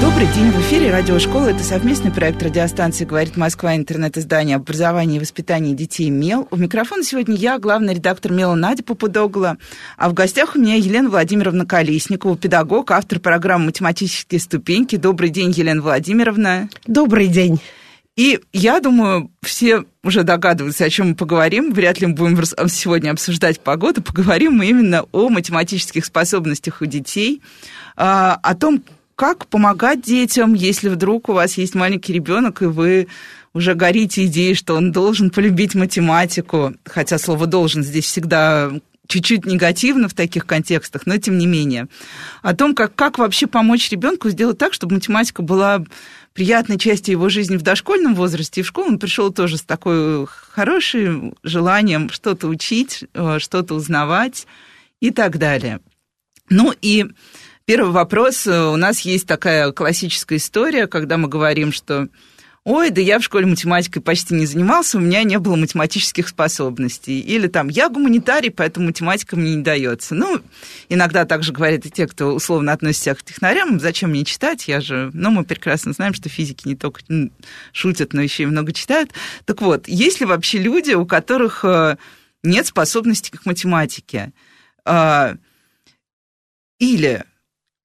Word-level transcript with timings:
Добрый 0.00 0.26
день, 0.34 0.50
в 0.50 0.60
эфире 0.60 0.90
Радиошкола. 0.90 1.48
Это 1.48 1.64
совместный 1.64 2.12
проект 2.12 2.42
радиостанции 2.42 3.06
«Говорит 3.06 3.38
Москва», 3.38 3.74
интернет-издание 3.74 4.56
образования 4.56 5.16
и 5.16 5.20
воспитания 5.20 5.72
детей 5.72 6.10
«МЕЛ». 6.10 6.48
У 6.50 6.56
микрофона 6.56 7.02
сегодня 7.02 7.34
я, 7.34 7.58
главный 7.58 7.94
редактор 7.94 8.30
«МЕЛа» 8.30 8.56
Надя 8.56 8.82
Попудогла. 8.82 9.56
А 9.96 10.10
в 10.10 10.12
гостях 10.12 10.54
у 10.54 10.58
меня 10.58 10.74
Елена 10.74 11.08
Владимировна 11.08 11.64
Колесникова, 11.64 12.36
педагог, 12.36 12.90
автор 12.90 13.20
программы 13.20 13.66
«Математические 13.66 14.38
ступеньки». 14.38 14.96
Добрый 14.96 15.30
день, 15.30 15.50
Елена 15.50 15.80
Владимировна. 15.80 16.68
Добрый 16.86 17.28
день. 17.28 17.58
И 18.16 18.40
я 18.52 18.80
думаю, 18.80 19.30
все 19.42 19.84
уже 20.02 20.22
догадываются, 20.22 20.84
о 20.84 20.90
чем 20.90 21.10
мы 21.10 21.14
поговорим. 21.14 21.72
Вряд 21.72 22.00
ли 22.00 22.06
мы 22.06 22.14
будем 22.14 22.42
сегодня 22.68 23.10
обсуждать 23.10 23.60
погоду. 23.60 24.02
Поговорим 24.02 24.54
мы 24.54 24.66
именно 24.66 25.04
о 25.12 25.28
математических 25.28 26.04
способностях 26.04 26.80
у 26.80 26.86
детей, 26.86 27.42
а, 27.94 28.38
о 28.42 28.54
том, 28.54 28.82
как 29.16 29.46
помогать 29.46 30.02
детям, 30.02 30.52
если 30.52 30.90
вдруг 30.90 31.30
у 31.30 31.32
вас 31.32 31.56
есть 31.56 31.74
маленький 31.74 32.12
ребенок, 32.12 32.62
и 32.62 32.66
вы 32.66 33.08
уже 33.54 33.74
горите 33.74 34.26
идеей, 34.26 34.54
что 34.54 34.74
он 34.74 34.92
должен 34.92 35.30
полюбить 35.30 35.74
математику, 35.74 36.74
хотя 36.84 37.18
слово 37.18 37.46
«должен» 37.46 37.82
здесь 37.82 38.04
всегда 38.04 38.70
чуть-чуть 39.08 39.46
негативно 39.46 40.08
в 40.08 40.14
таких 40.14 40.46
контекстах, 40.46 41.06
но 41.06 41.16
тем 41.16 41.38
не 41.38 41.46
менее. 41.46 41.86
О 42.42 42.54
том, 42.54 42.74
как, 42.74 42.94
как 42.94 43.18
вообще 43.18 43.46
помочь 43.46 43.90
ребенку 43.90 44.28
сделать 44.28 44.58
так, 44.58 44.74
чтобы 44.74 44.96
математика 44.96 45.42
была 45.42 45.84
приятной 46.34 46.78
частью 46.78 47.12
его 47.12 47.28
жизни 47.30 47.56
в 47.56 47.62
дошкольном 47.62 48.14
возрасте, 48.14 48.60
и 48.60 48.64
в 48.64 48.66
школу 48.66 48.88
он 48.88 48.98
пришел 48.98 49.32
тоже 49.32 49.56
с 49.56 49.62
такой 49.62 50.26
хорошим 50.26 51.34
желанием 51.42 52.10
что-то 52.10 52.48
учить, 52.48 53.04
э, 53.14 53.38
что-то 53.38 53.74
узнавать 53.74 54.46
и 55.00 55.10
так 55.10 55.38
далее. 55.38 55.80
Ну 56.50 56.74
и 56.82 57.06
первый 57.66 57.90
вопрос. 57.92 58.46
У 58.46 58.76
нас 58.76 59.00
есть 59.00 59.26
такая 59.26 59.72
классическая 59.72 60.36
история, 60.36 60.86
когда 60.86 61.18
мы 61.18 61.28
говорим, 61.28 61.72
что 61.72 62.08
ой, 62.64 62.90
да 62.90 63.00
я 63.00 63.18
в 63.18 63.22
школе 63.22 63.46
математикой 63.46 64.02
почти 64.02 64.34
не 64.34 64.46
занимался, 64.46 64.98
у 64.98 65.00
меня 65.00 65.22
не 65.24 65.38
было 65.38 65.56
математических 65.56 66.28
способностей. 66.28 67.20
Или 67.20 67.48
там, 67.48 67.68
я 67.68 67.88
гуманитарий, 67.88 68.50
поэтому 68.50 68.86
математика 68.86 69.36
мне 69.36 69.56
не 69.56 69.62
дается. 69.62 70.14
Ну, 70.14 70.40
иногда 70.88 71.24
также 71.24 71.52
говорят 71.52 71.86
и 71.86 71.90
те, 71.90 72.06
кто 72.06 72.34
условно 72.34 72.72
относится 72.72 73.14
к 73.14 73.22
технарям, 73.22 73.78
зачем 73.78 74.10
мне 74.10 74.24
читать, 74.24 74.66
я 74.68 74.80
же... 74.80 75.10
Ну, 75.12 75.30
мы 75.30 75.44
прекрасно 75.44 75.92
знаем, 75.92 76.14
что 76.14 76.28
физики 76.28 76.66
не 76.66 76.76
только 76.76 77.02
шутят, 77.72 78.12
но 78.12 78.22
еще 78.22 78.44
и 78.44 78.46
много 78.46 78.72
читают. 78.72 79.10
Так 79.44 79.60
вот, 79.60 79.86
есть 79.86 80.20
ли 80.20 80.26
вообще 80.26 80.58
люди, 80.58 80.92
у 80.92 81.06
которых 81.06 81.64
э, 81.64 81.96
нет 82.42 82.66
способности 82.66 83.30
к 83.30 83.46
математике? 83.46 84.32
А, 84.84 85.36
или 86.78 87.24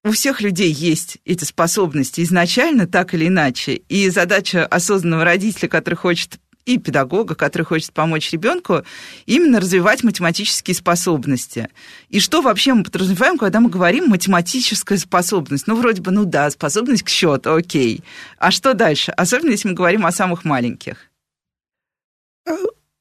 у 0.04 0.10
всех 0.10 0.40
людей 0.40 0.72
есть 0.72 1.18
эти 1.24 1.44
способности 1.44 2.22
изначально, 2.22 2.86
так 2.86 3.14
или 3.14 3.28
иначе. 3.28 3.74
И 3.88 4.08
задача 4.10 4.66
осознанного 4.66 5.24
родителя, 5.24 5.68
который 5.68 5.94
хочет 5.94 6.38
и 6.64 6.78
педагога, 6.78 7.34
который 7.34 7.62
хочет 7.62 7.92
помочь 7.92 8.30
ребенку, 8.32 8.82
именно 9.26 9.60
развивать 9.60 10.04
математические 10.04 10.74
способности. 10.74 11.68
И 12.08 12.20
что 12.20 12.40
вообще 12.40 12.72
мы 12.74 12.84
подразумеваем, 12.84 13.36
когда 13.36 13.60
мы 13.60 13.68
говорим 13.68 14.06
математическая 14.06 14.98
способность? 14.98 15.66
Ну, 15.66 15.74
вроде 15.74 16.02
бы, 16.02 16.12
ну 16.12 16.24
да, 16.24 16.50
способность 16.50 17.02
к 17.02 17.08
счету, 17.08 17.54
окей. 17.54 18.02
А 18.38 18.50
что 18.50 18.74
дальше? 18.74 19.10
Особенно, 19.12 19.50
если 19.50 19.68
мы 19.68 19.74
говорим 19.74 20.06
о 20.06 20.12
самых 20.12 20.44
маленьких. 20.44 20.96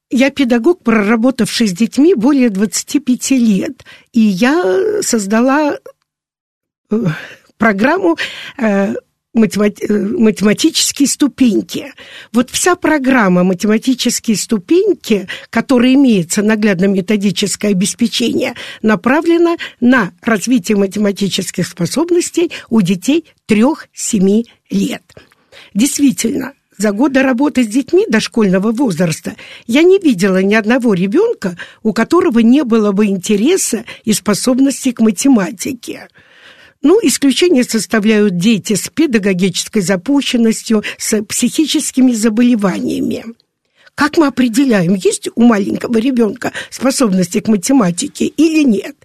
Я 0.10 0.30
педагог, 0.30 0.84
проработавший 0.84 1.68
с 1.68 1.72
детьми 1.72 2.14
более 2.16 2.50
25 2.50 3.32
лет, 3.32 3.86
и 4.12 4.20
я 4.20 5.02
создала 5.02 5.78
программу 7.58 8.18
э, 8.58 8.94
математические 9.34 11.08
ступеньки. 11.08 11.94
Вот 12.34 12.50
вся 12.50 12.76
программа 12.76 13.44
математические 13.44 14.36
ступеньки, 14.36 15.28
которая 15.50 15.94
имеется 15.94 16.42
наглядно-методическое 16.42 17.72
обеспечение, 17.72 18.56
направлена 18.82 19.56
на 19.80 20.12
развитие 20.22 20.78
математических 20.78 21.66
способностей 21.66 22.52
у 22.70 22.82
детей 22.82 23.26
3-7 23.48 24.44
лет. 24.70 25.04
Действительно, 25.74 26.54
за 26.78 26.92
годы 26.92 27.22
работы 27.22 27.64
с 27.64 27.68
детьми 27.68 28.06
дошкольного 28.10 28.72
возраста 28.72 29.36
я 29.68 29.84
не 29.84 30.00
видела 30.00 30.42
ни 30.42 30.56
одного 30.56 30.94
ребенка, 30.94 31.58
у 31.84 31.94
которого 31.94 32.40
не 32.40 32.64
было 32.64 32.92
бы 32.92 33.06
интереса 33.06 33.86
и 34.04 34.14
способностей 34.14 34.92
к 34.92 35.00
математике. 35.00 36.08
Ну, 36.82 37.00
исключение 37.04 37.64
составляют 37.64 38.38
дети 38.38 38.74
с 38.74 38.90
педагогической 38.90 39.84
запущенностью, 39.84 40.84
с 40.98 41.22
психическими 41.24 42.12
заболеваниями. 42.12 43.26
Как 43.94 44.18
мы 44.18 44.28
определяем, 44.28 44.96
есть 44.96 45.30
у 45.36 45.44
маленького 45.44 45.98
ребенка 45.98 46.54
способности 46.72 47.40
к 47.40 47.48
математике 47.48 48.26
или 48.26 48.64
нет? 48.64 48.96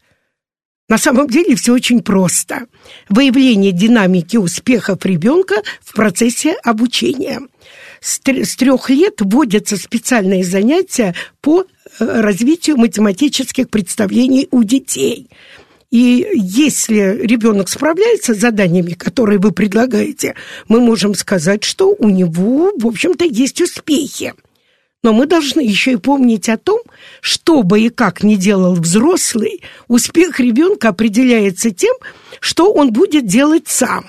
На 0.89 0.99
самом 0.99 1.29
деле 1.29 1.57
все 1.57 1.75
очень 1.75 2.01
просто. 2.01 2.67
Выявление 3.09 3.73
динамики 3.73 4.37
успехов 4.37 5.05
ребенка 5.05 5.57
в 5.83 5.95
процессе 5.95 6.53
обучения. 6.63 7.41
С 8.01 8.21
трех 8.21 8.89
лет 8.89 9.15
вводятся 9.19 9.77
специальные 9.77 10.45
занятия 10.45 11.15
по 11.41 11.63
э, 11.63 11.67
развитию 11.99 12.77
математических 12.77 13.69
представлений 13.69 14.49
у 14.51 14.63
детей– 14.63 15.29
и 15.91 16.27
если 16.35 17.19
ребенок 17.23 17.69
справляется 17.69 18.35
с 18.35 18.39
заданиями, 18.39 18.93
которые 18.93 19.39
вы 19.39 19.53
предлагаете, 19.53 20.35
мы 20.69 20.81
можем 20.81 21.15
сказать, 21.15 21.65
что 21.65 21.95
у 21.99 22.09
него, 22.09 22.73
в 22.77 22.87
общем-то, 22.87 23.25
есть 23.25 23.61
успехи. 23.61 24.35
Но 25.03 25.13
мы 25.13 25.27
должны 25.27 25.61
еще 25.61 25.93
и 25.93 25.97
помнить 25.97 26.49
о 26.49 26.57
том, 26.57 26.81
что 27.21 27.63
бы 27.63 27.81
и 27.81 27.91
как 27.91 28.25
ни 28.25 28.35
делал 28.35 28.75
взрослый, 28.75 29.63
успех 29.87 30.41
ребенка 30.41 30.89
определяется 30.89 31.71
тем, 31.71 31.95
что 32.41 32.73
он 32.73 32.93
будет 32.93 33.27
делать 33.27 33.69
сам. 33.69 34.07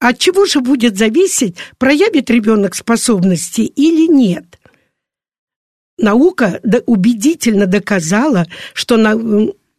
От 0.00 0.18
чего 0.18 0.44
же 0.44 0.60
будет 0.60 0.98
зависеть, 0.98 1.56
проявит 1.78 2.28
ребенок 2.28 2.74
способности 2.74 3.62
или 3.62 4.06
нет? 4.06 4.53
Наука 5.98 6.60
убедительно 6.86 7.66
доказала, 7.66 8.46
что 8.72 8.96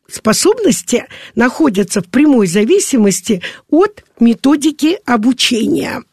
способности 0.07 1.05
находятся 1.35 2.01
в 2.01 2.05
прямой 2.05 2.47
зависимости 2.47 3.41
от 3.69 4.03
методики 4.19 4.99
обучения. 5.05 6.03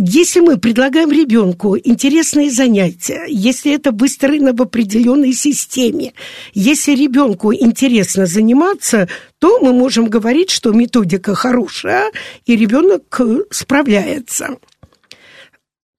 Если 0.00 0.38
мы 0.38 0.58
предлагаем 0.58 1.10
ребенку 1.10 1.76
интересные 1.76 2.52
занятия, 2.52 3.24
если 3.26 3.72
это 3.72 3.90
выстроено 3.90 4.52
в 4.52 4.62
определенной 4.62 5.32
системе, 5.32 6.12
если 6.54 6.94
ребенку 6.94 7.52
интересно 7.52 8.26
заниматься, 8.26 9.08
то 9.40 9.58
мы 9.58 9.72
можем 9.72 10.06
говорить, 10.06 10.50
что 10.50 10.70
методика 10.70 11.34
хорошая, 11.34 12.12
и 12.46 12.54
ребенок 12.54 13.20
справляется. 13.50 14.58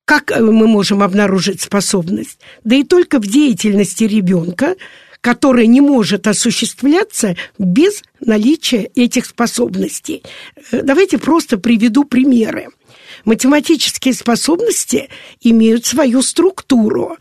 Как 0.09 0.31
мы 0.39 0.65
можем 0.65 1.03
обнаружить 1.03 1.61
способность? 1.61 2.39
Да 2.63 2.75
и 2.75 2.83
только 2.83 3.19
в 3.19 3.27
деятельности 3.27 4.05
ребенка– 4.05 4.75
которое 5.21 5.67
не 5.67 5.81
может 5.81 6.27
осуществляться 6.27 7.35
без 7.57 8.03
наличия 8.21 8.89
этих 8.95 9.25
способностей. 9.25 10.23
Э, 10.71 10.81
давайте 10.81 11.17
просто 11.17 11.57
приведу 11.57 12.05
примеры. 12.05 12.69
Математические 13.25 14.13
способности 14.13 15.09
имеют 15.41 15.85
свою 15.85 16.21
структуру. 16.21 17.17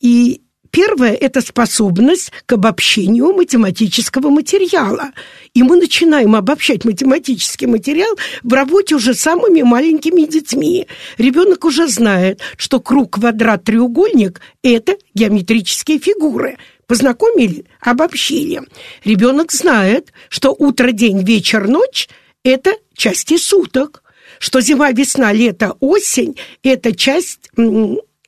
И 0.00 0.42
Первое– 0.76 1.14
это 1.22 1.40
способность 1.40 2.32
к 2.44 2.52
обобщению 2.52 3.32
математического 3.32 4.28
материала. 4.28 5.12
И 5.54 5.62
мы 5.62 5.78
начинаем 5.78 6.36
обобщать 6.36 6.84
математический 6.84 7.66
материал 7.66 8.14
в 8.42 8.52
работе 8.52 8.94
уже 8.94 9.14
самыми 9.14 9.62
маленькими 9.62 10.26
детьми. 10.30 10.86
Ребенок 11.16 11.64
уже 11.64 11.88
знает, 11.88 12.42
что 12.58 12.78
круг, 12.78 13.14
квадрат, 13.14 13.64
треугольник– 13.64 14.42
это 14.62 14.96
геометрические 15.14 15.98
фигуры– 15.98 16.58
Познакомили, 16.86 17.64
обобщили. 17.80 18.62
Ребенок 19.02 19.50
знает, 19.50 20.12
что 20.28 20.54
утро, 20.56 20.92
день, 20.92 21.24
вечер, 21.24 21.66
ночь– 21.66 22.08
это 22.44 22.74
части 22.94 23.38
суток, 23.38 24.04
что 24.38 24.60
зима, 24.60 24.92
весна, 24.92 25.32
лето, 25.32 25.74
осень– 25.80 26.36
это 26.62 26.94
часть 26.94 27.50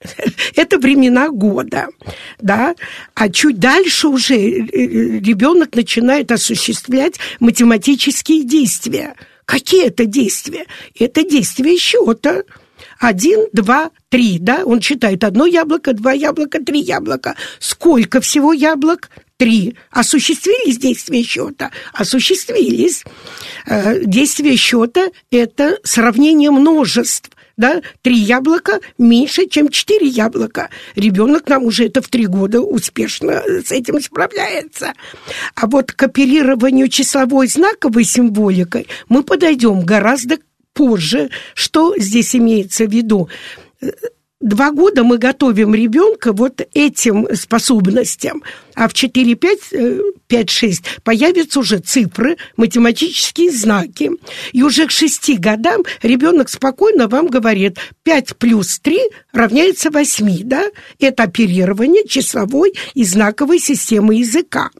это 0.57 0.79
времена 0.79 1.29
года, 1.29 1.89
да, 2.41 2.75
а 3.15 3.29
чуть 3.29 3.59
дальше 3.59 4.09
уже 4.09 4.35
э, 4.35 4.61
э, 4.61 5.19
ребенок 5.21 5.75
начинает 5.75 6.31
осуществлять 6.33 7.19
математические 7.41 8.45
действия. 8.45 9.15
Какие 9.45 9.87
это 9.87 10.05
действия? 10.05 10.67
Это 10.99 11.25
действия 11.25 11.77
счета. 11.79 12.43
Один, 13.01 13.47
два, 13.53 13.91
три, 14.09 14.39
да, 14.39 14.65
он 14.65 14.81
считает 14.81 15.25
одно 15.25 15.47
яблоко, 15.47 15.95
два 15.95 16.13
яблока, 16.13 16.63
три 16.63 16.81
яблока. 16.81 17.35
Сколько 17.59 18.21
всего 18.21 18.53
яблок? 18.53 19.11
Три. 19.37 19.77
Осуществились 19.93 20.79
действия 20.79 21.23
счета? 21.23 21.71
Осуществились. 21.93 23.05
Э, 23.67 24.01
действие 24.05 24.57
счета– 24.57 25.11
это 25.31 25.79
сравнение 25.85 26.51
множеств 26.51 27.31
да, 27.59 27.83
три 28.03 28.17
яблока 28.17 28.81
меньше, 28.97 29.47
чем 29.47 29.69
четыре 29.69 30.07
яблока. 30.07 30.71
Ребенок 30.95 31.49
нам 31.49 31.65
уже 31.65 31.87
это 31.87 32.01
в 32.01 32.09
три 32.09 32.27
года 32.27 32.63
успешно 32.63 33.43
с 33.45 33.71
этим 33.71 34.01
справляется. 34.01 34.95
А 35.55 35.67
вот 35.67 35.93
к 35.93 36.03
оперированию 36.05 36.89
числовой 36.89 37.49
знаковой 37.49 38.05
символикой 38.05 38.87
мы 39.09 39.23
подойдем 39.23 39.85
гораздо 39.85 40.39
позже. 40.73 41.31
Что 41.55 41.95
здесь 41.99 42.35
имеется 42.37 42.87
в 42.87 42.93
виду? 42.93 43.29
Два 44.41 44.71
года 44.71 45.03
мы 45.03 45.19
готовим 45.19 45.75
ребенка 45.75 46.33
вот 46.33 46.61
этим 46.73 47.27
способностям, 47.35 48.45
а 48.77 48.87
в 48.87 48.95
4, 48.95 49.35
5, 49.35 49.59
5, 50.29 50.51
6 50.51 50.85
появятся 51.03 51.59
уже 51.59 51.79
цифры, 51.81 52.37
математические 52.57 53.51
знаки. 53.51 54.13
И 54.53 54.63
уже 54.63 54.87
к 54.87 54.93
6 54.93 55.41
годам 55.41 55.83
ребенок 56.03 56.51
спокойно 56.51 57.09
вам 57.09 57.27
говорит, 57.27 57.79
5 58.05 58.37
плюс 58.37 58.79
3 58.79 59.01
равняется 59.33 59.91
8, 59.91 60.43
да? 60.45 60.67
Это 61.01 61.25
оперирование 61.25 62.07
числовой 62.07 62.75
и 62.95 63.03
знаковой 63.03 63.59
системы 63.59 64.15
языка. 64.15 64.71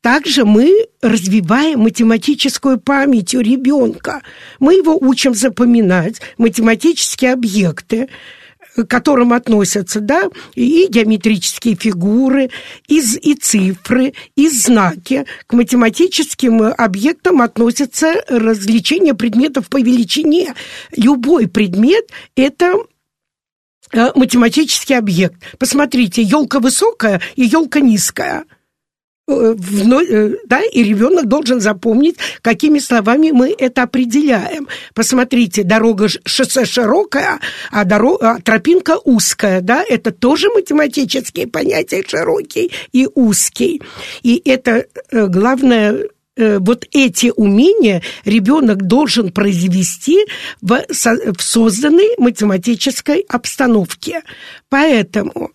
Также 0.00 0.44
мы 0.44 0.88
развиваем 1.00 1.82
математическую 1.82 2.80
память 2.80 3.32
у 3.36 3.40
ребенка. 3.40 4.22
Мы 4.58 4.74
его 4.74 4.98
учим 5.00 5.32
запоминать 5.32 6.20
математические 6.36 7.34
объекты, 7.34 8.08
к 8.74 8.84
которым 8.84 9.32
относятся 9.32 10.00
да, 10.00 10.30
и 10.54 10.86
геометрические 10.88 11.76
фигуры, 11.76 12.50
и, 12.88 13.00
и 13.00 13.34
цифры, 13.34 14.14
и 14.36 14.48
знаки. 14.48 15.26
К 15.46 15.52
математическим 15.52 16.62
объектам 16.62 17.42
относятся 17.42 18.14
развлечения 18.28 19.14
предметов 19.14 19.68
по 19.68 19.78
величине. 19.78 20.54
Любой 20.96 21.48
предмет– 21.48 22.04
это 22.36 22.74
э, 23.92 24.10
математический 24.14 24.96
объект. 24.96 25.36
Посмотрите, 25.58 26.22
елка 26.22 26.60
высокая 26.60 27.20
и 27.36 27.42
елка 27.44 27.80
низкая– 27.80 28.44
Э, 28.54 28.54
э, 28.54 28.61
да, 29.26 30.62
и 30.72 30.82
ребенок 30.82 31.26
должен 31.26 31.60
запомнить, 31.60 32.16
какими 32.40 32.78
словами 32.80 33.30
мы 33.30 33.54
это 33.56 33.84
определяем. 33.84 34.68
Посмотрите, 34.94 35.62
дорога, 35.62 36.08
шоссе 36.24 36.64
широкая, 36.64 37.38
а, 37.70 37.84
дорога, 37.84 38.32
а 38.32 38.40
тропинка 38.40 38.98
узкая, 39.04 39.60
да, 39.60 39.84
это 39.88 40.10
тоже 40.10 40.48
математические 40.50 41.46
понятия, 41.46 42.02
широкий 42.06 42.72
и 42.92 43.08
узкий. 43.14 43.80
И 44.22 44.42
это 44.44 44.86
э, 45.10 45.26
главное 45.28 46.08
вот 46.34 46.86
эти 46.92 47.30
умения 47.36 48.02
ребенок 48.24 48.86
должен 48.86 49.32
произвести 49.32 50.18
в 50.62 50.82
созданной 51.38 52.14
математической 52.16 53.20
обстановке. 53.28 54.22
Поэтому 54.70 55.52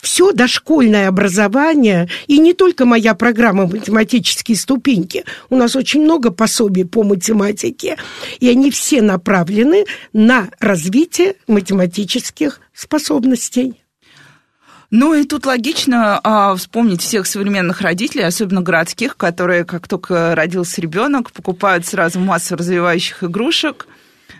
все 0.00 0.32
дошкольное 0.32 1.08
образование, 1.08 2.08
и 2.26 2.38
не 2.38 2.54
только 2.54 2.84
моя 2.84 3.14
программа 3.14 3.66
«Математические 3.66 4.56
ступеньки», 4.56 5.24
у 5.50 5.56
нас 5.56 5.74
очень 5.74 6.02
много 6.02 6.30
пособий 6.30 6.84
по 6.84 7.02
математике, 7.02 7.96
и 8.38 8.48
они 8.48 8.70
все 8.70 9.02
направлены 9.02 9.84
на 10.12 10.48
развитие 10.60 11.34
математических 11.46 12.60
способностей. 12.72 13.82
Ну 14.90 15.12
и 15.14 15.24
тут 15.24 15.44
логично 15.44 16.18
а, 16.22 16.56
вспомнить 16.56 17.02
всех 17.02 17.26
современных 17.26 17.82
родителей, 17.82 18.24
особенно 18.24 18.62
городских, 18.62 19.18
которые, 19.18 19.64
как 19.64 19.86
только 19.86 20.34
родился 20.34 20.80
ребенок, 20.80 21.30
покупают 21.32 21.84
сразу 21.86 22.20
массу 22.20 22.56
развивающих 22.56 23.24
игрушек– 23.24 23.86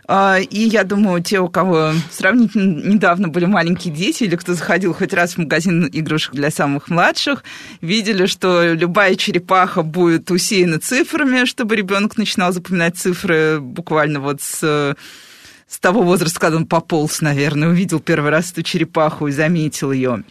и 0.08 0.60
я 0.60 0.84
думаю, 0.84 1.22
те, 1.22 1.38
у 1.38 1.48
кого 1.48 1.92
сравнительно 2.10 2.88
недавно 2.88 3.28
были 3.28 3.44
маленькие 3.44 3.92
дети, 3.92 4.24
или 4.24 4.36
кто 4.36 4.54
заходил 4.54 4.94
хоть 4.94 5.12
раз 5.12 5.34
в 5.34 5.38
магазин 5.38 5.88
игрушек 5.92 6.34
для 6.34 6.50
самых 6.50 6.88
младших, 6.88 7.44
видели, 7.82 8.24
что 8.24 8.72
любая 8.72 9.16
черепаха 9.16 9.82
будет 9.82 10.30
усеяна 10.30 10.80
цифрами, 10.80 11.44
чтобы 11.44 11.76
ребенок 11.76 12.16
начинал 12.16 12.52
запоминать 12.52 12.96
цифры 12.96 13.60
буквально 13.60 14.20
вот 14.20 14.40
с 14.40 14.96
с 15.68 15.78
того 15.78 16.02
возраста, 16.02 16.40
когда 16.40 16.56
он 16.56 16.66
пополз, 16.66 17.20
наверное, 17.20 17.68
увидел 17.68 18.00
первый 18.00 18.30
раз 18.30 18.52
эту 18.52 18.62
черепаху 18.62 19.26
и 19.26 19.32
заметил 19.32 19.92
ее. 19.92 20.24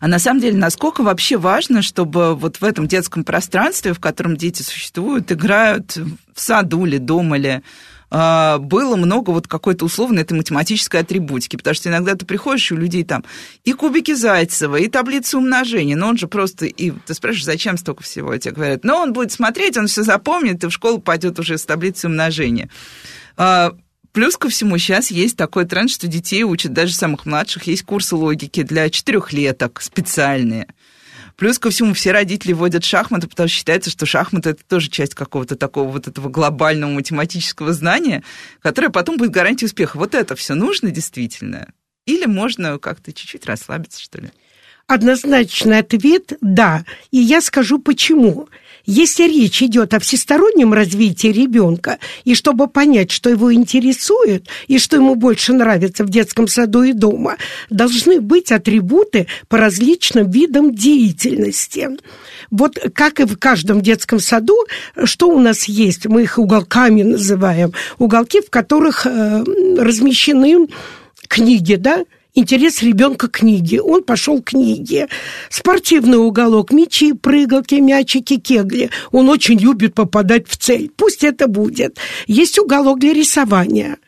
А 0.00 0.06
на 0.06 0.18
самом 0.18 0.40
деле, 0.40 0.56
насколько 0.56 1.02
вообще 1.02 1.36
важно, 1.36 1.82
чтобы 1.82 2.36
вот 2.36 2.60
в 2.60 2.64
этом 2.64 2.86
детском 2.86 3.24
пространстве, 3.24 3.92
в 3.92 4.00
котором 4.00 4.36
дети 4.36 4.62
существуют, 4.62 5.32
играют 5.32 5.96
в 5.96 6.40
саду 6.40 6.86
или 6.86 6.98
дома 6.98 7.36
или 7.36 7.48
а, 7.48 7.62
было 8.10 8.96
много 8.96 9.30
вот 9.30 9.46
какой-то 9.46 9.84
условной 9.84 10.22
этой 10.22 10.32
математической 10.32 11.00
атрибутики, 11.00 11.56
потому 11.56 11.74
что 11.74 11.90
иногда 11.90 12.14
ты 12.14 12.24
приходишь, 12.24 12.70
и 12.70 12.74
у 12.74 12.78
людей 12.78 13.04
там 13.04 13.24
и 13.64 13.72
кубики 13.74 14.14
Зайцева, 14.14 14.76
и 14.76 14.88
таблицы 14.88 15.36
умножения, 15.36 15.96
но 15.96 16.08
он 16.08 16.16
же 16.16 16.26
просто, 16.26 16.64
и 16.66 16.90
ты 16.90 17.14
спрашиваешь, 17.14 17.44
зачем 17.44 17.76
столько 17.76 18.02
всего, 18.02 18.32
и 18.32 18.38
тебе 18.38 18.54
говорят, 18.54 18.84
но 18.84 19.02
он 19.02 19.12
будет 19.12 19.32
смотреть, 19.32 19.76
он 19.76 19.88
все 19.88 20.02
запомнит, 20.02 20.64
и 20.64 20.68
в 20.68 20.70
школу 20.70 20.98
пойдет 21.00 21.38
уже 21.38 21.58
с 21.58 21.64
таблицей 21.64 22.08
умножения. 22.08 22.70
А, 23.36 23.74
плюс 24.12 24.36
ко 24.36 24.48
всему 24.48 24.78
сейчас 24.78 25.10
есть 25.10 25.36
такой 25.36 25.66
тренд, 25.66 25.90
что 25.90 26.06
детей 26.06 26.44
учат, 26.44 26.72
даже 26.72 26.94
самых 26.94 27.26
младших, 27.26 27.64
есть 27.64 27.82
курсы 27.82 28.16
логики 28.16 28.62
для 28.62 28.88
четырехлеток 28.88 29.82
специальные. 29.82 30.66
Плюс 31.38 31.60
ко 31.60 31.70
всему 31.70 31.94
все 31.94 32.10
родители 32.10 32.52
вводят 32.52 32.84
шахматы, 32.84 33.28
потому 33.28 33.48
что 33.48 33.56
считается, 33.56 33.90
что 33.90 34.06
шахматы 34.06 34.50
это 34.50 34.64
тоже 34.66 34.90
часть 34.90 35.14
какого-то 35.14 35.54
такого 35.54 35.88
вот 35.88 36.08
этого 36.08 36.28
глобального 36.28 36.90
математического 36.90 37.72
знания, 37.72 38.24
которое 38.60 38.90
потом 38.90 39.18
будет 39.18 39.30
гарантией 39.30 39.66
успеха. 39.66 39.98
Вот 39.98 40.16
это 40.16 40.34
все 40.34 40.54
нужно 40.54 40.90
действительно? 40.90 41.68
Или 42.06 42.26
можно 42.26 42.76
как-то 42.80 43.12
чуть-чуть 43.12 43.46
расслабиться, 43.46 44.02
что 44.02 44.20
ли? 44.20 44.30
Однозначный 44.88 45.78
ответ– 45.78 46.32
да. 46.40 46.84
И 47.12 47.18
я 47.18 47.40
скажу 47.40 47.78
почему. 47.78 48.48
Если 48.90 49.24
речь 49.24 49.62
идет 49.62 49.92
о 49.92 50.00
всестороннем 50.00 50.72
развитии 50.72 51.28
ребенка, 51.28 51.98
и 52.24 52.34
чтобы 52.34 52.68
понять, 52.68 53.10
что 53.10 53.28
его 53.28 53.52
интересует, 53.52 54.46
и 54.66 54.78
что 54.78 54.96
ему 54.96 55.14
больше 55.14 55.52
нравится 55.52 56.04
в 56.04 56.08
детском 56.08 56.48
саду 56.48 56.82
и 56.84 56.94
дома, 56.94 57.36
должны 57.68 58.22
быть 58.22 58.50
атрибуты 58.50 59.26
по 59.48 59.58
различным 59.58 60.30
видам 60.30 60.74
деятельности. 60.74 61.98
Вот 62.50 62.78
как 62.94 63.20
и 63.20 63.26
в 63.26 63.36
каждом 63.36 63.82
детском 63.82 64.20
саду, 64.20 64.56
что 65.04 65.28
у 65.28 65.38
нас 65.38 65.64
есть? 65.64 66.06
Мы 66.06 66.22
их 66.22 66.38
уголками 66.38 67.02
называем. 67.02 67.74
Уголки, 67.98 68.40
в 68.40 68.48
которых 68.48 69.04
э, 69.04 69.44
размещены 69.76 70.66
книги, 71.28 71.74
да, 71.74 72.06
интерес 72.38 72.82
ребенка 72.82 73.28
к 73.28 73.38
книге. 73.38 73.80
Он 73.82 74.02
пошел 74.02 74.40
к 74.40 74.50
книге. 74.50 75.08
Спортивный 75.50 76.18
уголок, 76.18 76.72
мячи, 76.72 77.12
прыгалки, 77.12 77.76
мячики, 77.76 78.38
кегли. 78.38 78.90
Он 79.12 79.28
очень 79.28 79.58
любит 79.58 79.94
попадать 79.94 80.48
в 80.48 80.56
цель. 80.56 80.90
Пусть 80.96 81.24
это 81.24 81.48
будет. 81.48 81.98
Есть 82.26 82.58
уголок 82.58 82.98
для 82.98 83.12
рисования 83.12 83.98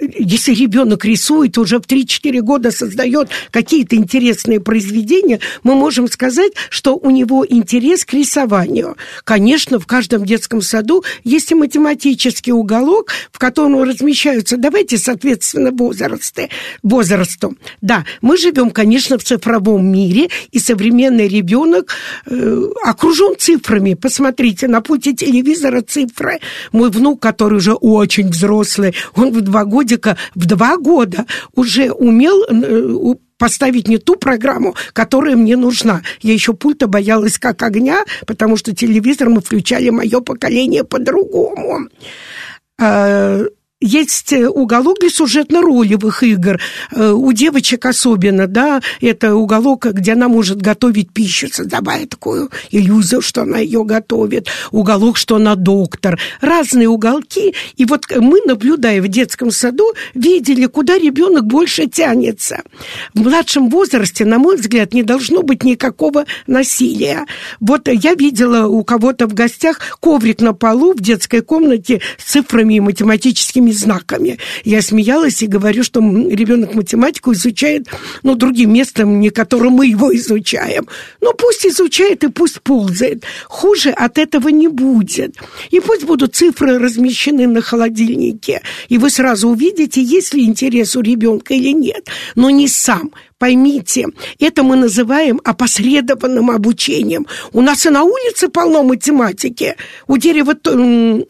если 0.00 0.54
ребенок 0.54 1.04
рисует, 1.04 1.58
уже 1.58 1.78
в 1.78 1.82
3-4 1.82 2.40
года 2.40 2.70
создает 2.70 3.28
какие-то 3.50 3.96
интересные 3.96 4.60
произведения, 4.60 5.40
мы 5.62 5.74
можем 5.74 6.08
сказать, 6.08 6.52
что 6.70 6.96
у 6.96 7.10
него 7.10 7.46
интерес 7.46 8.04
к 8.04 8.14
рисованию. 8.14 8.96
Конечно, 9.24 9.78
в 9.78 9.86
каждом 9.86 10.24
детском 10.24 10.62
саду 10.62 11.04
есть 11.24 11.52
и 11.52 11.54
математический 11.54 12.52
уголок, 12.52 13.12
в 13.30 13.38
котором 13.38 13.82
размещаются, 13.82 14.56
давайте, 14.56 14.98
соответственно, 14.98 15.70
возрасты, 15.70 16.48
возрасту. 16.82 17.56
Да, 17.80 18.04
мы 18.22 18.36
живем, 18.36 18.70
конечно, 18.70 19.18
в 19.18 19.24
цифровом 19.24 19.86
мире, 19.86 20.28
и 20.50 20.58
современный 20.58 21.28
ребенок 21.28 21.94
э, 22.26 22.62
окружен 22.84 23.34
цифрами. 23.38 23.94
Посмотрите, 23.94 24.68
на 24.68 24.80
пути 24.80 25.14
телевизора 25.14 25.82
цифры. 25.82 26.40
Мой 26.72 26.90
внук, 26.90 27.20
который 27.20 27.58
уже 27.58 27.74
очень 27.74 28.28
взрослый, 28.28 28.94
он 29.14 29.32
в 29.32 29.40
два 29.40 29.64
года 29.64 29.89
годика, 29.90 30.16
в 30.34 30.46
два 30.46 30.76
года 30.76 31.26
уже 31.54 31.90
умел 31.90 32.44
э, 32.48 33.14
поставить 33.38 33.88
не 33.88 33.98
ту 33.98 34.16
программу, 34.16 34.74
которая 34.92 35.36
мне 35.36 35.56
нужна. 35.56 36.02
Я 36.22 36.32
еще 36.32 36.52
пульта 36.52 36.86
боялась 36.86 37.38
как 37.38 37.62
огня, 37.62 38.04
потому 38.26 38.56
что 38.56 38.74
телевизор 38.74 39.28
мы 39.28 39.40
включали 39.40 39.90
мое 39.90 40.20
поколение 40.20 40.84
по-другому. 40.84 41.88
Есть 43.82 44.34
э, 44.34 44.46
уголок 44.46 44.98
для 45.00 45.08
сюжетно-ролевых 45.08 46.22
игр. 46.22 46.60
Э, 46.92 47.12
у 47.12 47.32
девочек 47.32 47.86
особенно, 47.86 48.46
да, 48.46 48.82
это 49.00 49.34
уголок, 49.34 49.86
где 49.86 50.12
она 50.12 50.28
может 50.28 50.60
готовить 50.60 51.14
пищу, 51.14 51.48
создавая 51.50 52.06
такую 52.06 52.50
иллюзию, 52.70 53.22
что 53.22 53.40
она 53.40 53.56
ее 53.58 53.82
готовит. 53.84 54.48
Уголок, 54.70 55.16
что 55.16 55.36
она 55.36 55.54
доктор. 55.54 56.20
Разные 56.42 56.90
уголки. 56.90 57.54
И 57.78 57.86
вот 57.86 58.04
мы, 58.14 58.42
наблюдая 58.44 59.00
в 59.00 59.08
детском 59.08 59.50
саду, 59.50 59.94
видели, 60.12 60.66
куда 60.66 60.98
ребенок 60.98 61.46
больше 61.46 61.86
тянется. 61.86 62.62
В 63.14 63.22
младшем 63.22 63.70
возрасте, 63.70 64.26
на 64.26 64.38
мой 64.38 64.56
взгляд, 64.56 64.92
не 64.92 65.04
должно 65.04 65.42
быть 65.42 65.64
никакого 65.64 66.26
насилия. 66.46 67.24
Вот 67.60 67.88
я 67.88 68.12
видела 68.12 68.66
у 68.66 68.84
кого-то 68.84 69.26
в 69.26 69.32
гостях 69.32 69.96
коврик 70.00 70.42
на 70.42 70.52
полу 70.52 70.92
в 70.92 71.00
детской 71.00 71.40
комнате 71.40 72.02
с 72.18 72.32
цифрами 72.32 72.74
и 72.74 72.80
математическими 72.80 73.69
этими 73.70 73.72
знаками. 73.72 74.38
Я 74.64 74.82
смеялась 74.82 75.42
и 75.42 75.46
говорю, 75.46 75.82
что 75.82 76.00
ребенок 76.00 76.74
математику 76.74 77.32
изучает, 77.32 77.88
ну, 78.22 78.34
другим 78.34 78.72
местом, 78.72 79.20
не 79.20 79.30
которым 79.30 79.72
мы 79.72 79.86
его 79.86 80.14
изучаем. 80.14 80.86
Ну, 81.20 81.32
пусть 81.34 81.66
изучает 81.66 82.24
и 82.24 82.28
пусть 82.28 82.60
ползает. 82.62 83.24
Хуже 83.48 83.90
от 83.90 84.18
этого 84.18 84.48
не 84.48 84.68
будет. 84.68 85.36
И 85.70 85.80
пусть 85.80 86.04
будут 86.04 86.34
цифры 86.34 86.78
размещены 86.78 87.46
на 87.46 87.60
холодильнике, 87.60 88.60
и 88.88 88.98
вы 88.98 89.10
сразу 89.10 89.48
увидите, 89.48 90.02
есть 90.02 90.34
ли 90.34 90.44
интерес 90.44 90.96
у 90.96 91.00
ребенка 91.00 91.54
или 91.54 91.72
нет. 91.72 92.08
Но 92.36 92.50
не 92.50 92.68
сам. 92.68 93.10
Поймите, 93.40 94.06
это 94.38 94.62
мы 94.62 94.76
называем 94.76 95.40
опосредованным 95.42 96.50
обучением. 96.50 97.26
У 97.54 97.62
нас 97.62 97.86
и 97.86 97.88
на 97.88 98.02
улице 98.02 98.50
полно 98.50 98.82
математики. 98.82 99.76
У 100.06 100.18
дерева 100.18 100.54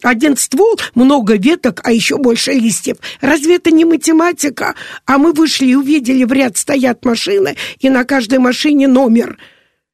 один 0.03 0.35
ствол, 0.35 0.77
много 0.93 1.37
веток, 1.37 1.79
а 1.85 1.93
еще 1.93 2.17
больше 2.17 2.51
листьев. 2.51 2.97
Разве 3.21 3.55
это 3.55 3.71
не 3.71 3.85
математика? 3.85 4.75
А 5.05 5.17
мы 5.17 5.31
вышли 5.31 5.67
и 5.67 5.75
увидели, 5.75 6.25
в 6.25 6.33
ряд 6.33 6.57
стоят 6.57 7.05
машины, 7.05 7.55
и 7.79 7.89
на 7.89 8.03
каждой 8.03 8.39
машине 8.39 8.89
номер. 8.89 9.37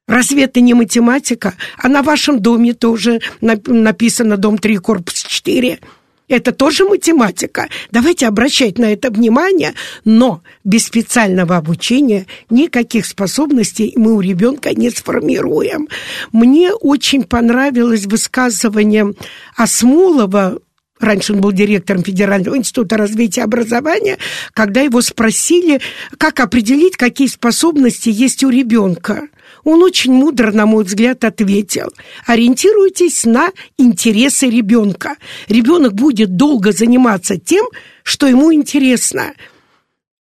Разве 0.08 0.46
это 0.46 0.60
не 0.60 0.74
математика? 0.74 1.54
А 1.78 1.88
на 1.88 2.02
вашем 2.02 2.40
доме 2.40 2.74
тоже 2.74 3.22
написано 3.42 4.38
«Дом 4.38 4.58
3, 4.58 4.78
корпус 4.78 5.24
4». 5.24 5.78
Это 6.28 6.52
тоже 6.52 6.84
математика. 6.84 7.70
Давайте 7.92 8.28
обращать 8.28 8.78
на 8.78 8.92
это 8.92 9.10
внимание, 9.10 9.74
но 10.04 10.42
без 10.66 10.86
специального 10.86 11.56
обучения 11.56 12.28
никаких 12.50 13.06
способностей 13.06 13.94
мы 13.96 14.14
у 14.14 14.20
ребенка 14.20 14.74
не 14.74 14.90
сформируем. 14.90 15.88
Мне 16.34 16.74
очень 16.74 17.24
понравилось 17.24 18.06
высказывание 18.06 19.14
Осмолова 19.56 20.60
раньше 21.00 21.34
он 21.34 21.42
был 21.42 21.52
директором 21.52 22.04
Федерального 22.04 22.58
института 22.58 22.98
развития 22.98 23.44
образования, 23.44 24.18
когда 24.54 24.82
его 24.82 25.02
спросили, 25.02 25.80
как 26.18 26.40
определить, 26.40 26.98
какие 26.98 27.28
способности 27.28 28.10
есть 28.10 28.44
у 28.44 28.50
ребенка. 28.50 29.28
Он 29.68 29.84
очень 29.84 30.14
мудро, 30.14 30.54
на 30.54 30.66
мой 30.66 30.86
взгляд, 30.86 31.26
ответил. 31.26 31.92
Ориентируйтесь 32.26 33.26
на 33.26 33.52
интересы 33.78 34.50
ребенка. 34.50 35.18
Ребенок 35.50 35.94
будет 35.94 36.38
долго 36.38 36.72
заниматься 36.72 37.38
тем, 37.38 37.66
что 38.02 38.28
ему 38.28 38.54
интересно. 38.54 39.34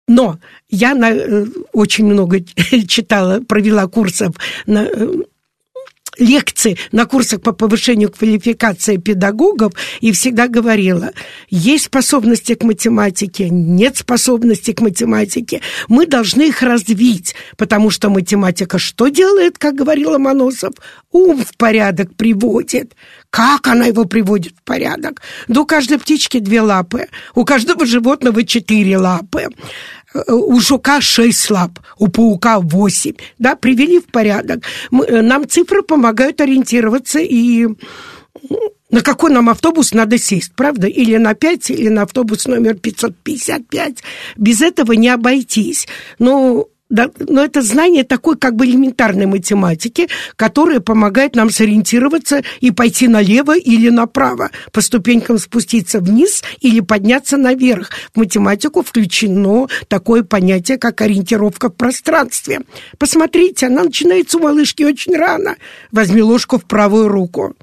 Но 0.07 0.39
я 0.71 0.95
на, 0.95 1.11
э, 1.11 1.45
очень 1.75 2.07
много 2.07 2.41
читала, 2.89 3.41
провела 3.41 3.87
курсов 3.87 4.35
на 4.65 4.85
э, 4.85 5.07
лекции 6.19 6.77
на 6.93 7.07
курсах 7.07 7.41
по 7.41 7.53
повышению 7.53 8.11
квалификации 8.11 8.97
педагогов 8.97 9.73
и 10.01 10.13
всегда 10.13 10.49
говорила, 10.49 11.13
есть 11.49 11.87
способности 11.87 12.55
к 12.55 12.63
математике, 12.63 13.49
нет 13.51 13.97
способности 13.97 14.73
к 14.73 14.81
математике. 14.81 15.61
Мы 15.89 16.07
должны 16.07 16.49
их 16.49 16.63
развить, 16.63 17.35
потому 17.57 17.91
что 17.91 18.11
математика 18.11 18.79
что 18.79 19.09
делает, 19.09 19.59
как 19.59 19.75
говорил 19.75 20.11
Ломоносов? 20.11 20.75
Ум 21.11 21.45
в 21.45 21.57
порядок 21.57 22.15
приводит. 22.15 22.95
Как 23.31 23.67
она 23.67 23.87
его 23.87 24.05
приводит 24.05 24.55
в 24.57 24.63
порядок? 24.63 25.23
Да 25.49 25.61
у 25.61 25.67
каждой 25.67 25.99
птички 25.99 26.39
две 26.39 26.61
лапы, 26.61 27.09
у 27.35 27.45
каждого 27.45 27.87
животного 27.87 28.45
четыре 28.45 28.99
лапы 28.99 29.49
у 30.15 30.61
жука 30.61 31.01
6 31.01 31.51
лап, 31.51 31.79
у 31.99 32.09
паука 32.09 32.61
8, 32.61 33.15
да, 33.39 33.57
привели 33.57 34.01
в 34.01 34.07
порядок. 34.07 34.65
Мы, 34.91 35.05
э, 35.05 35.23
нам 35.23 35.49
цифры 35.49 35.83
помогают 35.83 36.41
ориентироваться 36.41 37.19
и 37.21 37.67
на 38.91 39.03
какой 39.03 39.31
нам 39.31 39.51
автобус 39.51 39.93
надо 39.93 40.19
сесть, 40.19 40.53
правда? 40.55 40.87
Или 40.87 41.17
на 41.17 41.35
5, 41.35 41.71
или 41.71 41.89
на 41.89 42.03
автобус 42.03 42.47
номер 42.47 42.75
555. 42.75 44.03
Без 44.37 44.63
этого 44.63 44.93
не 44.93 45.09
обойтись. 45.09 45.87
Но 46.19 46.69
да, 46.89 47.11
но 47.19 47.45
это 47.45 47.61
знание 47.61 48.03
такой 48.03 48.39
как 48.39 48.57
бы 48.57 48.67
элементарной 48.67 49.27
математики, 49.27 50.09
которая 50.37 50.81
помогает 50.81 51.37
нам 51.37 51.51
сориентироваться 51.51 52.43
и 52.61 52.71
пойти 52.71 53.09
налево 53.09 53.57
или 53.59 53.91
направо, 53.91 54.51
по 54.73 54.81
ступенькам 54.81 55.39
спуститься 55.39 56.01
вниз 56.01 56.43
или 56.61 56.81
подняться 56.81 57.37
наверх. 57.37 57.91
В 58.15 58.19
математику 58.19 58.83
включено 58.83 59.69
такое 59.89 60.23
понятие, 60.23 60.79
как 60.79 61.01
ориентировка 61.03 61.69
в 61.69 61.75
пространстве. 61.75 62.63
Посмотрите, 62.99 63.67
она 63.67 63.85
начинается 63.85 64.39
у 64.39 64.41
малышки 64.41 64.83
очень 64.83 65.15
рано. 65.15 65.57
Возьми 65.93 66.23
ложку 66.23 66.59
в 66.59 66.65
правую 66.65 67.09
руку. 67.09 67.55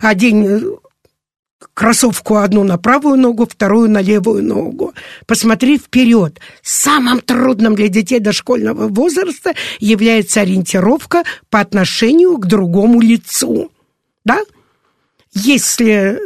Одень 0.00 0.78
кроссовку 1.74 2.36
одну 2.36 2.64
на 2.64 2.78
правую 2.78 3.18
ногу, 3.18 3.46
вторую 3.46 3.90
на 3.90 4.00
левую 4.00 4.42
ногу. 4.42 4.94
Посмотри 5.26 5.78
вперед. 5.78 6.40
Самым 6.62 7.20
трудным 7.20 7.74
для 7.74 7.88
детей 7.88 8.20
дошкольного 8.20 8.88
возраста 8.88 9.54
является 9.78 10.40
ориентировка 10.40 11.24
по 11.50 11.60
отношению 11.60 12.38
к 12.38 12.46
другому 12.46 13.00
лицу. 13.00 13.70
Да? 14.24 14.40
Если 15.34 16.18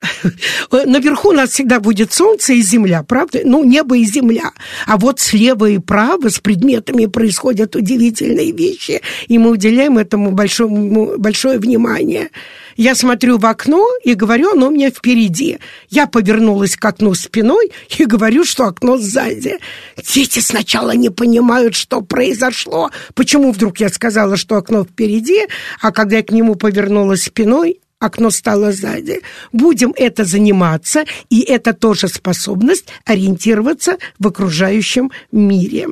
э, 0.72 0.86
Наверху 0.86 1.28
у 1.28 1.32
нас 1.32 1.50
всегда 1.50 1.80
будет 1.80 2.12
солнце 2.12 2.54
и 2.54 2.62
земля, 2.62 3.02
правда? 3.02 3.40
Ну, 3.44 3.64
небо 3.64 3.96
и 3.96 4.04
земля. 4.04 4.52
А 4.86 4.96
вот 4.96 5.20
слева 5.20 5.68
и 5.68 5.78
право 5.78 6.28
с 6.28 6.38
предметами 6.38 7.06
происходят 7.06 7.76
удивительные 7.76 8.52
вещи, 8.52 9.02
и 9.28 9.38
мы 9.38 9.50
уделяем 9.50 9.98
этому 9.98 10.32
большое, 10.32 11.18
большое 11.18 11.58
внимание. 11.58 12.30
Я 12.76 12.94
смотрю 12.94 13.38
в 13.38 13.46
окно 13.46 13.86
и 14.04 14.14
говорю, 14.14 14.52
оно 14.52 14.68
у 14.68 14.70
меня 14.70 14.90
впереди. 14.90 15.58
Я 15.88 16.06
повернулась 16.06 16.76
к 16.76 16.84
окну 16.84 17.14
спиной 17.14 17.72
и 17.98 18.04
говорю, 18.04 18.44
что 18.44 18.64
окно 18.64 18.96
сзади. 18.96 19.58
Дети 19.96 20.40
сначала 20.40 20.92
не 20.92 21.10
понимают, 21.10 21.74
что 21.74 22.00
произошло. 22.00 22.90
Почему 23.14 23.52
вдруг 23.52 23.80
я 23.80 23.88
сказала, 23.88 24.36
что 24.36 24.56
окно 24.56 24.84
впереди, 24.84 25.46
а 25.80 25.92
когда 25.92 26.16
я 26.16 26.22
к 26.22 26.32
нему 26.32 26.54
повернулась 26.54 27.24
спиной, 27.24 27.80
окно 27.98 28.30
стало 28.30 28.72
сзади. 28.72 29.20
Будем 29.52 29.92
это 29.96 30.24
заниматься, 30.24 31.04
и 31.28 31.40
это 31.42 31.72
тоже 31.72 32.08
способность 32.08 32.86
ориентироваться 33.04 33.98
в 34.18 34.26
окружающем 34.26 35.12
мире. 35.30 35.86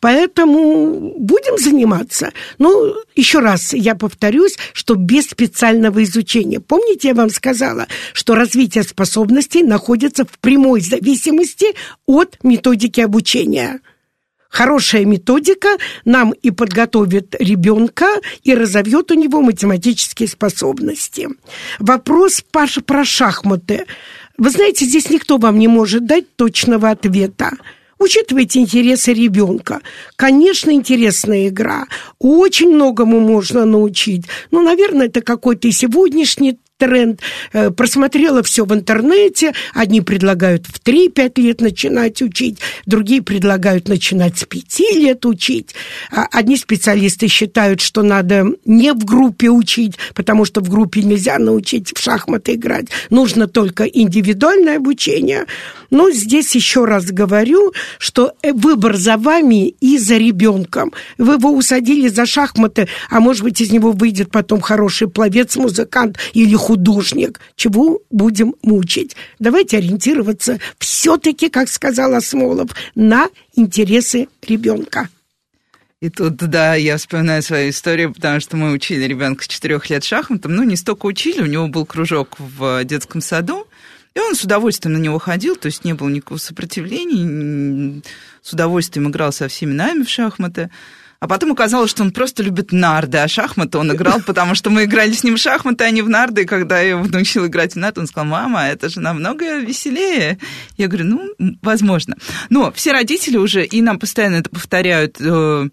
Поэтому 0.00 1.14
будем 1.18 1.58
заниматься. 1.58 2.32
Ну, 2.58 2.94
еще 3.14 3.40
раз 3.40 3.72
я 3.72 3.94
повторюсь, 3.94 4.56
что 4.72 4.94
без 4.94 5.26
специального 5.26 6.02
изучения. 6.04 6.60
Помните, 6.60 7.08
я 7.08 7.14
вам 7.14 7.30
сказала, 7.30 7.86
что 8.12 8.34
развитие 8.34 8.84
способностей 8.84 9.62
находится 9.62 10.24
в 10.24 10.38
прямой 10.38 10.80
зависимости 10.80 11.66
от 12.06 12.38
методики 12.42 13.00
обучения. 13.00 13.80
Хорошая 14.48 15.04
методика 15.04 15.68
нам 16.04 16.32
и 16.32 16.50
подготовит 16.50 17.36
ребенка, 17.38 18.06
и 18.42 18.54
разовьет 18.54 19.10
у 19.10 19.14
него 19.14 19.42
математические 19.42 20.28
способности. 20.28 21.28
Вопрос 21.78 22.42
Паша 22.50 22.80
про 22.80 23.04
шахматы. 23.04 23.84
Вы 24.38 24.50
знаете, 24.50 24.86
здесь 24.86 25.10
никто 25.10 25.36
вам 25.36 25.58
не 25.58 25.68
может 25.68 26.06
дать 26.06 26.34
точного 26.36 26.90
ответа. 26.90 27.52
Учитывайте 27.98 28.60
интересы 28.60 29.12
ребенка. 29.12 29.80
Конечно, 30.16 30.70
интересная 30.70 31.48
игра. 31.48 31.86
Очень 32.18 32.74
многому 32.74 33.20
можно 33.20 33.64
научить. 33.64 34.24
Ну, 34.50 34.62
наверное, 34.62 35.06
это 35.06 35.20
какой-то 35.20 35.70
сегодняшний 35.72 36.58
тренд. 36.78 37.20
Э, 37.52 37.70
просмотрела 37.70 38.42
все 38.42 38.64
в 38.64 38.72
интернете. 38.72 39.52
Одни 39.74 40.00
предлагают 40.00 40.66
в 40.66 40.80
3-5 40.80 41.40
лет 41.40 41.60
начинать 41.60 42.22
учить, 42.22 42.58
другие 42.86 43.20
предлагают 43.20 43.88
начинать 43.88 44.38
с 44.38 44.44
5 44.44 44.80
лет 44.94 45.26
учить. 45.26 45.74
А 46.10 46.26
одни 46.30 46.56
специалисты 46.56 47.28
считают, 47.28 47.80
что 47.80 48.02
надо 48.02 48.46
не 48.64 48.92
в 48.92 49.04
группе 49.04 49.50
учить, 49.50 49.98
потому 50.14 50.44
что 50.44 50.60
в 50.60 50.70
группе 50.70 51.02
нельзя 51.02 51.38
научить 51.38 51.92
в 51.94 52.00
шахматы 52.00 52.54
играть. 52.54 52.86
Нужно 53.10 53.48
только 53.48 53.84
индивидуальное 53.84 54.76
обучение. 54.76 55.46
Но 55.90 56.10
здесь 56.10 56.54
еще 56.54 56.84
раз 56.84 57.06
говорю, 57.06 57.72
что 57.98 58.32
э, 58.42 58.52
выбор 58.52 58.96
за 58.96 59.16
вами 59.16 59.68
и 59.80 59.98
за 59.98 60.16
ребенком. 60.16 60.92
Вы 61.16 61.34
его 61.34 61.50
усадили 61.50 62.08
за 62.08 62.24
шахматы, 62.24 62.88
а 63.10 63.20
может 63.20 63.42
быть 63.42 63.60
из 63.60 63.72
него 63.72 63.90
выйдет 63.90 64.30
потом 64.30 64.60
хороший 64.60 65.08
пловец, 65.08 65.56
музыкант 65.56 66.18
или 66.34 66.54
художник. 66.68 67.40
Чего 67.56 68.02
будем 68.10 68.54
мучить? 68.62 69.16
Давайте 69.38 69.78
ориентироваться 69.78 70.58
все-таки, 70.78 71.48
как 71.48 71.70
сказал 71.70 72.14
Осмолов, 72.14 72.72
на 72.94 73.28
интересы 73.54 74.28
ребенка. 74.42 75.08
И 76.02 76.10
тут, 76.10 76.36
да, 76.36 76.74
я 76.74 76.98
вспоминаю 76.98 77.42
свою 77.42 77.70
историю, 77.70 78.12
потому 78.12 78.40
что 78.40 78.58
мы 78.58 78.72
учили 78.72 79.04
ребенка 79.04 79.44
с 79.44 79.48
четырех 79.48 79.88
лет 79.88 80.04
шахматом. 80.04 80.56
Ну, 80.56 80.62
не 80.62 80.76
столько 80.76 81.06
учили, 81.06 81.40
у 81.40 81.46
него 81.46 81.68
был 81.68 81.86
кружок 81.86 82.36
в 82.38 82.84
детском 82.84 83.22
саду, 83.22 83.66
и 84.14 84.20
он 84.20 84.34
с 84.34 84.44
удовольствием 84.44 84.92
на 84.92 84.98
него 84.98 85.18
ходил, 85.18 85.56
то 85.56 85.66
есть 85.66 85.84
не 85.84 85.94
было 85.94 86.10
никакого 86.10 86.36
сопротивления, 86.36 88.02
с 88.42 88.52
удовольствием 88.52 89.08
играл 89.08 89.32
со 89.32 89.48
всеми 89.48 89.72
нами 89.72 90.02
в 90.02 90.10
шахматы. 90.10 90.68
А 91.20 91.26
потом 91.26 91.50
оказалось, 91.50 91.90
что 91.90 92.04
он 92.04 92.12
просто 92.12 92.44
любит 92.44 92.70
нарды, 92.70 93.18
а 93.18 93.26
шахматы 93.26 93.78
он 93.78 93.92
играл, 93.92 94.20
потому 94.26 94.54
что 94.54 94.70
мы 94.70 94.84
играли 94.84 95.12
с 95.12 95.24
ним 95.24 95.34
в 95.34 95.40
шахматы, 95.40 95.84
а 95.84 95.90
не 95.90 96.02
в 96.02 96.08
нарды. 96.08 96.42
И 96.42 96.46
когда 96.46 96.80
я 96.80 96.90
его 96.90 97.04
научил 97.06 97.46
играть 97.46 97.72
в 97.72 97.76
нарды, 97.76 98.00
он 98.00 98.06
сказал, 98.06 98.26
мама, 98.26 98.68
это 98.68 98.88
же 98.88 99.00
намного 99.00 99.58
веселее. 99.58 100.38
Я 100.76 100.86
говорю, 100.86 101.06
ну, 101.06 101.58
возможно. 101.60 102.16
Но 102.50 102.70
все 102.70 102.92
родители 102.92 103.36
уже, 103.36 103.64
и 103.64 103.82
нам 103.82 103.98
постоянно 103.98 104.36
это 104.36 104.50
повторяют, 104.50 105.16
э, 105.20 105.68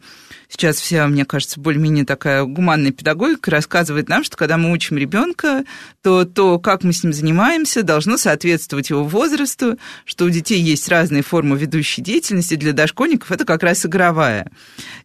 сейчас 0.55 0.77
вся, 0.77 1.07
мне 1.07 1.25
кажется, 1.25 1.59
более-менее 1.59 2.05
такая 2.05 2.43
гуманная 2.43 2.91
педагогика 2.91 3.51
рассказывает 3.51 4.09
нам, 4.09 4.23
что 4.23 4.37
когда 4.37 4.57
мы 4.57 4.71
учим 4.71 4.97
ребенка, 4.97 5.65
то 6.01 6.25
то, 6.25 6.59
как 6.59 6.83
мы 6.83 6.93
с 6.93 7.03
ним 7.03 7.13
занимаемся, 7.13 7.83
должно 7.83 8.17
соответствовать 8.17 8.89
его 8.89 9.03
возрасту, 9.03 9.77
что 10.05 10.25
у 10.25 10.29
детей 10.29 10.61
есть 10.61 10.87
разные 10.87 11.23
формы 11.23 11.57
ведущей 11.57 12.01
деятельности, 12.01 12.55
для 12.55 12.73
дошкольников 12.73 13.31
это 13.31 13.45
как 13.45 13.63
раз 13.63 13.85
игровая. 13.85 14.49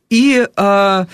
И 0.08 0.46
э, 0.56 1.06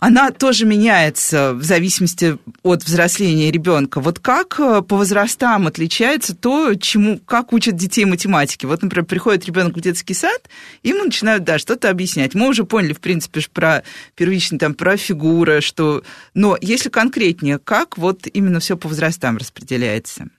она 0.00 0.30
тоже 0.30 0.64
меняется 0.64 1.52
в 1.52 1.62
зависимости 1.62 2.38
от 2.62 2.82
взросления 2.82 3.50
ребенка. 3.50 4.00
Вот 4.00 4.18
как 4.18 4.58
э, 4.58 4.80
по 4.80 4.96
возрастам 4.96 5.66
отличается 5.66 6.34
то, 6.34 6.74
чему, 6.74 7.18
как 7.18 7.52
учат 7.52 7.76
детей 7.76 8.06
математике? 8.06 8.66
Вот, 8.66 8.82
например, 8.82 9.04
приходит 9.04 9.44
ребенок 9.44 9.76
в 9.76 9.80
детский 9.80 10.14
сад, 10.14 10.48
и 10.82 10.88
ему 10.88 11.04
начинают, 11.04 11.44
да, 11.44 11.58
что-то 11.58 11.90
объяснять. 11.90 12.34
Мы 12.34 12.48
уже 12.48 12.64
поняли, 12.64 12.94
в 12.94 13.00
принципе, 13.00 13.42
про 13.52 13.84
первичный, 14.14 14.58
там, 14.58 14.74
про 14.74 14.96
фигуры, 14.96 15.60
что... 15.60 16.02
Но 16.32 16.56
если 16.60 16.88
конкретнее, 16.88 17.58
как 17.58 17.98
вот 17.98 18.26
именно 18.32 18.58
все 18.58 18.78
по 18.78 18.88
возрастам 18.88 19.36
распределяется? 19.36 20.30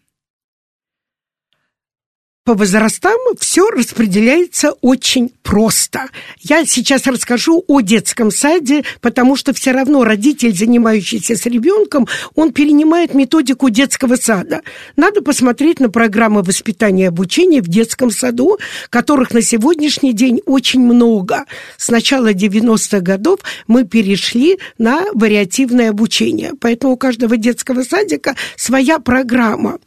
По 2.44 2.56
возрастам 2.56 3.20
все 3.40 3.70
распределяется 3.70 4.72
очень 4.82 5.32
просто. 5.44 6.08
Я 6.40 6.66
сейчас 6.66 7.06
расскажу 7.06 7.64
о 7.68 7.82
детском 7.82 8.32
саде, 8.32 8.84
потому 9.00 9.36
что 9.36 9.54
все 9.54 9.72
равно 9.72 10.04
родитель, 10.04 10.56
занимающийся 10.56 11.36
с 11.36 11.46
ребенком, 11.46 12.08
он 12.34 12.52
перенимает 12.52 13.14
методику 13.14 13.70
детского 13.70 14.16
сада. 14.16 14.62
Надо 14.96 15.22
посмотреть 15.22 15.80
на 15.80 15.90
программы 15.90 16.42
воспитания 16.42 17.04
и 17.04 17.08
обучения 17.08 17.62
в 17.62 17.68
детском 17.68 18.10
саду, 18.10 18.58
которых 18.90 19.34
на 19.34 19.44
сегодняшний 19.44 20.14
день 20.14 20.42
очень 20.48 20.82
много. 20.82 21.46
С 21.78 21.90
начала 21.90 22.34
90-х 22.34 23.02
годов 23.02 23.42
мы 23.68 23.84
перешли 23.84 24.58
на 24.80 25.06
вариативное 25.14 25.92
обучение, 25.92 26.54
поэтому 26.60 26.94
у 26.94 26.98
каждого 26.98 27.38
детского 27.38 27.84
садика 27.84 28.36
своя 28.56 28.98
программа 28.98 29.78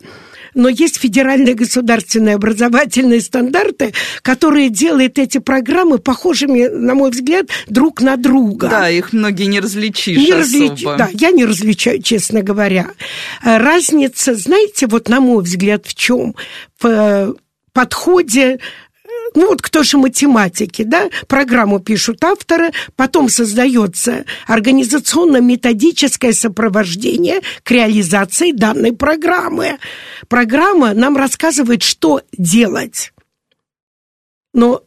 но 0.55 0.69
есть 0.69 0.99
федеральные 0.99 1.55
государственные 1.55 2.37
образовательные 2.37 3.21
стандарты, 3.21 3.93
которые 4.23 4.71
делают 4.71 5.19
эти 5.19 5.39
программы 5.39 5.99
похожими, 5.99 6.69
на 6.69 6.95
мой 6.95 7.11
взгляд, 7.11 7.47
друг 7.67 8.01
на 8.01 8.17
друга. 8.17 8.69
Да, 8.69 8.91
их 8.91 9.13
многие 9.13 9.47
не 9.47 9.61
различишь 9.61 10.17
не 10.17 10.33
различ... 10.33 10.83
Да, 10.83 11.09
я 11.13 11.31
не 11.31 11.45
различаю, 11.45 12.03
честно 12.03 12.43
говоря. 12.43 12.87
Э, 13.43 13.59
разница, 13.59 14.35
знаете, 14.35 14.87
вот 14.87 15.09
на 15.09 15.21
мой 15.21 15.43
взгляд, 15.43 15.87
в 15.87 15.95
чем? 15.95 16.35
В 16.81 16.87
э, 16.87 17.33
подходе 17.73 18.61
ну 19.35 19.49
вот 19.49 19.63
кто 19.63 19.83
же 19.83 19.99
математики, 19.99 20.83
да, 20.83 21.11
программу 21.27 21.81
пишут 21.81 22.23
авторы, 22.25 22.71
потом 22.97 23.29
создается 23.29 24.25
организационно-методическое 24.47 26.33
сопровождение 26.33 27.41
к 27.63 27.71
реализации 27.71 28.53
данной 28.53 28.93
программы. 28.93 29.79
Программа 30.29 30.95
нам 30.95 31.17
рассказывает, 31.17 31.83
что 31.83 32.23
делать. 32.37 33.13
Но 34.53 34.85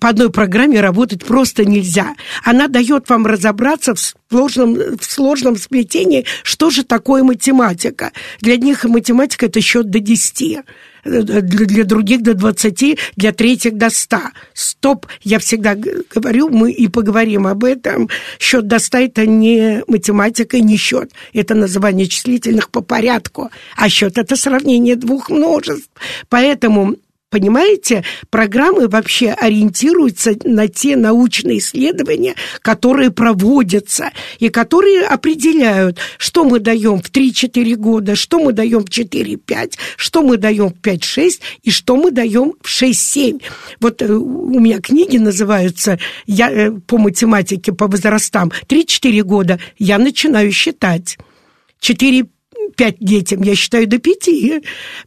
по 0.00 0.10
одной 0.10 0.30
программе 0.30 0.80
работать 0.80 1.24
просто 1.24 1.64
нельзя. 1.64 2.14
Она 2.42 2.68
дает 2.68 3.08
вам 3.08 3.26
разобраться 3.26 3.94
в 3.94 4.00
сложном, 4.30 4.74
в 4.74 5.04
сложном 5.04 5.56
сплетении, 5.56 6.26
что 6.42 6.70
же 6.70 6.84
такое 6.84 7.22
математика. 7.22 8.12
Для 8.40 8.56
них 8.56 8.84
математика– 8.84 9.46
это 9.46 9.60
счет 9.60 9.90
до 9.90 10.00
10 10.00 10.64
для, 11.04 11.40
для 11.40 11.84
других 11.84 12.22
до 12.22 12.34
20, 12.34 12.98
для 13.16 13.32
третьих 13.32 13.76
до 13.76 13.90
100. 13.90 14.18
Стоп, 14.52 15.06
я 15.22 15.38
всегда 15.38 15.74
говорю, 15.74 16.48
мы 16.48 16.72
и 16.72 16.88
поговорим 16.88 17.46
об 17.46 17.64
этом. 17.64 18.08
Счет 18.38 18.66
до 18.66 18.78
100– 18.78 18.98
это 18.98 19.26
не 19.26 19.82
математика, 19.86 20.60
не 20.60 20.76
счет. 20.76 21.12
Это 21.32 21.54
название 21.54 22.06
числительных 22.06 22.70
по 22.70 22.80
порядку. 22.80 23.50
А 23.76 23.88
счет– 23.88 24.18
это 24.18 24.36
сравнение 24.36 24.96
двух 24.96 25.30
множеств. 25.30 25.90
Поэтому 26.28 26.96
Понимаете, 27.30 28.04
программы 28.30 28.86
вообще 28.86 29.30
ориентируются 29.30 30.36
на 30.44 30.68
те 30.68 30.94
научные 30.94 31.58
исследования, 31.58 32.36
которые 32.62 33.10
проводятся 33.10 34.12
и 34.38 34.50
которые 34.50 35.02
определяют, 35.02 35.98
что 36.16 36.44
мы 36.44 36.60
даем 36.60 37.02
в 37.02 37.10
3-4 37.10 37.74
года, 37.74 38.14
что 38.14 38.38
мы 38.38 38.52
даем 38.52 38.84
в 38.84 38.88
4-5, 38.88 39.72
что 39.96 40.22
мы 40.22 40.36
даем 40.36 40.68
в 40.68 40.80
5-6 40.80 41.40
и 41.62 41.70
что 41.72 41.96
мы 41.96 42.12
даем 42.12 42.52
в 42.60 42.68
6-7. 42.68 43.42
Вот 43.80 44.00
э, 44.00 44.12
у 44.12 44.60
меня 44.60 44.80
книги 44.80 45.16
называются 45.16 45.98
я, 46.26 46.50
э, 46.50 46.70
по 46.70 46.98
математике, 46.98 47.72
по 47.72 47.88
возрастам. 47.88 48.52
3-4 48.68 49.22
года 49.22 49.58
я 49.76 49.98
начинаю 49.98 50.52
считать. 50.52 51.18
4 51.80 52.26
5 52.76 52.96
детям, 53.00 53.42
я 53.42 53.54
считаю 53.54 53.86
до 53.86 53.98
5, 53.98 54.28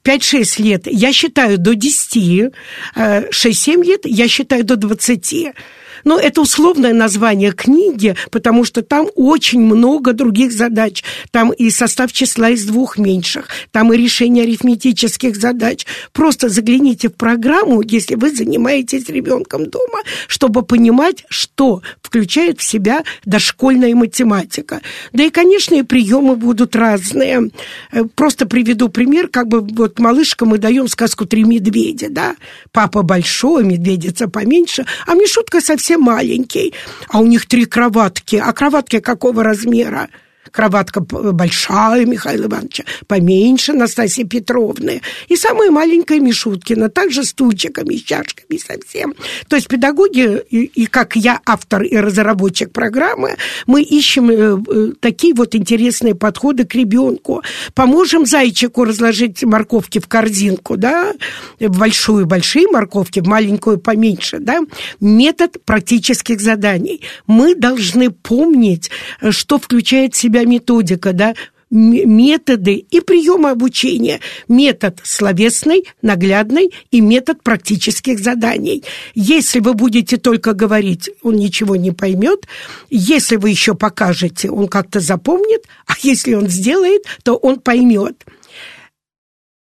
5-6 0.04 0.62
лет, 0.64 0.88
я 0.88 1.14
считаю 1.14 1.58
до 1.58 1.76
10, 1.76 2.52
6-7 2.96 3.84
лет, 3.84 4.02
я 4.06 4.28
считаю 4.28 4.64
до 4.64 4.76
20. 4.76 5.54
Но 6.04 6.20
это 6.20 6.42
условное 6.42 6.94
название 6.94 7.52
книги, 7.52 8.16
потому 8.32 8.64
что 8.64 8.82
там 8.82 9.08
очень 9.16 9.62
много 9.62 10.14
других 10.14 10.52
задач. 10.52 11.04
Там 11.32 11.52
и 11.52 11.70
состав 11.70 12.12
числа 12.12 12.50
из 12.50 12.66
двух 12.66 12.98
меньших, 12.98 13.48
там 13.72 13.94
и 13.94 13.98
решение 13.98 14.44
арифметических 14.44 15.36
задач. 15.36 15.86
Просто 16.14 16.50
загляните 16.50 17.10
в 17.10 17.14
программу, 17.14 17.82
если 17.82 18.16
вы 18.16 18.32
занимаетесь 18.32 19.10
ребенком 19.10 19.70
дома, 19.70 20.00
чтобы 20.28 20.64
понимать, 20.64 21.26
что 21.30 21.82
включает 22.02 22.60
в 22.60 22.64
себя 22.64 23.04
дошкольная 23.26 23.96
математика. 23.96 24.82
Да 25.14 25.24
и, 25.24 25.30
конечно, 25.30 25.76
и 25.76 25.84
приемы 25.84 26.36
будут 26.36 26.76
разные. 26.76 27.50
Э, 27.92 28.04
просто 28.16 28.46
приведу 28.46 28.90
пример, 28.90 29.28
как 29.28 29.48
бы 29.48 29.62
вот 29.62 30.00
малышка 30.00 30.46
мы 30.46 30.58
даем 30.58 30.88
сказку 30.88 31.26
«Три 31.26 31.44
медведя», 31.44 32.08
да? 32.10 32.36
Папа 32.72 33.02
большой, 33.02 33.64
медведица 33.64 34.28
поменьше, 34.28 34.86
а 35.06 35.16
Мишутка 35.16 35.62
совсем 35.62 35.87
совсем 35.88 36.02
маленький, 36.02 36.74
а 37.08 37.20
у 37.20 37.26
них 37.26 37.46
три 37.46 37.66
кроватки. 37.66 38.36
А 38.36 38.52
кроватки 38.52 39.00
какого 39.00 39.42
размера? 39.42 40.10
Кроватка 40.52 41.02
большая 41.02 42.06
Михаила 42.06 42.46
Ивановича, 42.46 42.84
поменьше 43.08 43.74
Настасьи 43.74 44.24
Петровны. 44.24 45.02
И 45.28 45.36
самая 45.36 45.72
маленькая 45.72 46.20
Мишуткина, 46.20 46.90
также 46.90 47.24
с 47.24 47.34
тучиками, 47.34 47.96
с 47.96 48.04
чашками 48.04 48.58
совсем. 48.58 49.14
То 49.48 49.56
есть 49.56 49.68
педагоги, 49.68 50.42
и, 50.50 50.64
и 50.64 50.86
как 50.86 51.16
я 51.16 51.42
автор 51.46 51.84
и 51.84 51.96
разработчик 51.96 52.72
программы, 52.72 53.38
мы 53.66 53.82
ищем 53.82 54.30
э, 54.30 54.58
э, 54.68 54.92
такие 55.00 55.34
вот 55.34 55.56
интересные 55.56 56.16
подходы 56.16 56.66
к 56.66 56.76
ребенку. 56.76 57.44
Поможем 57.74 58.26
зайчику 58.26 58.84
разложить 58.84 59.44
морковки 59.44 60.00
в 60.00 60.08
корзинку, 60.08 60.78
да, 60.78 61.14
в 61.60 61.78
большую 61.78 62.26
большие 62.26 62.68
морковки, 62.68 63.20
в 63.20 63.28
маленькую 63.28 63.80
поменьше, 63.80 64.40
да. 64.40 64.62
Метод 65.00 65.58
практических 65.66 66.42
заданий. 66.42 67.02
Мы 67.26 67.56
должны 67.56 68.12
помнить, 68.12 68.90
э, 69.22 69.32
что 69.32 69.58
включает 69.58 70.14
в 70.14 70.18
себя 70.18 70.37
себя 70.38 70.46
методика, 70.46 71.14
да, 71.14 71.36
методы 71.70 72.76
и 72.76 73.02
приемы 73.02 73.50
обучения. 73.50 74.22
Метод 74.48 75.02
словесный, 75.04 75.86
наглядный 76.02 76.74
и 76.92 77.02
метод 77.02 77.44
практических 77.44 78.20
заданий. 78.20 78.86
Если 79.16 79.60
вы 79.60 79.74
будете 79.74 80.16
только 80.16 80.54
говорить, 80.54 81.10
он 81.24 81.36
ничего 81.36 81.76
не 81.76 81.92
поймет. 81.92 82.48
Если 82.90 83.36
вы 83.36 83.50
еще 83.50 83.74
покажете, 83.74 84.50
он 84.50 84.70
как-то 84.70 85.02
запомнит. 85.02 85.66
А 85.88 85.94
если 86.02 86.36
он 86.36 86.48
сделает, 86.48 87.04
то 87.24 87.36
он 87.36 87.60
поймет. 87.60 88.26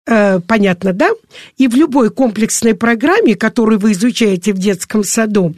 Э, 0.08 0.39
понятно, 0.39 0.93
да? 0.93 1.12
И 1.58 1.67
в 1.67 1.76
любой 1.76 2.10
комплексной 2.10 2.73
программе, 2.73 3.36
которую 3.36 3.80
вы 3.80 3.91
изучаете 3.91 4.52
в 4.54 4.58
детском 4.58 5.04
саду, 5.04 5.54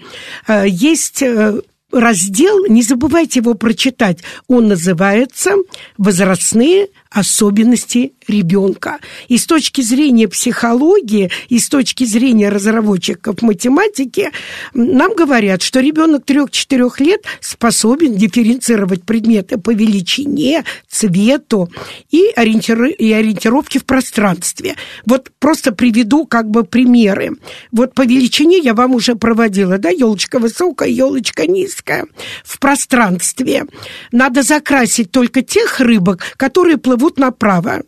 э, 0.47 0.65
есть 0.67 1.21
э, 1.21 1.61
раздел, 1.91 2.65
не 2.67 2.81
забывайте 2.81 3.39
его 3.39 3.53
прочитать, 3.53 4.19
он 4.47 4.67
называется 4.67 5.55
«Возрастные 5.97 6.89
особенности 7.15 8.11
ребенка. 8.27 8.99
И 9.29 9.37
с 9.37 9.45
точки 9.45 9.81
зрения 9.81 10.27
психологии, 10.27 11.31
и 11.47 11.59
с 11.59 11.69
точки 11.69 12.03
зрения 12.03 12.49
разработчиков 12.49 13.41
математики, 13.41 14.31
нам 14.73 15.15
говорят, 15.15 15.61
что 15.61 15.79
ребенок 15.79 16.25
3-4 16.25 16.91
лет 16.99 17.23
способен 17.39 18.15
дифференцировать 18.15 19.03
предметы 19.03 19.57
по 19.57 19.73
величине, 19.73 20.65
цвету 20.89 21.71
и, 22.11 22.31
ориентир... 22.35 22.83
и 22.83 23.13
ориентировке 23.13 23.79
в 23.79 23.85
пространстве. 23.85 24.75
Вот 25.05 25.31
просто 25.39 25.71
приведу 25.71 26.25
как 26.25 26.49
бы 26.49 26.65
примеры. 26.65 27.37
Вот 27.71 27.93
по 27.93 28.01
величине 28.01 28.57
я 28.57 28.73
вам 28.73 28.93
уже 28.93 29.15
проводила, 29.15 29.77
да, 29.77 29.89
елочка 29.89 30.37
высокая, 30.39 30.89
елочка 30.89 31.47
низкая. 31.47 32.07
В 32.43 32.59
пространстве 32.59 33.67
надо 34.11 34.43
закрасить 34.43 35.11
только 35.11 35.43
тех 35.43 35.79
рыбок, 35.79 36.21
которые 36.35 36.77
плывут 36.77 37.04
направо 37.17 37.81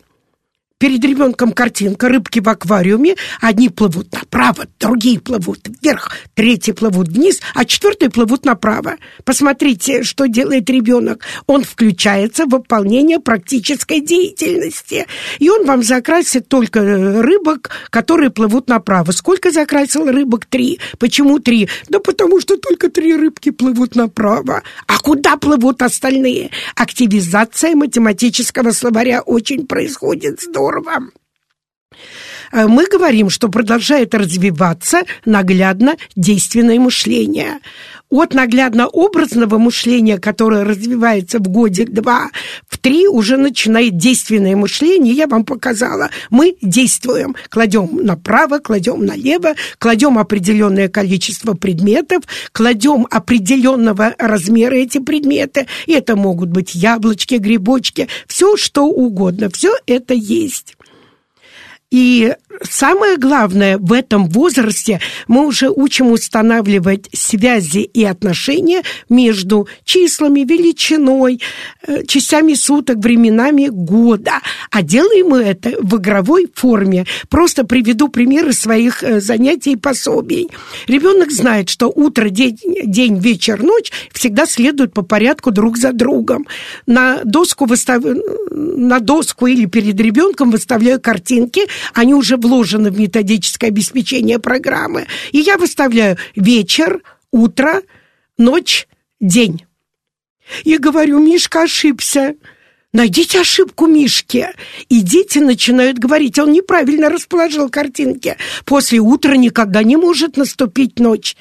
перед 0.78 1.04
ребенком 1.04 1.52
картинка, 1.52 2.08
рыбки 2.08 2.38
в 2.38 2.48
аквариуме, 2.48 3.16
одни 3.40 3.68
плывут 3.68 4.12
направо, 4.12 4.66
другие 4.78 5.20
плывут 5.20 5.68
вверх, 5.82 6.12
третьи 6.34 6.72
плывут 6.72 7.08
вниз, 7.08 7.40
а 7.54 7.64
четвертые 7.64 8.10
плывут 8.10 8.44
направо. 8.44 8.96
Посмотрите, 9.24 10.04
что 10.04 10.26
делает 10.26 10.70
ребенок. 10.70 11.24
Он 11.46 11.64
включается 11.64 12.46
в 12.46 12.50
выполнение 12.50 13.18
практической 13.18 14.00
деятельности. 14.00 15.06
И 15.38 15.50
он 15.50 15.66
вам 15.66 15.82
закрасит 15.82 16.48
только 16.48 16.80
рыбок, 16.80 17.70
которые 17.90 18.30
плывут 18.30 18.68
направо. 18.68 19.10
Сколько 19.10 19.50
закрасил 19.50 20.06
рыбок? 20.06 20.46
Три. 20.46 20.78
Почему 20.98 21.40
три? 21.40 21.68
Да 21.88 21.98
потому 21.98 22.40
что 22.40 22.56
только 22.56 22.88
три 22.88 23.16
рыбки 23.16 23.50
плывут 23.50 23.96
направо. 23.96 24.62
А 24.86 24.98
куда 24.98 25.36
плывут 25.36 25.82
остальные? 25.82 26.50
Активизация 26.76 27.74
математического 27.74 28.70
словаря 28.70 29.22
очень 29.22 29.66
происходит 29.66 30.40
здорово 30.40 30.67
здорово. 30.68 31.10
Э, 32.52 32.66
мы 32.66 32.86
говорим, 32.86 33.30
что 33.30 33.48
продолжает 33.48 34.14
развиваться 34.14 35.02
наглядно 35.24 35.96
действенное 36.16 36.78
мышление. 36.78 37.58
От 38.10 38.32
наглядно-образного 38.32 39.58
мышления, 39.58 40.18
которое 40.18 40.64
развивается 40.64 41.38
в 41.38 41.48
годик-два, 41.48 42.30
в 42.66 42.67
три 42.88 43.06
уже 43.06 43.36
начинает 43.36 43.98
действенное 43.98 44.56
мышление. 44.56 45.12
Я 45.12 45.26
вам 45.26 45.44
показала. 45.44 46.08
Мы 46.30 46.56
действуем. 46.62 47.36
Кладем 47.50 47.98
направо, 48.02 48.60
кладем 48.60 49.04
налево, 49.04 49.52
кладем 49.78 50.16
определенное 50.16 50.88
количество 50.88 51.52
предметов, 51.52 52.22
кладем 52.52 53.06
определенного 53.10 54.14
размера 54.16 54.74
эти 54.74 55.00
предметы. 55.00 55.66
И 55.84 55.92
это 55.92 56.16
могут 56.16 56.48
быть 56.48 56.74
яблочки, 56.74 57.34
грибочки, 57.34 58.08
все 58.26 58.56
что 58.56 58.86
угодно. 58.86 59.50
Все 59.52 59.74
это 59.86 60.14
есть. 60.14 60.77
И 61.90 62.34
самое 62.62 63.16
главное 63.16 63.78
в 63.78 63.94
этом 63.94 64.28
возрасте 64.28 65.00
мы 65.26 65.46
уже 65.46 65.70
учим 65.70 66.12
устанавливать 66.12 67.08
связи 67.14 67.78
и 67.78 68.04
отношения 68.04 68.82
между 69.08 69.68
числами, 69.84 70.40
величиной, 70.40 71.40
э, 71.86 72.04
частями 72.04 72.52
суток, 72.52 72.98
временами 72.98 73.68
года. 73.68 74.40
А 74.70 74.82
делаем 74.82 75.28
мы 75.28 75.38
это 75.38 75.76
в 75.80 75.96
игровой 75.96 76.48
форме. 76.54 77.06
Просто 77.30 77.64
приведу 77.64 78.08
примеры 78.08 78.52
своих 78.52 79.02
э, 79.02 79.20
занятий 79.20 79.72
и 79.72 79.76
пособий. 79.76 80.50
Ребенок 80.88 81.30
знает, 81.30 81.70
что 81.70 81.86
утро, 81.88 82.28
день, 82.28 82.58
день, 82.84 83.18
вечер, 83.18 83.62
ночь 83.62 83.92
всегда 84.12 84.44
следуют 84.44 84.92
по 84.92 85.00
порядку 85.00 85.52
друг 85.52 85.78
за 85.78 85.92
другом. 85.92 86.46
На 86.86 87.22
доску, 87.24 87.64
выстав... 87.64 88.04
на 88.50 89.00
доску 89.00 89.46
или 89.46 89.64
перед 89.64 89.98
ребенком 89.98 90.50
выставляю 90.50 91.00
картинки– 91.00 91.62
они 91.94 92.14
уже 92.14 92.36
вложены 92.36 92.90
в 92.90 92.98
методическое 92.98 93.70
обеспечение 93.70 94.38
программы. 94.38 95.06
И 95.32 95.38
я 95.38 95.58
выставляю 95.58 96.16
вечер, 96.36 97.02
утро, 97.30 97.82
ночь, 98.36 98.88
день. 99.20 99.66
И 100.64 100.78
говорю, 100.78 101.18
Мишка 101.18 101.62
ошибся. 101.62 102.34
Найдите 102.92 103.40
ошибку 103.40 103.86
Мишки. 103.86 104.48
И 104.88 105.02
дети 105.02 105.38
начинают 105.38 105.98
говорить, 105.98 106.38
он 106.38 106.52
неправильно 106.52 107.10
расположил 107.10 107.68
картинки. 107.68 108.36
После 108.64 108.98
утра 108.98 109.36
никогда 109.36 109.82
не 109.82 109.96
может 109.96 110.36
наступить 110.38 110.98
ночь. 110.98 111.36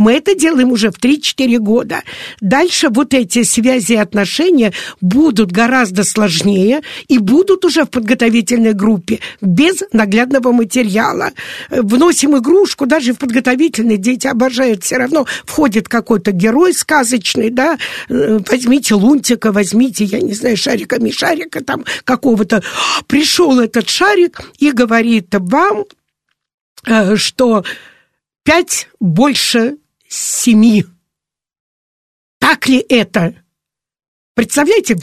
Мы 0.00 0.14
это 0.14 0.34
делаем 0.34 0.72
уже 0.72 0.90
в 0.90 0.98
3-4 0.98 1.58
года. 1.58 2.02
Дальше 2.40 2.88
вот 2.88 3.12
эти 3.12 3.42
связи 3.42 3.92
и 3.92 3.96
отношения 3.96 4.72
будут 5.02 5.52
гораздо 5.52 6.04
сложнее 6.04 6.80
и 7.08 7.18
будут 7.18 7.66
уже 7.66 7.84
в 7.84 7.90
подготовительной 7.90 8.72
группе 8.72 9.20
без 9.42 9.82
наглядного 9.92 10.52
материала. 10.52 11.32
Вносим 11.68 12.38
игрушку, 12.38 12.86
даже 12.86 13.12
в 13.12 13.18
подготовительной 13.18 13.98
дети 13.98 14.26
обожают 14.26 14.84
все 14.84 14.96
равно. 14.96 15.26
Входит 15.44 15.86
какой-то 15.86 16.32
герой 16.32 16.72
сказочный, 16.72 17.50
да, 17.50 17.76
возьмите 18.08 18.94
лунтика, 18.94 19.52
возьмите, 19.52 20.04
я 20.04 20.20
не 20.20 20.32
знаю, 20.32 20.56
шарика 20.56 21.62
там 21.62 21.84
какого-то. 22.04 22.62
Пришел 23.06 23.60
этот 23.60 23.90
шарик 23.90 24.50
и 24.58 24.72
говорит 24.72 25.26
вам, 25.32 25.84
э, 26.86 27.16
что 27.16 27.64
пять 28.44 28.88
больше 28.98 29.76
семи. 30.10 30.84
Так 32.38 32.68
ли 32.68 32.84
это? 32.88 33.34
Представляете, 34.34 34.96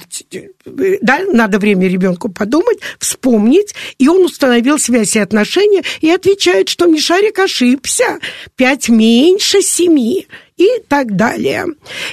да, 0.66 1.20
надо 1.32 1.60
время 1.60 1.88
ребенку 1.88 2.30
подумать, 2.30 2.80
вспомнить, 3.00 3.76
и 3.98 4.08
он 4.08 4.26
установил 4.26 4.80
связь 4.80 5.16
и 5.16 5.20
отношения 5.20 5.84
и 6.02 6.10
отвечает, 6.10 6.70
что 6.70 6.88
Мишарик 6.88 7.38
ошибся. 7.40 8.20
Пять 8.56 8.90
меньше 8.90 9.62
семи 9.62 10.28
и 10.58 10.82
так 10.88 11.16
далее. 11.16 11.66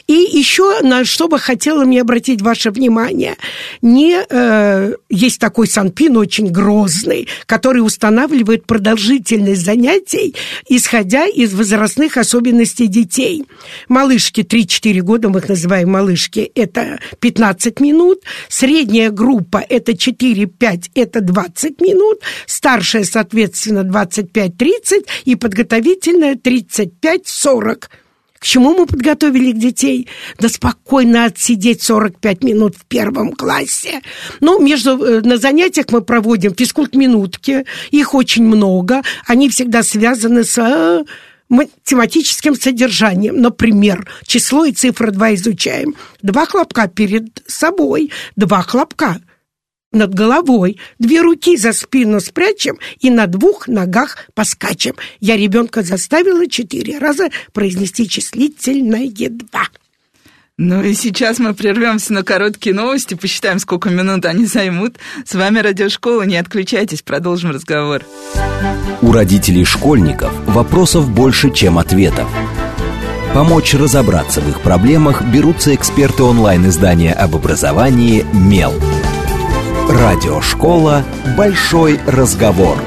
И 0.06 0.12
еще 0.12 0.80
на 0.82 1.04
что 1.04 1.28
бы 1.28 1.38
хотела 1.38 1.84
мне 1.84 2.02
обратить 2.02 2.42
ваше 2.42 2.70
внимание. 2.70 3.36
Не, 3.80 4.22
э, 4.28 4.94
есть 5.08 5.40
такой 5.40 5.66
Санпин 5.66 6.16
очень 6.18 6.48
грозный, 6.50 7.26
который 7.46 7.80
устанавливает 7.80 8.66
продолжительность 8.66 9.64
занятий, 9.64 10.34
исходя 10.68 11.26
из 11.26 11.54
возрастных 11.54 12.18
особенностей 12.18 12.86
детей. 12.86 13.44
Малышки 13.88 14.42
3-4 14.42 15.00
года, 15.00 15.30
мы 15.30 15.38
их 15.38 15.48
называем 15.48 15.90
малышки, 15.90 16.50
это 16.54 17.00
15 17.20 17.80
минут. 17.80 18.20
Средняя 18.48 19.10
группа 19.10 19.64
это 19.66 19.92
4-5, 19.92 20.90
это 20.94 21.20
20 21.22 21.80
минут. 21.80 22.20
Старшая, 22.46 23.04
соответственно, 23.04 23.80
25-30 23.80 25.06
и 25.24 25.34
подготовительная 25.34 26.34
35-40 26.34 27.84
к 28.44 28.46
чему 28.46 28.74
мы 28.74 28.84
подготовили 28.84 29.52
детей? 29.52 30.06
Да 30.38 30.50
спокойно 30.50 31.24
отсидеть 31.24 31.82
45 31.82 32.44
минут 32.44 32.76
в 32.76 32.84
первом 32.84 33.32
классе. 33.32 34.02
Ну, 34.40 34.60
между, 34.60 35.02
э, 35.02 35.22
на 35.22 35.38
занятиях 35.38 35.86
мы 35.88 36.02
проводим 36.02 36.54
физкульт-минутки. 36.54 37.64
Их 37.90 38.12
очень 38.14 38.44
много. 38.44 39.00
Они 39.26 39.48
всегда 39.48 39.82
связаны 39.82 40.44
с 40.44 40.58
э, 40.58 41.04
математическим 41.48 42.54
содержанием. 42.54 43.40
Например, 43.40 44.06
число 44.26 44.66
и 44.66 44.72
цифра 44.72 45.10
2 45.10 45.36
изучаем. 45.36 45.94
Два 46.20 46.44
хлопка 46.44 46.86
перед 46.86 47.42
собой, 47.46 48.12
два 48.36 48.60
хлопка– 48.60 49.22
над 49.94 50.14
головой, 50.14 50.78
две 50.98 51.20
руки 51.20 51.56
за 51.56 51.72
спину 51.72 52.20
спрячем 52.20 52.78
и 53.00 53.10
на 53.10 53.26
двух 53.26 53.68
ногах 53.68 54.28
поскачем. 54.34 54.96
Я 55.20 55.36
ребенка 55.36 55.82
заставила 55.82 56.48
четыре 56.48 56.98
раза 56.98 57.28
произнести 57.52 58.08
числительное 58.08 59.08
два. 59.30 59.68
Ну 60.56 60.84
и 60.84 60.94
сейчас 60.94 61.40
мы 61.40 61.52
прервемся 61.52 62.12
на 62.12 62.22
короткие 62.22 62.76
новости, 62.76 63.14
посчитаем, 63.14 63.58
сколько 63.58 63.90
минут 63.90 64.24
они 64.24 64.46
займут. 64.46 64.98
С 65.26 65.34
вами 65.34 65.58
Радиошкола, 65.58 66.22
не 66.22 66.36
отключайтесь, 66.36 67.02
продолжим 67.02 67.50
разговор. 67.50 68.02
У 69.02 69.10
родителей 69.10 69.64
школьников 69.64 70.32
вопросов 70.46 71.10
больше, 71.10 71.52
чем 71.52 71.76
ответов. 71.76 72.28
Помочь 73.34 73.74
разобраться 73.74 74.40
в 74.40 74.48
их 74.48 74.60
проблемах 74.60 75.22
берутся 75.24 75.74
эксперты 75.74 76.22
онлайн-издания 76.22 77.12
об 77.12 77.34
образовании 77.34 78.24
«Мел». 78.32 78.72
Радиошкола 79.88 81.04
«Большой 81.36 82.00
разговор». 82.06 82.78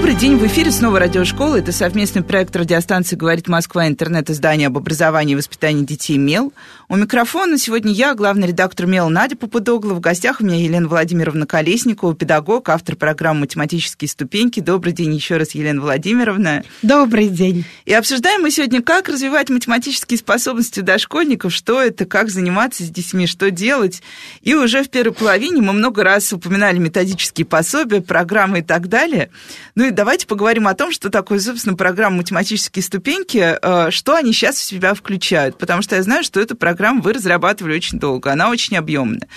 Добрый 0.00 0.16
день, 0.16 0.38
в 0.38 0.46
эфире 0.46 0.70
снова 0.70 0.98
радиошкола. 0.98 1.56
Это 1.56 1.72
совместный 1.72 2.22
проект 2.22 2.56
радиостанции 2.56 3.16
«Говорит 3.16 3.48
Москва», 3.48 3.86
интернет-издание 3.86 4.68
об 4.68 4.78
образовании 4.78 5.34
и 5.34 5.36
воспитании 5.36 5.84
детей 5.84 6.16
«МЕЛ». 6.16 6.54
У 6.88 6.96
микрофона 6.96 7.58
сегодня 7.58 7.92
я, 7.92 8.14
главный 8.14 8.48
редактор 8.48 8.86
«МЕЛ» 8.86 9.10
Надя 9.10 9.36
Попудогла. 9.36 9.92
В 9.92 10.00
гостях 10.00 10.40
у 10.40 10.44
меня 10.44 10.56
Елена 10.56 10.88
Владимировна 10.88 11.46
Колесникова, 11.46 12.14
педагог, 12.14 12.70
автор 12.70 12.96
программы 12.96 13.40
«Математические 13.40 14.08
ступеньки». 14.08 14.60
Добрый 14.60 14.94
день 14.94 15.14
еще 15.14 15.36
раз, 15.36 15.50
Елена 15.50 15.82
Владимировна. 15.82 16.64
Добрый 16.80 17.28
день. 17.28 17.66
И 17.84 17.92
обсуждаем 17.92 18.40
мы 18.40 18.50
сегодня, 18.50 18.80
как 18.80 19.06
развивать 19.10 19.50
математические 19.50 20.16
способности 20.16 20.80
дошкольников, 20.80 21.52
что 21.52 21.80
это, 21.80 22.06
как 22.06 22.30
заниматься 22.30 22.84
с 22.84 22.88
детьми, 22.88 23.26
что 23.26 23.50
делать. 23.50 24.02
И 24.40 24.54
уже 24.54 24.82
в 24.82 24.88
первой 24.88 25.12
половине 25.12 25.60
мы 25.60 25.74
много 25.74 26.02
раз 26.02 26.32
упоминали 26.32 26.78
методические 26.78 27.44
пособия, 27.44 28.00
программы 28.00 28.60
и 28.60 28.62
так 28.62 28.88
далее. 28.88 29.30
Ну 29.74 29.86
и 29.86 29.89
давайте 29.90 30.26
поговорим 30.26 30.68
о 30.68 30.74
том, 30.74 30.92
что 30.92 31.10
такое, 31.10 31.38
собственно, 31.40 31.76
программа 31.76 32.18
«Математические 32.18 32.82
ступеньки», 32.82 33.58
э, 33.60 33.90
что 33.90 34.14
они 34.14 34.32
сейчас 34.32 34.56
в 34.56 34.64
себя 34.64 34.94
включают. 34.94 35.58
Потому 35.58 35.82
что 35.82 35.96
я 35.96 36.02
знаю, 36.02 36.24
что 36.24 36.40
эту 36.40 36.56
программу 36.56 37.02
вы 37.02 37.12
разрабатывали 37.12 37.74
очень 37.74 37.98
долго, 37.98 38.32
она 38.32 38.50
очень 38.50 38.76
объемная. 38.76 39.28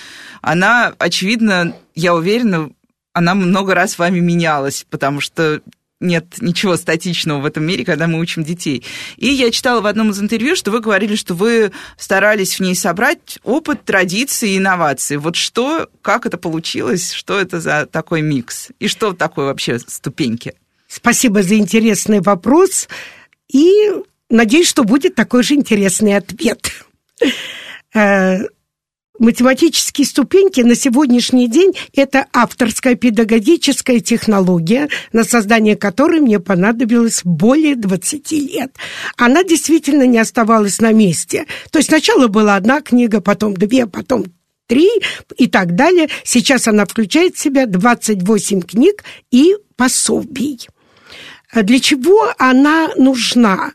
Она, 0.41 0.93
очевидно, 0.97 1.75
я 1.95 2.15
уверена, 2.15 2.69
она 3.13 3.35
много 3.35 3.75
раз 3.75 3.97
вами 3.97 4.19
менялась, 4.19 4.85
потому 4.89 5.21
что 5.21 5.61
нет 6.03 6.35
ничего 6.41 6.77
статичного 6.77 7.39
в 7.39 7.45
этом 7.45 7.65
мире, 7.65 7.85
когда 7.85 8.07
мы 8.07 8.19
учим 8.19 8.43
детей. 8.43 8.83
И 9.17 9.27
я 9.27 9.49
читала 9.49 9.81
в 9.81 9.85
одном 9.85 10.11
из 10.11 10.19
интервью, 10.19 10.55
что 10.55 10.69
вы 10.69 10.81
говорили, 10.81 11.15
что 11.15 11.33
вы 11.33 11.71
старались 11.97 12.59
в 12.59 12.59
ней 12.59 12.75
собрать 12.75 13.39
опыт, 13.43 13.83
традиции 13.85 14.51
и 14.51 14.57
инновации. 14.57 15.15
Вот 15.15 15.35
что, 15.35 15.89
как 16.01 16.25
это 16.25 16.37
получилось, 16.37 17.11
что 17.11 17.39
это 17.39 17.59
за 17.59 17.85
такой 17.85 18.21
микс? 18.21 18.69
И 18.79 18.87
что 18.87 19.13
такое 19.13 19.45
вообще 19.45 19.79
ступеньки? 19.79 20.53
Спасибо 20.87 21.41
за 21.41 21.55
интересный 21.55 22.21
вопрос. 22.21 22.87
И 23.51 23.91
надеюсь, 24.29 24.67
что 24.67 24.83
будет 24.83 25.15
такой 25.15 25.43
же 25.43 25.55
интересный 25.55 26.17
ответ. 26.17 26.71
Математические 29.19 30.08
ступеньки 30.08 30.62
на 30.62 30.73
сегодняшний 30.73 31.47
день– 31.47 31.73
это 31.95 32.26
авторская 32.34 32.95
педагогическая 32.95 33.99
технология, 33.99 34.89
на 35.12 35.23
создание 35.23 35.76
которой 35.76 36.19
мне 36.19 36.39
понадобилось 36.39 37.21
более 37.23 37.76
20 37.76 38.32
лет. 38.32 38.76
Она 39.15 39.43
действительно 39.43 40.08
не 40.08 40.17
оставалась 40.17 40.82
на 40.82 40.91
месте. 40.91 41.45
То 41.69 41.78
есть 41.78 41.89
сначала 41.89 42.28
была 42.28 42.56
одна 42.56 42.82
книга, 42.82 43.21
потом 43.21 43.54
две, 43.54 43.86
потом 43.86 44.26
три 44.65 44.89
и 45.38 45.45
так 45.45 45.76
далее. 45.76 46.10
Сейчас 46.23 46.67
она 46.67 46.86
включает 46.86 47.36
в 47.36 47.39
себя 47.39 47.67
28 47.67 48.62
книг 48.62 49.04
и 49.30 49.56
пособий. 49.76 50.67
Для 51.54 51.80
чего 51.80 52.34
она 52.39 52.89
нужна? 52.97 53.73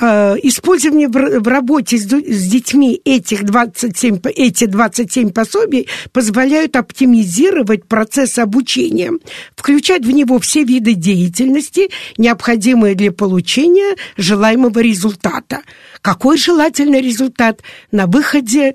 Э, 0.00 0.34
использование 0.42 1.06
в 1.06 1.46
работе 1.46 1.96
с 1.98 2.04
детьми 2.04 3.00
этих 3.04 3.44
27, 3.44 4.18
эти 4.34 4.64
27 4.64 5.30
пособий 5.30 5.88
позволяют 6.10 6.74
оптимизировать 6.74 7.86
процесс 7.86 8.40
обучения, 8.40 9.12
включать 9.54 10.04
в 10.04 10.10
него 10.10 10.40
все 10.40 10.64
виды 10.64 10.94
деятельности, 10.94 11.90
необходимые 12.18 12.96
для 12.96 13.12
получения 13.12 13.94
желаемого 14.16 14.80
результата. 14.80 15.60
Какой 16.02 16.38
желательный 16.38 17.00
результат? 17.00 17.62
На 17.92 18.08
выходе 18.08 18.74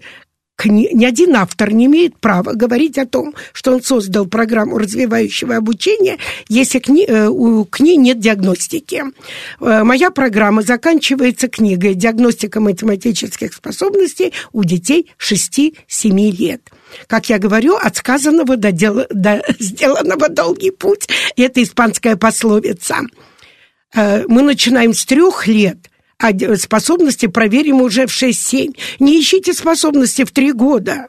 ни 0.67 1.05
один 1.05 1.35
автор 1.35 1.71
не 1.71 1.85
имеет 1.85 2.17
права 2.17 2.53
говорить 2.53 2.97
о 2.97 3.05
том, 3.05 3.33
что 3.53 3.73
он 3.73 3.81
создал 3.81 4.25
программу 4.25 4.77
развивающего 4.77 5.55
обучения, 5.55 6.17
если 6.47 6.79
к 6.79 6.89
ней, 6.89 7.05
э, 7.07 7.29
к 7.69 7.79
ней 7.79 7.97
нет 7.97 8.19
диагностики. 8.19 9.03
Э, 9.59 9.83
моя 9.83 10.11
программа 10.11 10.61
заканчивается 10.61 11.47
книгой 11.47 11.93
«Диагностика 11.93 12.59
математических 12.59 13.53
способностей 13.53 14.33
у 14.51 14.63
детей 14.63 15.11
6-7 15.17 16.31
лет». 16.31 16.61
Как 17.07 17.29
я 17.29 17.37
говорю, 17.37 17.75
от 17.75 17.97
сказанного 17.97 18.57
до, 18.57 18.71
дела, 18.71 19.05
до 19.09 19.43
сделанного 19.59 20.29
долгий 20.29 20.71
путь. 20.71 21.07
Это 21.37 21.61
испанская 21.61 22.15
пословица. 22.15 22.97
Э, 23.93 24.25
мы 24.27 24.41
начинаем 24.41 24.93
с 24.93 25.05
трех 25.05 25.47
лет– 25.47 25.77
а 26.19 26.31
способности 26.57 27.27
проверим 27.27 27.81
уже 27.81 28.05
в 28.05 28.11
6-7. 28.11 28.77
Не 28.99 29.19
ищите 29.19 29.53
способности 29.53 30.25
в 30.25 30.31
3 30.31 30.51
года. 30.51 31.07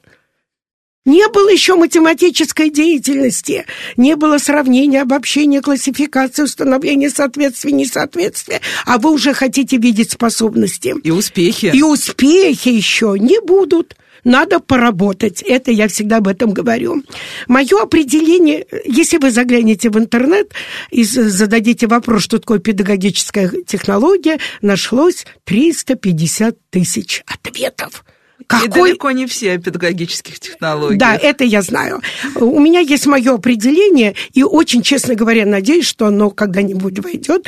Не 1.07 1.29
было 1.29 1.49
еще 1.49 1.77
математической 1.77 2.68
деятельности, 2.68 3.64
не 3.96 4.16
было 4.16 4.37
сравнения, 4.37 5.01
обобщения, 5.01 5.62
классификации, 5.62 6.42
установления 6.42 7.09
соответствия, 7.09 7.73
несоответствия, 7.73 8.61
а 8.85 8.99
вы 8.99 9.11
уже 9.11 9.33
хотите 9.33 9.79
видеть 9.79 10.12
способности. 10.12 10.94
И 11.03 11.11
успехи. 11.11 11.70
И 11.75 11.83
успехи 11.83 12.68
еще 12.68 13.16
не 13.18 13.40
будут. 13.40 13.96
Надо 14.24 14.61
поработать. 14.61 15.42
Это 15.42 15.70
я 15.70 15.88
всегда 15.88 16.18
об 16.18 16.28
этом 16.28 16.52
говорю. 16.52 17.02
Мое 17.48 17.83
определение, 17.83 18.66
если 18.85 19.18
вы 19.18 19.30
заглянете 19.30 19.90
в 19.90 19.98
интернет 19.98 20.52
и 20.90 21.04
зададите 21.04 21.87
вопрос, 21.87 22.22
что 22.22 22.38
такое 22.38 22.59
педагогическая 22.59 23.50
технология, 23.66 24.38
нашлось 24.62 25.26
350 25.44 26.56
тысяч 26.70 27.22
ответов. 27.26 28.04
Какой... 28.46 28.66
И 28.66 28.68
далеко 28.68 29.11
не 29.12 29.26
все 29.26 29.52
о 29.52 29.59
педагогических 29.59 30.40
технологиях. 30.40 30.98
Да, 30.98 31.14
это 31.14 31.44
я 31.44 31.62
знаю. 31.62 32.00
У 32.35 32.59
меня 32.59 32.80
есть 32.80 33.06
мое 33.06 33.35
определение, 33.35 34.16
и 34.33 34.42
очень, 34.42 34.83
честно 34.83 35.14
говоря, 35.14 35.46
надеюсь, 35.46 35.87
что 35.87 36.06
оно 36.06 36.30
когда-нибудь 36.30 36.98
войдет 36.98 37.46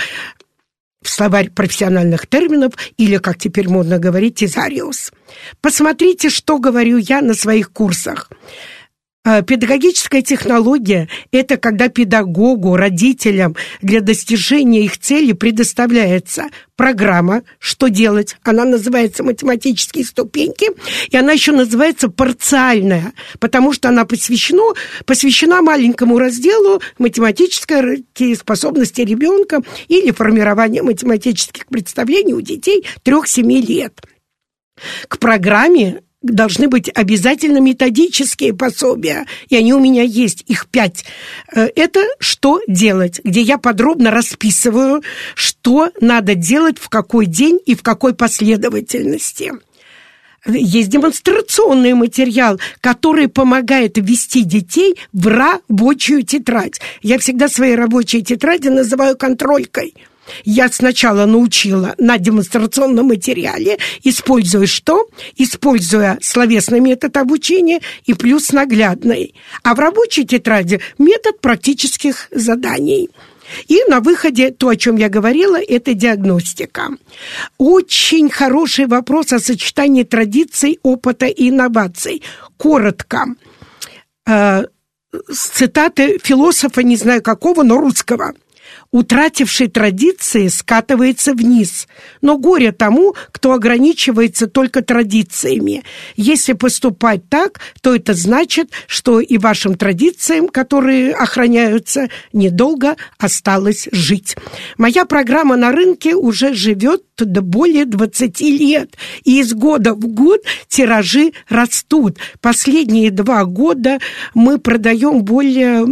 в 1.02 1.08
словарь 1.08 1.50
профессиональных 1.50 2.26
терминов 2.26 2.74
или, 2.96 3.18
как 3.18 3.38
теперь 3.38 3.68
модно 3.68 3.98
говорить, 3.98 4.36
тезариус. 4.36 5.12
Посмотрите, 5.60 6.30
что 6.30 6.58
говорю 6.58 6.98
я 6.98 7.20
на 7.20 7.34
своих 7.34 7.72
курсах. 7.72 8.30
Э, 9.24 9.42
педагогическая 9.42 10.20
технология– 10.20 11.08
это 11.30 11.56
когда 11.56 11.88
педагогу, 11.88 12.74
родителям 12.74 13.54
для 13.80 14.00
достижения 14.00 14.84
их 14.84 14.98
цели 14.98 15.32
предоставляется 15.32 16.46
программа, 16.74 17.42
что 17.60 17.86
делать. 17.86 18.36
Она 18.42 18.64
называется 18.64 19.22
математические 19.22 20.04
ступеньки, 20.04 20.70
и 21.08 21.16
она 21.16 21.32
еще 21.32 21.52
называется 21.52 22.08
парциальная, 22.08 23.12
потому 23.38 23.72
что 23.72 23.90
она 23.90 24.04
посвящена, 24.04 24.74
посвящена 25.06 25.62
маленькому 25.62 26.18
разделу 26.18 26.82
математической 26.98 28.04
способности 28.34 29.02
ребенка 29.02 29.62
или 29.86 30.10
формирования 30.10 30.82
математических 30.82 31.66
представлений 31.66 32.34
у 32.34 32.40
детей 32.40 32.84
3-7 33.04 33.42
лет. 33.60 34.00
К 35.06 35.18
программе 35.18 36.02
должны 36.22 36.68
быть 36.68 36.88
обязательно 36.94 37.58
методические 37.58 38.54
пособия, 38.54 39.26
и 39.48 39.56
они 39.56 39.74
у 39.74 39.80
меня 39.80 40.02
есть, 40.02 40.44
их 40.46 40.66
пять. 40.68 41.04
Э, 41.54 41.68
это 41.74 42.04
«Что 42.18 42.60
делать?», 42.66 43.20
где 43.24 43.40
я 43.40 43.58
подробно 43.58 44.10
расписываю, 44.10 45.02
что 45.34 45.90
надо 46.00 46.34
делать, 46.34 46.78
в 46.78 46.88
какой 46.88 47.26
день 47.26 47.58
и 47.66 47.74
в 47.74 47.82
какой 47.82 48.14
последовательности. 48.14 49.52
Есть 50.46 50.88
демонстрационный 50.88 51.94
материал, 51.94 52.58
который 52.80 53.28
помогает 53.28 53.96
ввести 53.96 54.42
детей 54.42 54.96
в 55.12 55.28
рабочую 55.28 56.24
тетрадь. 56.24 56.80
Я 57.00 57.18
всегда 57.18 57.48
свои 57.48 57.74
рабочие 57.74 58.22
тетради 58.22 58.68
называю 58.68 59.16
контролькой– 59.16 59.94
я 60.44 60.68
сначала 60.70 61.26
научила 61.26 61.94
на 61.98 62.18
демонстрационном 62.18 63.06
материале, 63.06 63.78
используя 64.02 64.66
что? 64.66 65.08
Используя 65.36 66.18
словесный 66.20 66.80
метод 66.80 67.16
обучения 67.16 67.80
и 68.04 68.14
плюс 68.14 68.52
наглядный. 68.52 69.34
А 69.62 69.74
в 69.74 69.78
рабочей 69.78 70.24
тетради 70.24 70.80
метод 70.98 71.40
практических 71.40 72.28
заданий. 72.30 73.10
И 73.68 73.82
на 73.88 74.00
выходе 74.00 74.50
то, 74.50 74.68
о 74.68 74.76
чем 74.76 74.96
я 74.96 75.08
говорила, 75.08 75.60
это 75.60 75.92
диагностика. 75.92 76.88
Очень 77.58 78.30
хороший 78.30 78.86
вопрос 78.86 79.32
о 79.32 79.40
сочетании 79.40 80.04
традиций, 80.04 80.78
опыта 80.82 81.26
и 81.26 81.50
инноваций. 81.50 82.22
Коротко. 82.56 83.26
Э, 84.26 84.64
цитаты 85.30 86.18
философа, 86.22 86.82
не 86.82 86.96
знаю 86.96 87.22
какого, 87.22 87.62
но 87.62 87.76
русского– 87.76 88.32
утративший 88.92 89.68
традиции, 89.68 90.48
скатывается 90.48 91.32
вниз. 91.32 91.88
Но 92.20 92.38
горе 92.38 92.72
тому, 92.72 93.14
кто 93.32 93.52
ограничивается 93.52 94.46
только 94.46 94.82
традициями. 94.82 95.82
Если 96.14 96.52
поступать 96.52 97.28
так, 97.28 97.60
то 97.80 97.94
это 97.94 98.12
значит, 98.14 98.70
что 98.86 99.20
и 99.20 99.38
вашим 99.38 99.76
традициям, 99.76 100.48
которые 100.48 101.14
охраняются, 101.14 102.08
недолго 102.32 102.96
осталось 103.18 103.88
жить. 103.92 104.36
Моя 104.76 105.06
программа 105.06 105.56
на 105.56 105.72
рынке 105.72 106.14
уже 106.14 106.54
живет 106.54 107.02
до 107.16 107.40
более 107.40 107.86
20 107.86 108.40
лет, 108.40 108.96
и 109.24 109.40
из 109.40 109.54
года 109.54 109.94
в 109.94 110.06
год 110.06 110.40
тиражи 110.68 111.32
растут. 111.48 112.18
Последние 112.40 113.10
два 113.10 113.44
года 113.44 113.98
мы 114.34 114.58
продаем 114.58 115.22
более 115.22 115.86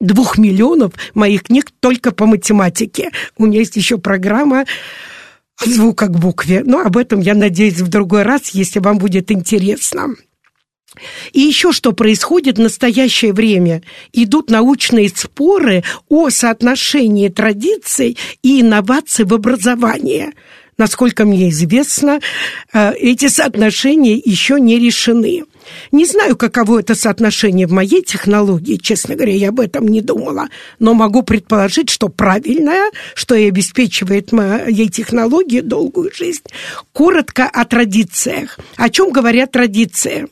двух 0.00 0.38
миллионов 0.38 0.92
моих 1.14 1.44
книг 1.44 1.70
только 1.80 2.12
по 2.12 2.26
математике. 2.26 3.10
У 3.36 3.46
меня 3.46 3.60
есть 3.60 3.76
еще 3.76 3.98
программа 3.98 4.64
звука 5.64 6.06
к 6.06 6.18
букве. 6.18 6.62
Но 6.64 6.80
об 6.80 6.96
этом, 6.96 7.20
я 7.20 7.34
надеюсь, 7.34 7.80
в 7.80 7.88
другой 7.88 8.22
раз, 8.22 8.50
если 8.50 8.80
вам 8.80 8.98
будет 8.98 9.30
интересно. 9.30 10.14
И 11.32 11.40
еще 11.40 11.72
что 11.72 11.92
происходит 11.92 12.58
в 12.58 12.62
настоящее 12.62 13.32
время? 13.32 13.82
Идут 14.12 14.50
научные 14.50 15.08
споры 15.08 15.82
о 16.08 16.30
соотношении 16.30 17.28
традиций 17.28 18.16
и 18.42 18.60
инноваций 18.60 19.24
в 19.24 19.34
образовании. 19.34 20.32
Насколько 20.76 21.24
мне 21.24 21.50
известно, 21.50 22.20
э, 22.72 22.94
эти 22.94 23.28
соотношения 23.28 24.20
еще 24.24 24.60
не 24.60 24.78
решены. 24.78 25.44
Не 25.92 26.04
знаю, 26.06 26.36
каково 26.36 26.80
это 26.80 26.94
соотношение 26.94 27.66
в 27.66 27.72
моей 27.72 28.02
технологии, 28.02 28.76
честно 28.76 29.14
говоря, 29.14 29.34
я 29.34 29.48
об 29.48 29.60
этом 29.60 29.88
не 29.88 30.00
думала, 30.00 30.48
но 30.78 30.94
могу 30.94 31.22
предположить, 31.22 31.90
что 31.90 32.08
правильное, 32.08 32.90
что 33.14 33.34
и 33.34 33.48
обеспечивает 33.48 34.32
моей 34.32 34.88
технологии 34.88 35.60
долгую 35.60 36.12
жизнь. 36.14 36.44
Коротко 36.92 37.44
о 37.44 37.64
традициях. 37.64 38.58
О 38.76 38.88
чем 38.88 39.10
говорят 39.10 39.52
традиции? 39.52 40.28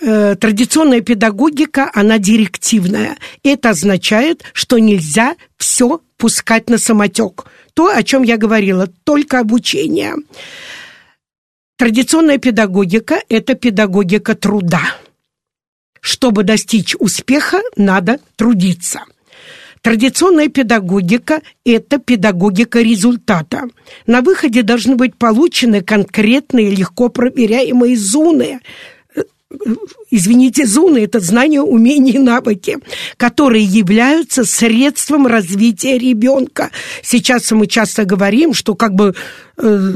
Э, 0.00 0.34
традиционная 0.34 1.00
педагогика, 1.00 1.90
она 1.94 2.18
директивная. 2.18 3.16
Это 3.42 3.70
означает, 3.70 4.42
что 4.52 4.78
нельзя 4.78 5.36
все 5.56 6.00
пускать 6.16 6.68
на 6.68 6.78
самотек. 6.78 7.46
То, 7.74 7.88
о 7.88 8.02
чем 8.02 8.22
я 8.22 8.36
говорила, 8.36 8.88
только 9.04 9.40
обучение. 9.40 10.14
Традиционная 11.76 12.38
педагогика– 12.38 13.20
это 13.28 13.54
педагогика 13.56 14.36
труда. 14.36 14.96
Чтобы 16.00 16.44
достичь 16.44 16.94
успеха, 17.00 17.62
надо 17.76 18.20
трудиться. 18.36 19.00
Традиционная 19.80 20.48
педагогика– 20.48 21.42
это 21.64 21.98
педагогика 21.98 22.80
результата. 22.80 23.64
На 24.06 24.20
выходе 24.20 24.62
должны 24.62 24.94
быть 24.94 25.16
получены 25.16 25.80
конкретные, 25.80 26.70
легко 26.70 27.08
проверяемые 27.08 27.96
зоны, 27.96 28.60
извините, 30.10 30.66
зоны– 30.66 30.98
это 31.04 31.20
знания, 31.20 31.60
умения 31.60 32.14
и 32.14 32.18
навыки, 32.18 32.78
которые 33.16 33.64
являются 33.64 34.44
средством 34.44 35.26
развития 35.26 35.98
ребенка. 35.98 36.70
Сейчас 37.02 37.50
мы 37.52 37.66
часто 37.66 38.04
говорим, 38.04 38.54
что 38.54 38.74
как 38.74 38.94
бы 38.94 39.14
э, 39.56 39.92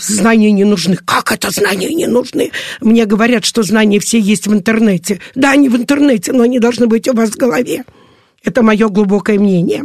знания 0.00 0.52
не 0.52 0.64
нужны. 0.64 0.96
Как 0.96 1.32
это 1.32 1.50
знания 1.50 1.94
не 1.94 2.06
нужны? 2.06 2.52
Мне 2.80 3.06
говорят, 3.06 3.44
что 3.44 3.62
знания 3.62 3.98
все 3.98 4.18
есть 4.18 4.46
в 4.46 4.52
интернете. 4.52 5.20
Да, 5.34 5.52
они 5.52 5.68
в 5.68 5.76
интернете, 5.76 6.32
но 6.32 6.42
они 6.42 6.58
должны 6.58 6.86
быть 6.86 7.08
у 7.08 7.14
вас 7.14 7.30
в 7.30 7.36
голове. 7.36 7.84
Это 8.42 8.62
мое 8.62 8.88
глубокое 8.88 9.38
мнение. 9.38 9.84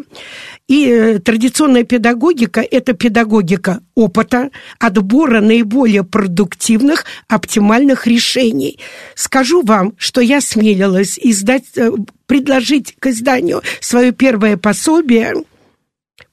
И 0.67 0.88
э, 0.89 1.19
традиционная 1.19 1.84
педагогика– 1.84 2.62
это 2.71 2.93
педагогика 2.93 3.82
опыта, 3.93 4.49
отбора 4.80 5.39
наиболее 5.39 6.04
продуктивных, 6.04 7.06
оптимальных 7.28 8.08
решений. 8.08 8.80
Скажу 9.13 9.62
вам, 9.62 9.93
что 9.97 10.21
я 10.21 10.41
смелилась 10.41 11.19
издать, 11.19 11.65
э, 11.75 11.91
предложить 12.25 12.95
к 12.97 13.08
изданию 13.08 13.62
свое 13.80 14.12
первое 14.12 14.58
пособие 14.58 15.36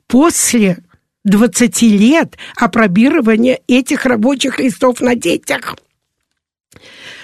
после 0.06 0.78
20 1.24 1.82
лет 1.82 2.38
опробирования 2.56 3.60
этих 3.68 4.06
рабочих 4.06 4.58
листов 4.60 5.02
на 5.02 5.14
детях. 5.14 5.76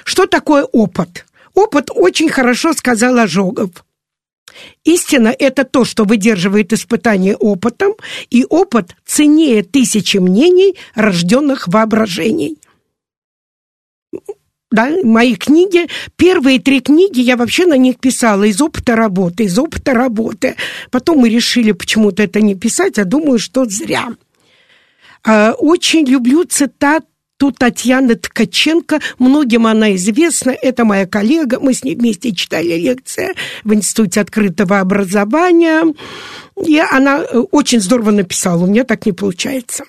Что 0.05 0.27
такое 0.27 0.65
опыт? 0.65 1.25
Опыт 1.55 1.91
очень 1.91 2.29
хорошо 2.29 2.75
сказал 2.75 3.19
Ожогов– 3.19 3.71
Истина– 4.85 5.35
это 5.39 5.65
то, 5.65 5.85
что 5.85 6.05
выдерживает 6.05 6.73
испытание 6.73 7.37
опытом, 7.37 7.95
и 8.31 8.45
опыт 8.49 8.97
ценнее 9.05 9.63
тысячи 9.63 10.19
мнений, 10.19 10.77
рожденных 10.95 11.69
воображений. 11.69 12.59
Да, 14.71 14.91
мои 15.03 15.35
книги, 15.35 15.87
первые 16.17 16.61
три 16.61 16.81
книги 16.81 17.21
я 17.21 17.37
вообще 17.39 17.65
на 17.65 17.79
них 17.79 17.99
писала 17.99 18.45
из 18.45 18.61
опыта 18.61 18.97
работы, 18.97 19.45
из 19.45 19.59
опыта 19.59 19.95
работы. 19.95 20.57
Потом 20.91 21.19
мы 21.21 21.31
решили 21.31 21.73
почему-то 21.73 22.23
это 22.23 22.43
не 22.43 22.55
писать, 22.55 22.99
а 22.99 23.05
думаю, 23.05 23.39
что 23.39 23.65
зря. 23.65 24.09
А, 25.25 25.53
очень 25.53 26.05
люблю 26.07 26.45
цитат 26.45 27.07
Тут 27.39 27.57
Татьяна 27.57 28.17
Ткаченко, 28.17 28.99
многим 29.21 29.69
она 29.69 29.95
известна, 29.95 30.51
это 30.51 30.85
моя 30.85 31.07
коллега, 31.07 31.61
мы 31.61 31.73
с 31.73 31.85
ней 31.85 31.95
вместе 31.95 32.35
читали 32.35 32.75
лекции 32.75 33.29
в 33.63 33.73
Институте 33.73 34.21
открытого 34.21 34.81
образования, 34.81 35.85
и 36.67 36.79
она 36.79 37.21
э, 37.21 37.39
очень 37.53 37.81
здорово 37.81 38.11
написала, 38.11 38.65
у 38.65 38.67
меня 38.67 38.83
так 38.83 39.07
не 39.07 39.13
получается. 39.13 39.85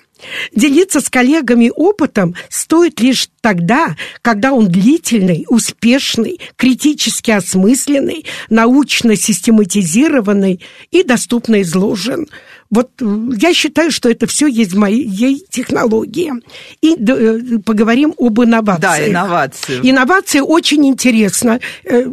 Делиться 0.54 1.00
с 1.00 1.08
коллегами 1.08 1.72
опытом 1.74 2.36
стоит 2.48 3.00
лишь 3.00 3.28
тогда, 3.40 3.96
когда 4.22 4.52
он 4.52 4.68
длительный, 4.68 5.46
успешный, 5.48 6.40
критически 6.56 7.32
осмысленный, 7.32 8.26
научно 8.48 9.16
систематизированный 9.16 10.60
и 10.90 11.02
доступно 11.02 11.62
изложен. 11.62 12.28
Вот 12.70 12.90
я 13.00 13.52
считаю, 13.52 13.90
что 13.90 14.08
это 14.08 14.26
все 14.26 14.46
есть 14.46 14.72
в 14.72 14.78
моей 14.78 15.44
технологии. 15.50 16.32
И 16.80 16.94
э, 16.94 17.58
поговорим 17.64 18.14
об 18.16 18.40
инновациях. 18.40 18.80
Да, 18.80 19.08
инновации. 19.08 19.80
Инновации 19.82 20.40
очень 20.40 20.86
интересно. 20.86 21.60
Э, 21.84 22.06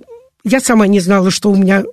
я 0.43 0.60
сама 0.60 0.88
не 0.88 1.00
знала, 1.00 1.30
что 1.30 1.52
у 1.52 1.56
меня 1.56 1.84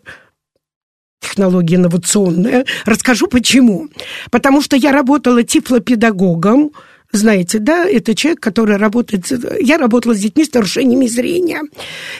технология 1.21 1.77
инновационная. 1.77 2.65
Расскажу 2.87 3.27
почему. 3.27 3.89
Потому 4.31 4.63
что 4.63 4.77
я 4.77 4.93
работала 4.93 5.43
тифлопедагогом, 5.43 6.71
знаете, 7.19 7.59
да, 7.59 7.87
это 7.89 8.15
человек, 8.15 8.41
который 8.41 8.77
работает... 8.77 9.25
Я 9.61 9.79
работала 9.79 10.15
с 10.15 10.21
детьми 10.21 10.45
с 10.45 10.53
нарушениями 10.53 11.07
зрения. 11.07 11.63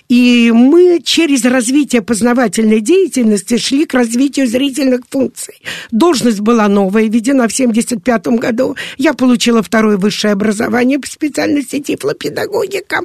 И 0.09 0.53
мы 0.55 1.01
через 1.03 1.45
развитие 1.45 2.03
познавательной 2.03 2.81
деятельности 2.81 3.57
шли 3.59 3.87
к 3.87 3.95
развитию 3.95 4.47
зрительных 4.47 5.03
функций. 5.09 5.61
Должность 5.91 6.41
была 6.41 6.69
новая, 6.69 7.05
введена 7.05 7.49
в 7.49 7.53
1975 7.53 8.27
году. 8.39 8.77
Я 8.99 9.15
получила 9.15 9.63
второе 9.63 9.97
высшее 9.97 10.33
образование 10.33 10.99
по 10.99 11.07
специальности 11.07 11.81
тифлопедагогика. 11.81 13.01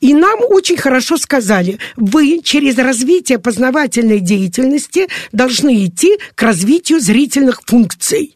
И 0.00 0.14
нам 0.14 0.40
очень 0.48 0.76
хорошо 0.76 1.16
сказали, 1.16 1.78
вы 1.96 2.40
через 2.42 2.78
развитие 2.78 3.38
познавательной 3.38 4.20
деятельности 4.20 5.08
должны 5.32 5.84
идти 5.84 6.18
к 6.34 6.42
развитию 6.42 7.00
зрительных 7.00 7.62
функций. 7.64 8.35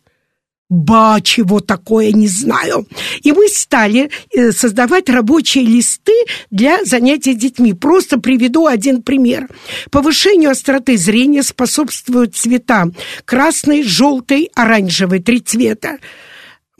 Ба, 0.70 1.18
чего 1.20 1.59
такое, 1.59 2.12
не 2.12 2.28
знаю. 2.28 2.87
И 3.22 3.33
мы 3.33 3.48
стали 3.48 4.09
э, 4.33 4.52
создавать 4.52 5.11
рабочие 5.11 5.64
листы 5.64 6.14
для 6.52 6.85
занятий 6.85 7.35
детьми. 7.35 7.72
Просто 7.72 8.20
приведу 8.20 8.66
один 8.66 9.02
пример. 9.02 9.48
Повышению 9.90 10.50
остроты 10.50 10.96
зрения 10.96 11.42
способствуют 11.42 12.37
цвета 12.37 12.88
красный, 13.24 13.83
желтый, 13.83 14.48
оранжевый, 14.54 15.20
три 15.20 15.40
цвета. 15.40 15.98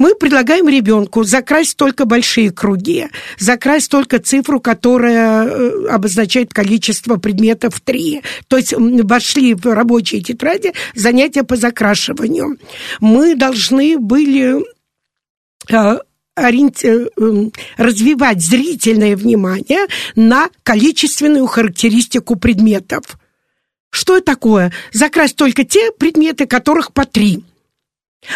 Мы 0.01 0.15
предлагаем 0.15 0.67
ребенку 0.67 1.25
закрасть 1.25 1.77
только 1.77 2.07
большие 2.07 2.51
круги, 2.51 3.09
закрасть 3.39 3.91
только 3.91 4.19
цифру, 4.19 4.59
которая 4.59 5.45
э, 5.45 5.89
обозначает 5.89 6.55
количество 6.55 7.17
предметов 7.17 7.83
3. 7.83 8.23
То 8.49 8.57
есть 8.57 8.73
вошли 8.73 9.53
в 9.53 9.67
рабочие 9.67 10.23
тетради 10.23 10.73
занятия 10.95 11.45
по 11.45 11.57
закрашиванию. 11.57 12.57
Мы 13.01 13.35
должны 13.35 13.99
были 13.99 14.65
э. 15.71 15.99
Э, 16.35 17.51
развивать 17.77 18.41
зрительное 18.41 19.17
внимание 19.17 19.87
на 20.17 20.49
количественную 20.63 21.47
характеристику 21.47 22.37
предметов. 22.37 23.03
Что 23.91 24.17
это 24.17 24.25
такое? 24.25 24.73
Закрасть 24.95 25.37
только 25.37 25.65
те 25.65 25.93
предметы, 25.93 26.47
которых 26.47 26.95
по 26.95 27.05
три. 27.05 27.45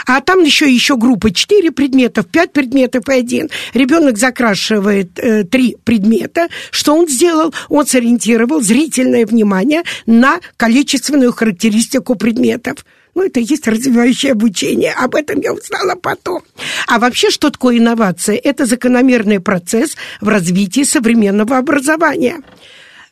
А 0.07 0.21
там 0.21 0.43
еще 0.43 0.71
еще 0.71 0.97
группа 0.97 1.31
4 1.31 1.71
предметов, 1.73 2.27
5 2.27 2.53
предметов 2.53 3.09
и 3.09 3.13
один. 3.13 3.51
Ребенок 3.75 4.17
закрашивает 4.17 5.19
э, 5.19 5.45
3 5.45 5.77
предмета. 5.85 6.49
Что 6.71 6.95
он 6.95 7.09
сделал? 7.09 7.55
Он 7.69 7.87
сориентировал 7.87 8.61
зрительное 8.61 9.27
внимание 9.27 9.83
на 10.07 10.41
количественную 10.57 11.33
характеристику 11.33 12.15
предметов. 12.15 12.85
Ну, 13.15 13.25
это 13.25 13.41
и 13.41 13.45
есть 13.45 13.69
развивающее 13.69 14.33
обучение. 14.33 14.93
Об 14.93 15.15
этом 15.15 15.41
я 15.41 15.53
узнала 15.53 15.95
потом. 15.95 16.43
А 16.89 16.99
вообще, 16.99 17.31
что 17.31 17.51
такое 17.51 17.79
инновация? 17.79 18.37
Это 18.37 18.67
закономерный 18.67 19.39
процесс 19.39 19.97
в 20.21 20.29
развитии 20.29 20.83
современного 20.83 21.59
образования. 21.59 22.41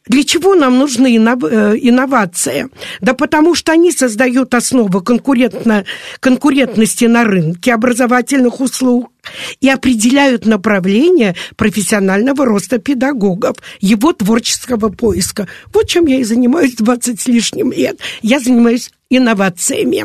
Для 0.07 0.25
чего 0.25 0.55
нам 0.55 0.79
нужны 0.79 1.17
э, 1.17 1.19
инновации? 1.81 2.69
Да 3.01 3.15
потому 3.15 3.55
что 3.55 3.73
они 3.73 3.93
создают 3.93 4.55
основу 4.55 5.01
конкурентно, 5.01 5.85
конкурентности 6.21 7.05
на 7.05 7.25
рынке 7.25 7.73
образовательных 7.73 8.61
услуг 8.61 9.13
и 9.61 9.69
определяют 9.69 10.45
направление 10.47 11.37
профессионального 11.57 12.45
роста 12.45 12.79
педагогов, 12.79 13.57
его 13.81 14.13
творческого 14.13 14.89
поиска. 14.89 15.47
Вот 15.73 15.87
чем 15.87 16.07
я 16.07 16.19
и 16.19 16.25
занимаюсь 16.25 16.75
20 16.75 17.21
с 17.21 17.27
лишним 17.29 17.71
лет. 17.71 18.01
Я 18.23 18.41
занимаюсь 18.41 18.91
инновациями. 19.17 20.05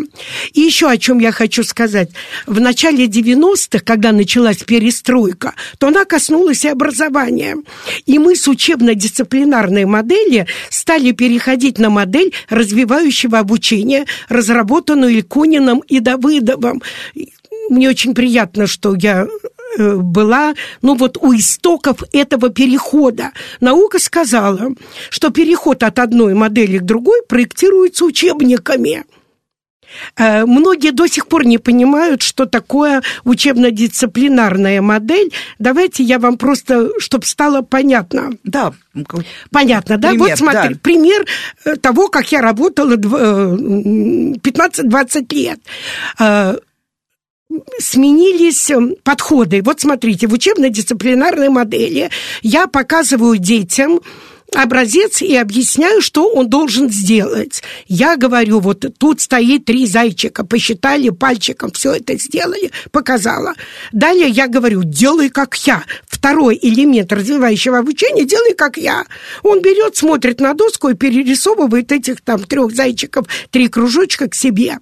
И 0.53 0.62
еще 0.62 0.89
о 0.89 0.97
чем 0.97 1.20
я 1.20 1.32
хочу 1.32 1.64
сказать. 1.64 2.10
В 2.45 2.60
начале 2.60 3.05
90-х, 3.05 3.80
когда 3.84 4.12
началась 4.12 4.58
перестройка, 4.58 5.53
то 5.78 5.88
она 5.88 6.05
коснулась 6.05 6.66
и 6.66 6.70
образования. 6.70 7.58
И 8.05 8.20
мы 8.20 8.36
с 8.36 8.47
учебно-дисциплинарной 8.47 9.86
модели 9.86 10.47
стали 10.70 11.12
переходить 11.12 11.80
на 11.80 11.89
модель 11.89 12.34
развивающего 12.49 13.39
обучения, 13.39 14.05
разработанную 14.30 15.14
Илькониным 15.14 15.80
и 15.88 15.99
Давыдовым. 15.99 16.82
Мне 17.70 17.89
очень 17.89 18.14
приятно, 18.14 18.68
что 18.68 18.95
я 18.95 19.28
была, 19.78 20.53
ну 20.82 20.95
вот 20.95 21.18
у 21.18 21.36
истоков 21.36 22.03
этого 22.11 22.49
перехода. 22.49 23.32
Наука 23.59 23.99
сказала, 23.99 24.72
что 25.09 25.30
переход 25.30 25.84
от 25.84 25.99
одной 25.99 26.34
модели 26.34 26.78
к 26.78 26.84
другой 26.84 27.22
проектируется 27.28 28.05
учебниками. 28.05 29.03
Э, 30.15 30.45
многие 30.45 30.91
до 30.91 31.07
сих 31.07 31.28
пор 31.28 31.45
не 31.45 31.57
понимают, 31.57 32.22
что 32.22 32.45
такое 32.45 33.01
учебно-дисциплинарная 33.24 34.82
модель. 34.82 35.32
Давайте 35.59 36.03
я 36.03 36.20
вам 36.20 36.38
просто, 36.38 36.89
чтобы 36.99 37.26
стало 37.26 37.61
понятно. 37.61 38.32
Да. 38.43 38.74
Понятно, 39.51 39.97
да? 39.97 40.09
Пример, 40.09 40.30
вот 40.30 40.38
смотри, 40.38 40.74
да. 40.74 40.80
пример 40.82 41.26
э, 41.65 41.76
того, 41.76 42.09
как 42.09 42.32
я 42.32 42.41
работала 42.41 42.95
15-20 42.95 45.36
лет 45.36 45.59
сменились 47.80 48.70
эм, 48.70 48.95
подходы. 49.03 49.62
Вот 49.62 49.82
смотрите, 49.82 50.28
в 50.28 50.34
учебно-дисциплинарной 50.34 51.49
модели 51.49 52.10
я 52.41 52.68
показываю 52.68 53.38
детям 53.38 54.01
образец 54.55 55.21
и 55.21 55.35
объясняю, 55.35 56.01
что 56.01 56.29
он 56.29 56.49
должен 56.49 56.89
сделать. 56.89 57.63
Я 57.87 58.15
говорю, 58.15 58.59
вот 58.59 58.85
тут 58.97 59.21
стоит 59.21 59.65
три 59.65 59.85
зайчика, 59.85 60.45
посчитали 60.45 61.09
пальчиком, 61.09 61.71
все 61.71 61.93
это 61.93 62.17
сделали, 62.17 62.71
показала. 62.91 63.53
Далее 63.91 64.29
я 64.29 64.47
говорю, 64.47 64.83
делай 64.83 65.29
как 65.29 65.55
я. 65.67 65.83
Второй 66.07 66.57
элемент 66.61 67.11
развивающего 67.11 67.79
обучения, 67.79 68.25
делай 68.25 68.53
как 68.53 68.77
я. 68.77 69.05
Он 69.43 69.61
берет, 69.61 69.95
смотрит 69.97 70.39
на 70.39 70.53
доску 70.53 70.89
и 70.89 70.95
перерисовывает 70.95 71.91
этих 71.91 72.21
там 72.21 72.43
трех 72.43 72.73
зайчиков, 72.73 73.27
три 73.51 73.67
кружочка 73.67 74.29
к 74.29 74.35
себе. 74.35 74.79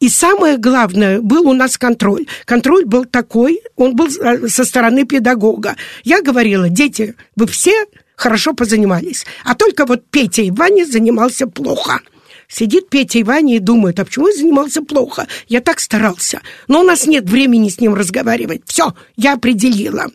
И 0.00 0.08
самое 0.08 0.58
главное, 0.58 1.20
был 1.20 1.48
у 1.48 1.52
нас 1.54 1.78
контроль. 1.78 2.26
Контроль 2.44 2.84
был 2.84 3.04
такой, 3.04 3.60
он 3.76 3.94
был 3.96 4.08
э, 4.08 4.48
со 4.48 4.64
стороны 4.64 5.04
педагога. 5.04 5.76
Я 6.02 6.20
говорила, 6.20 6.68
дети, 6.68 7.14
вы 7.36 7.46
все 7.46 7.86
хорошо 8.16 8.54
позанимались. 8.54 9.24
А 9.44 9.54
только 9.54 9.86
вот 9.86 10.04
Петя 10.10 10.42
и 10.42 10.50
Ваня 10.50 10.84
занимался 10.84 11.46
плохо. 11.46 12.00
Сидит 12.48 12.88
Петя 12.88 13.18
и 13.18 13.22
Ваня 13.22 13.56
и 13.56 13.60
думает, 13.60 13.98
а 13.98 14.04
почему 14.04 14.28
я 14.28 14.34
занимался 14.34 14.82
плохо? 14.82 15.26
Я 15.48 15.60
так 15.60 15.80
старался. 15.80 16.40
Но 16.68 16.80
у 16.80 16.84
нас 16.84 17.06
нет 17.06 17.28
времени 17.28 17.68
с 17.68 17.80
ним 17.80 17.94
разговаривать. 17.94 18.62
Все, 18.66 18.94
я 19.16 19.34
определила. 19.34 20.06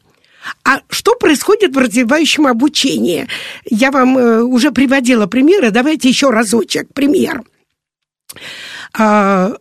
А 0.64 0.82
что 0.90 1.16
происходит 1.16 1.76
в 1.76 1.78
развивающем 1.78 2.48
обучении? 2.48 3.28
Я 3.66 3.92
вам 3.92 4.18
э, 4.18 4.42
уже 4.42 4.72
приводила 4.72 5.28
примеры. 5.28 5.72
Давайте 5.72 6.08
еще 6.08 6.30
разочек 6.30 6.94
пример. 6.94 7.44
А, 8.98 9.54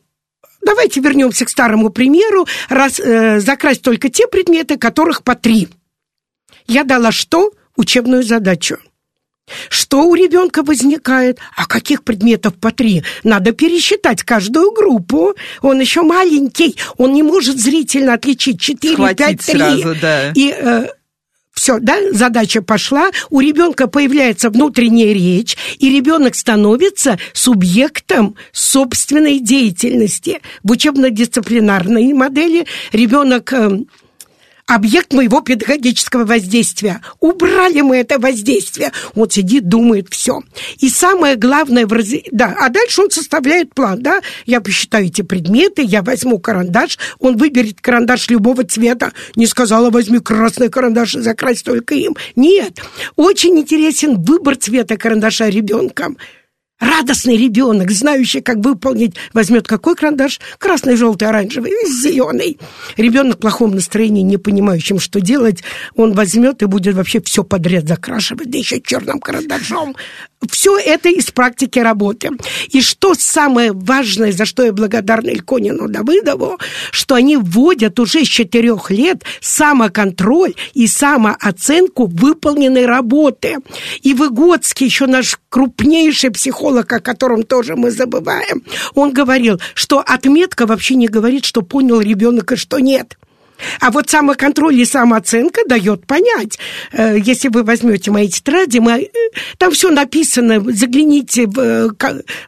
давайте 0.62 1.01
вернемся 1.01 1.45
к 1.45 1.51
старому 1.51 1.91
примеру. 1.91 2.47
Раз, 2.68 3.01
э, 3.01 3.41
закрасть 3.41 3.82
только 3.82 4.09
те 4.09 4.26
предметы, 4.28 4.78
которых 4.78 5.24
по 5.24 5.34
три. 5.34 5.68
Я 6.66 6.84
дала 6.84 7.12
что? 7.12 7.51
Учебную 7.79 8.22
задачу. 8.22 8.76
Что 9.70 10.03
у 10.05 10.14
ребенка 10.14 10.62
возникает? 10.62 11.39
А 11.57 11.66
каких 11.66 12.05
предметов 12.05 12.55
по 12.55 12.70
три? 12.70 13.03
Надо 13.24 13.53
пересчитать 13.53 14.22
каждую 14.22 14.72
группу. 14.72 15.35
Он 15.62 15.81
еще 15.81 16.03
маленький, 16.03 16.76
он 16.99 17.14
не 17.14 17.22
может 17.22 17.59
зрительно 17.59 18.14
отличить 18.14 18.61
4, 18.61 19.14
5, 19.14 19.16
3. 19.16 19.39
Сразу, 19.41 19.97
да. 20.01 20.33
И 20.33 20.55
э, 20.55 20.89
все, 21.59 21.79
да, 21.81 21.97
задача 22.12 22.62
пошла, 22.62 23.11
у 23.31 23.41
ребенка 23.41 23.89
появляется 23.89 24.51
внутренняя 24.51 25.12
речь, 25.12 25.57
и 25.79 25.91
ребенок 25.91 26.35
становится 26.35 27.18
субъектом 27.33 28.37
собственной 28.53 29.41
деятельности. 29.41 30.41
В 30.62 30.70
учебно-дисциплинарной 30.72 32.12
модели 32.12 32.66
ребенок 32.93 33.53
э, 33.53 33.81
объект 34.69 35.14
моего 35.14 35.41
педагогического 35.41 36.25
воздействия. 36.25 37.01
Убрали 37.21 37.81
мы 37.81 37.97
это 37.97 38.19
воздействие. 38.19 38.93
Вот 39.14 39.33
сидит, 39.33 39.69
думает, 39.69 40.09
все. 40.11 40.43
И 40.79 40.91
самое 40.91 41.37
главное, 41.37 41.87
в 41.87 41.93
раз... 41.93 42.09
да, 42.31 42.55
а 42.61 42.69
дальше 42.69 43.03
он 43.03 43.11
составляет 43.11 43.75
план, 43.75 44.03
да, 44.03 44.21
я 44.45 44.61
посчитаю 44.61 45.07
эти 45.07 45.23
предметы, 45.23 45.83
я 45.83 46.03
возьму 46.03 46.39
карандаш, 46.39 46.99
он 47.19 47.39
выберет 47.39 47.81
карандаш 47.81 48.29
любого 48.29 48.62
цвета. 48.62 49.12
Не 49.35 49.47
сказала, 49.47 49.91
возьми 49.91 50.19
красный 50.19 50.69
карандаш 50.69 51.16
и 51.16 51.21
закрась 51.21 51.62
только 51.62 51.95
им. 51.95 52.14
Нет, 52.37 52.79
очень 53.16 53.59
интересен 53.59 54.23
выбор 54.23 54.57
цвета 54.57 54.99
карандаша 54.99 55.49
ребенком. 55.49 56.19
Радостный 56.81 57.37
ребенок, 57.37 57.91
знающий, 57.91 58.41
как 58.41 58.59
выполнить, 58.59 59.16
возьмет 59.33 59.66
какой 59.66 59.97
карандаш? 59.97 60.41
Красный, 60.59 60.95
желтый, 60.95 61.29
оранжевый, 61.29 61.72
зеленый. 61.85 62.59
Ребенок 62.97 63.39
в 63.39 63.41
плохом 63.41 63.74
настроении, 63.74 64.22
не 64.22 64.37
понимающим, 64.37 65.01
что 65.01 65.20
делать, 65.20 65.64
он 65.97 66.12
возьмет 66.12 66.62
и 66.62 66.66
будет 66.66 66.95
вообще 66.95 67.20
все 67.20 67.43
подряд 67.43 67.89
закрашивать, 67.89 68.49
да 68.49 68.59
еще 68.59 68.81
черным 68.81 69.18
карандашом. 69.18 69.97
Все 70.49 70.79
это 70.79 71.09
из 71.09 71.33
практики 71.33 71.81
работы. 71.81 72.31
И 72.68 72.81
что 72.81 73.14
самое 73.14 73.72
важное, 73.72 74.31
за 74.31 74.45
что 74.45 74.62
я 74.62 74.72
благодарна 74.72 75.31
Ильконину 75.31 75.89
Давыдову, 75.89 76.59
что 76.93 77.16
они 77.16 77.37
вводят 77.37 77.99
уже 77.99 78.24
с 78.24 78.29
четырех 78.29 78.93
лет 78.93 79.24
самоконтроль 79.41 80.55
и 80.74 80.87
самооценку 80.87 82.07
выполненной 82.07 82.87
работы. 82.87 83.57
И 84.03 84.14
Выгодский, 84.14 84.87
еще 84.87 85.07
наш 85.07 85.41
крупнейший 85.49 86.31
психолог, 86.31 86.68
о 86.93 87.01
котором 87.01 87.43
тоже 87.43 87.77
мы 87.77 87.91
забываем, 87.91 88.62
он 88.95 89.12
говорил, 89.12 89.61
что 89.75 90.01
отметка 90.01 90.66
вообще 90.66 90.95
не 90.95 91.09
говорит, 91.09 91.45
что 91.45 91.62
понял 91.62 92.01
ребенок 92.01 92.53
и 92.53 92.57
что 92.57 92.79
нет. 92.79 93.16
А 93.81 93.91
вот 93.91 94.09
самоконтроль 94.11 94.79
и 94.81 94.85
самооценка 94.85 95.63
дает 95.67 96.07
понять. 96.07 96.59
Э, 96.93 97.17
если 97.19 97.49
вы 97.49 97.63
возьмете 97.63 98.11
мои 98.11 98.29
тетради, 98.29 98.79
мы, 98.79 99.03
э, 99.03 99.09
там 99.59 99.73
все 99.73 99.91
написано, 99.91 100.65
загляните 100.73 101.47
в, 101.47 101.59
э, 101.59 101.89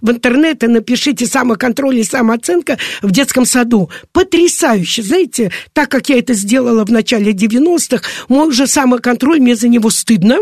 в 0.01 0.11
интернет 0.11 0.63
и 0.65 0.67
напишите 0.67 1.27
самоконтроль 1.27 1.99
и 1.99 2.05
самооценка 2.05 2.79
в 3.03 3.11
детском 3.11 3.45
саду. 3.45 3.91
Потрясающе. 4.13 5.03
Знаете, 5.03 5.53
так 5.73 5.91
как 5.91 6.09
я 6.09 6.19
это 6.19 6.35
сделала 6.35 6.85
в 6.85 6.91
начале 6.91 7.33
90-х, 7.33 8.09
мой 8.29 8.49
уже 8.49 8.67
самоконтроль, 8.67 9.41
мне 9.41 9.57
за 9.57 9.69
него 9.69 9.91
стыдно, 9.91 10.39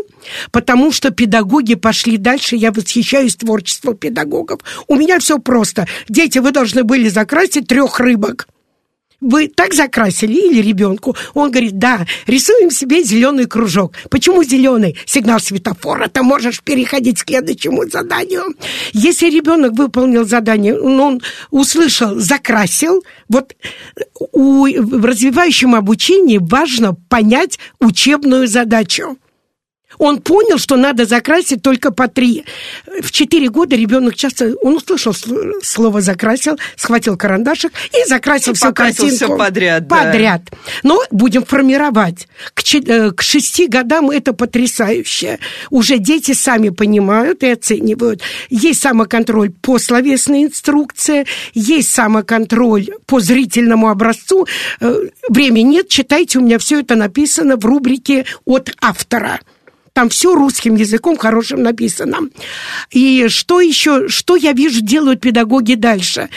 потому 0.50 0.92
что 0.92 1.10
педагоги 1.10 1.74
пошли 1.74 2.16
дальше, 2.16 2.56
я 2.56 2.72
восхищаюсь 2.72 3.36
творчеством 3.36 3.96
педагогов. 3.96 4.60
У 4.86 4.96
меня 4.96 5.18
все 5.18 5.38
просто. 5.38 5.86
Дети, 6.08 6.38
вы 6.38 6.52
должны 6.52 6.84
были 6.84 7.08
закрасить 7.08 7.66
трех 7.66 8.00
рыбок 8.00 8.48
вы 9.20 9.48
так 9.48 9.74
закрасили 9.74 10.32
или 10.32 10.62
ребенку? 10.62 11.16
Он 11.34 11.50
говорит, 11.50 11.78
да, 11.78 12.06
рисуем 12.26 12.70
себе 12.70 13.02
зеленый 13.02 13.46
кружок. 13.46 13.94
Почему 14.10 14.44
зеленый? 14.44 14.96
Сигнал 15.06 15.40
светофора, 15.40 16.08
ты 16.08 16.22
можешь 16.22 16.62
переходить 16.62 17.22
к 17.22 17.28
следующему 17.28 17.88
заданию. 17.88 18.54
Если 18.92 19.30
ребенок 19.30 19.72
выполнил 19.72 20.24
задание, 20.24 20.80
он 20.80 21.20
услышал, 21.50 22.14
закрасил, 22.18 23.04
вот 23.28 23.54
у, 24.32 24.66
в 24.66 25.04
развивающем 25.04 25.74
обучении 25.74 26.38
важно 26.38 26.94
понять 26.94 27.58
учебную 27.80 28.46
задачу. 28.46 29.18
Он 29.98 30.20
понял, 30.20 30.58
что 30.58 30.76
надо 30.76 31.04
закрасить 31.04 31.62
только 31.62 31.90
по 31.90 32.08
три. 32.08 32.44
В 33.02 33.10
четыре 33.10 33.48
года 33.48 33.76
ребенок 33.76 34.14
часто, 34.14 34.54
он 34.62 34.76
услышал 34.76 35.14
слово 35.62 36.00
«закрасил», 36.00 36.58
схватил 36.76 37.16
карандашик 37.16 37.72
и 37.92 38.08
закрасил 38.08 38.52
и 38.52 38.56
всю 38.56 38.72
картинку. 38.72 39.14
все 39.14 39.36
подряд. 39.36 39.88
Подряд. 39.88 40.42
Да. 40.50 40.58
Но 40.82 41.02
будем 41.10 41.44
формировать. 41.44 42.28
К, 42.54 42.62
э, 42.74 43.10
к 43.12 43.22
шести 43.22 43.66
годам 43.66 44.10
это 44.10 44.32
потрясающе. 44.32 45.38
Уже 45.70 45.98
дети 45.98 46.32
сами 46.32 46.70
понимают 46.70 47.42
и 47.42 47.48
оценивают. 47.48 48.22
Есть 48.50 48.82
самоконтроль 48.82 49.50
по 49.50 49.78
словесной 49.78 50.44
инструкции, 50.44 51.26
есть 51.54 51.90
самоконтроль 51.90 52.88
по 53.06 53.20
зрительному 53.20 53.88
образцу. 53.88 54.46
Э, 54.80 54.94
времени 55.28 55.68
нет, 55.68 55.88
читайте, 55.88 56.38
у 56.38 56.42
меня 56.42 56.58
все 56.58 56.80
это 56.80 56.94
написано 56.94 57.56
в 57.56 57.64
рубрике 57.64 58.24
от 58.44 58.74
автора. 58.80 59.40
Там 59.98 60.10
все 60.10 60.32
русским 60.32 60.76
языком 60.76 61.16
хорошим 61.16 61.64
написано. 61.64 62.18
И 62.92 63.26
что 63.26 63.60
еще, 63.60 64.06
что 64.06 64.36
я 64.36 64.52
вижу, 64.52 64.80
делают 64.80 65.20
педагоги 65.20 65.74
дальше? 65.74 66.28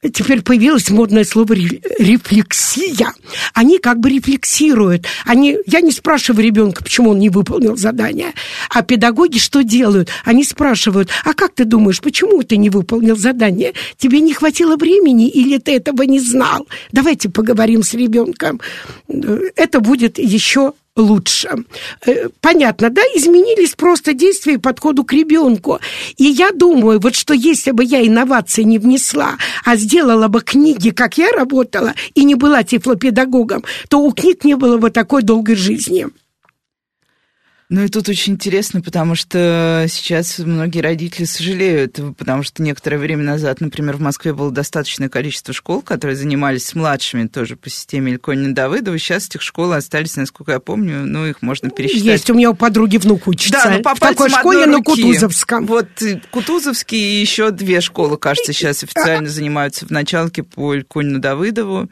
Теперь 0.00 0.42
появилось 0.42 0.90
модное 0.90 1.24
слово 1.24 1.54
рефлексия. 1.54 3.12
Они 3.52 3.80
как 3.80 3.98
бы 3.98 4.10
рефлексируют. 4.10 5.06
Они, 5.26 5.58
я 5.66 5.80
не 5.80 5.90
спрашиваю 5.90 6.44
ребенка, 6.44 6.84
почему 6.84 7.10
он 7.10 7.18
не 7.18 7.30
выполнил 7.30 7.76
задание. 7.76 8.32
А 8.72 8.82
педагоги 8.82 9.38
что 9.38 9.64
делают? 9.64 10.08
Они 10.24 10.44
спрашивают, 10.44 11.08
а 11.24 11.34
как 11.34 11.52
ты 11.56 11.64
думаешь, 11.64 12.00
почему 12.00 12.44
ты 12.44 12.58
не 12.58 12.70
выполнил 12.70 13.16
задание? 13.16 13.74
Тебе 13.98 14.20
не 14.20 14.34
хватило 14.34 14.76
времени 14.76 15.28
или 15.28 15.58
ты 15.58 15.72
этого 15.72 16.04
не 16.04 16.20
знал? 16.20 16.68
Давайте 16.92 17.28
поговорим 17.28 17.82
с 17.82 17.92
ребенком. 17.92 18.60
Это 19.08 19.80
будет 19.80 20.16
еще 20.20 20.74
лучше. 21.00 21.64
Э, 22.06 22.28
понятно, 22.40 22.90
да? 22.90 23.02
Изменились 23.14 23.74
просто 23.74 24.12
действия 24.12 24.54
и 24.54 24.58
подходу 24.58 25.04
к 25.04 25.12
ребенку. 25.12 25.80
И 26.16 26.24
я 26.24 26.50
думаю, 26.50 27.00
вот 27.00 27.14
что 27.14 27.34
если 27.34 27.72
бы 27.72 27.84
я 27.84 28.06
инновации 28.06 28.62
не 28.62 28.78
внесла, 28.78 29.36
а 29.64 29.76
сделала 29.76 30.28
бы 30.28 30.40
книги, 30.40 30.90
как 30.90 31.18
я 31.18 31.30
работала, 31.32 31.94
и 32.14 32.24
не 32.24 32.34
была 32.34 32.62
тифлопедагогом, 32.62 33.64
то 33.88 34.00
у 34.00 34.12
книг 34.12 34.44
не 34.44 34.56
было 34.56 34.76
бы 34.78 34.90
такой 34.90 35.22
долгой 35.22 35.56
жизни. 35.56 36.06
Ну 37.70 37.84
и 37.84 37.88
тут 37.88 38.08
очень 38.08 38.32
интересно, 38.32 38.80
потому 38.80 39.14
что 39.14 39.86
сейчас 39.88 40.40
многие 40.40 40.80
родители 40.80 41.24
сожалеют, 41.24 42.00
потому 42.18 42.42
что 42.42 42.64
некоторое 42.64 42.98
время 42.98 43.22
назад, 43.22 43.60
например, 43.60 43.96
в 43.96 44.00
Москве 44.00 44.32
было 44.34 44.50
достаточное 44.50 45.08
количество 45.08 45.54
школ, 45.54 45.80
которые 45.80 46.16
занимались 46.16 46.66
с 46.66 46.74
младшими 46.74 47.28
тоже 47.28 47.54
по 47.54 47.70
системе 47.70 48.14
Ильконина 48.14 48.56
Давыдова. 48.56 48.98
Сейчас 48.98 49.28
этих 49.28 49.42
школ 49.42 49.72
остались, 49.72 50.16
насколько 50.16 50.50
я 50.50 50.58
помню, 50.58 51.06
ну 51.06 51.26
их 51.26 51.42
можно 51.42 51.70
пересчитать. 51.70 52.02
Есть, 52.02 52.30
у 52.30 52.34
меня 52.34 52.50
у 52.50 52.54
подруги 52.54 52.96
внук 52.96 53.28
учится. 53.28 53.62
Да, 53.62 53.70
ну, 53.76 53.82
по 53.82 53.94
в 53.94 54.00
такой 54.00 54.30
школе 54.30 54.66
на 54.66 54.82
Кутузовском. 54.82 55.66
Вот 55.66 55.86
Кутузовский 56.32 56.98
и 56.98 57.20
еще 57.20 57.52
две 57.52 57.80
школы, 57.80 58.18
кажется, 58.18 58.52
сейчас 58.52 58.82
официально 58.82 59.28
занимаются 59.28 59.86
в 59.86 59.90
началке 59.90 60.42
по 60.42 60.74
Ильконину 60.74 61.20
Давыдову. 61.20 61.88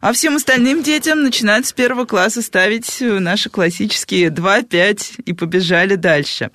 А 0.00 0.12
всем 0.12 0.36
остальным 0.36 0.84
детям 0.84 1.24
начинают 1.24 1.66
с 1.66 1.72
первого 1.72 2.04
класса 2.04 2.42
ставить 2.42 2.98
наши 3.00 3.50
классические 3.50 4.30
2, 4.30 4.62
5 4.62 5.15
и 5.24 5.32
побежали 5.32 5.94
дальше. 5.94 6.50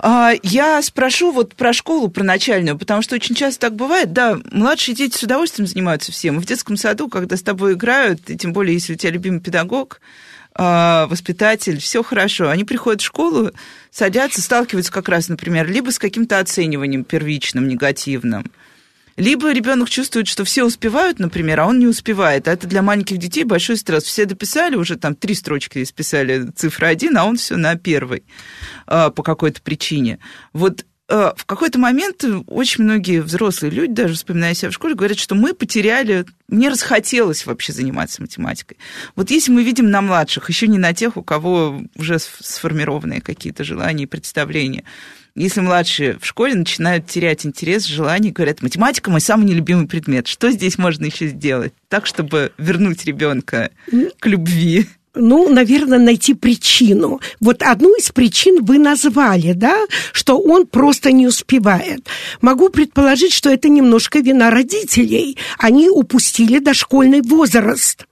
А, 0.00 0.32
я 0.42 0.80
спрошу 0.82 1.32
вот 1.32 1.54
про 1.54 1.72
школу, 1.72 2.08
про 2.08 2.22
начальную, 2.22 2.78
потому 2.78 3.02
что 3.02 3.14
очень 3.16 3.34
часто 3.34 3.60
так 3.62 3.76
бывает. 3.76 4.12
Да, 4.12 4.38
младшие 4.50 4.94
дети 4.94 5.16
с 5.16 5.22
удовольствием 5.22 5.66
занимаются 5.66 6.12
всем. 6.12 6.38
В 6.38 6.46
детском 6.46 6.76
саду, 6.76 7.08
когда 7.08 7.36
с 7.36 7.42
тобой 7.42 7.74
играют, 7.74 8.30
и 8.30 8.36
тем 8.36 8.52
более, 8.52 8.74
если 8.74 8.94
у 8.94 8.96
тебя 8.96 9.12
любимый 9.12 9.40
педагог, 9.40 10.00
а, 10.54 11.06
воспитатель, 11.06 11.78
все 11.78 12.02
хорошо. 12.02 12.48
Они 12.48 12.64
приходят 12.64 13.00
в 13.00 13.04
школу, 13.04 13.50
садятся, 13.90 14.42
сталкиваются 14.42 14.92
как 14.92 15.08
раз, 15.08 15.28
например, 15.28 15.70
либо 15.70 15.90
с 15.90 15.98
каким-то 15.98 16.38
оцениванием 16.38 17.04
первичным, 17.04 17.68
негативным, 17.68 18.50
либо 19.18 19.52
ребенок 19.52 19.90
чувствует, 19.90 20.28
что 20.28 20.44
все 20.44 20.64
успевают, 20.64 21.18
например, 21.18 21.60
а 21.60 21.66
он 21.66 21.80
не 21.80 21.88
успевает. 21.88 22.46
А 22.46 22.52
это 22.52 22.68
для 22.68 22.82
маленьких 22.82 23.18
детей 23.18 23.42
большой 23.42 23.76
стресс. 23.76 24.04
Все 24.04 24.24
дописали, 24.24 24.76
уже 24.76 24.96
там 24.96 25.16
три 25.16 25.34
строчки 25.34 25.82
исписали 25.82 26.50
цифра 26.54 26.86
один, 26.86 27.18
а 27.18 27.24
он 27.24 27.36
все 27.36 27.56
на 27.56 27.74
первой 27.74 28.22
а, 28.86 29.10
по 29.10 29.24
какой-то 29.24 29.60
причине. 29.60 30.20
Вот 30.52 30.86
а, 31.08 31.34
в 31.36 31.46
какой-то 31.46 31.80
момент 31.80 32.24
очень 32.46 32.84
многие 32.84 33.20
взрослые 33.20 33.72
люди, 33.72 33.92
даже 33.92 34.14
вспоминая 34.14 34.54
себя 34.54 34.70
в 34.70 34.74
школе, 34.74 34.94
говорят, 34.94 35.18
что 35.18 35.34
мы 35.34 35.52
потеряли, 35.52 36.24
мне 36.46 36.68
расхотелось 36.68 37.44
вообще 37.44 37.72
заниматься 37.72 38.22
математикой. 38.22 38.76
Вот 39.16 39.30
если 39.30 39.50
мы 39.50 39.64
видим 39.64 39.90
на 39.90 40.00
младших, 40.00 40.48
еще 40.48 40.68
не 40.68 40.78
на 40.78 40.92
тех, 40.94 41.16
у 41.16 41.24
кого 41.24 41.80
уже 41.96 42.18
сформированные 42.20 43.20
какие-то 43.20 43.64
желания 43.64 44.04
и 44.04 44.06
представления, 44.06 44.84
если 45.38 45.60
младшие 45.60 46.18
в 46.20 46.26
школе 46.26 46.54
начинают 46.54 47.06
терять 47.06 47.46
интерес, 47.46 47.84
желание, 47.84 48.32
говорят, 48.32 48.62
математика 48.62 49.10
мой 49.10 49.20
самый 49.20 49.46
нелюбимый 49.46 49.86
предмет. 49.86 50.26
Что 50.26 50.50
здесь 50.50 50.78
можно 50.78 51.06
еще 51.06 51.28
сделать? 51.28 51.72
Так, 51.88 52.06
чтобы 52.06 52.52
вернуть 52.58 53.04
ребенка 53.04 53.70
к 54.18 54.26
любви. 54.26 54.86
Ну, 55.14 55.48
наверное, 55.48 55.98
найти 55.98 56.34
причину. 56.34 57.20
Вот 57.40 57.62
одну 57.62 57.96
из 57.96 58.10
причин 58.10 58.64
вы 58.64 58.78
назвали, 58.78 59.52
да, 59.52 59.76
что 60.12 60.38
он 60.38 60.66
просто 60.66 61.10
не 61.12 61.26
успевает. 61.26 62.06
Могу 62.40 62.68
предположить, 62.68 63.32
что 63.32 63.50
это 63.50 63.68
немножко 63.68 64.20
вина 64.20 64.50
родителей. 64.50 65.36
Они 65.58 65.88
упустили 65.88 66.58
дошкольный 66.58 67.22
возраст. 67.22 68.06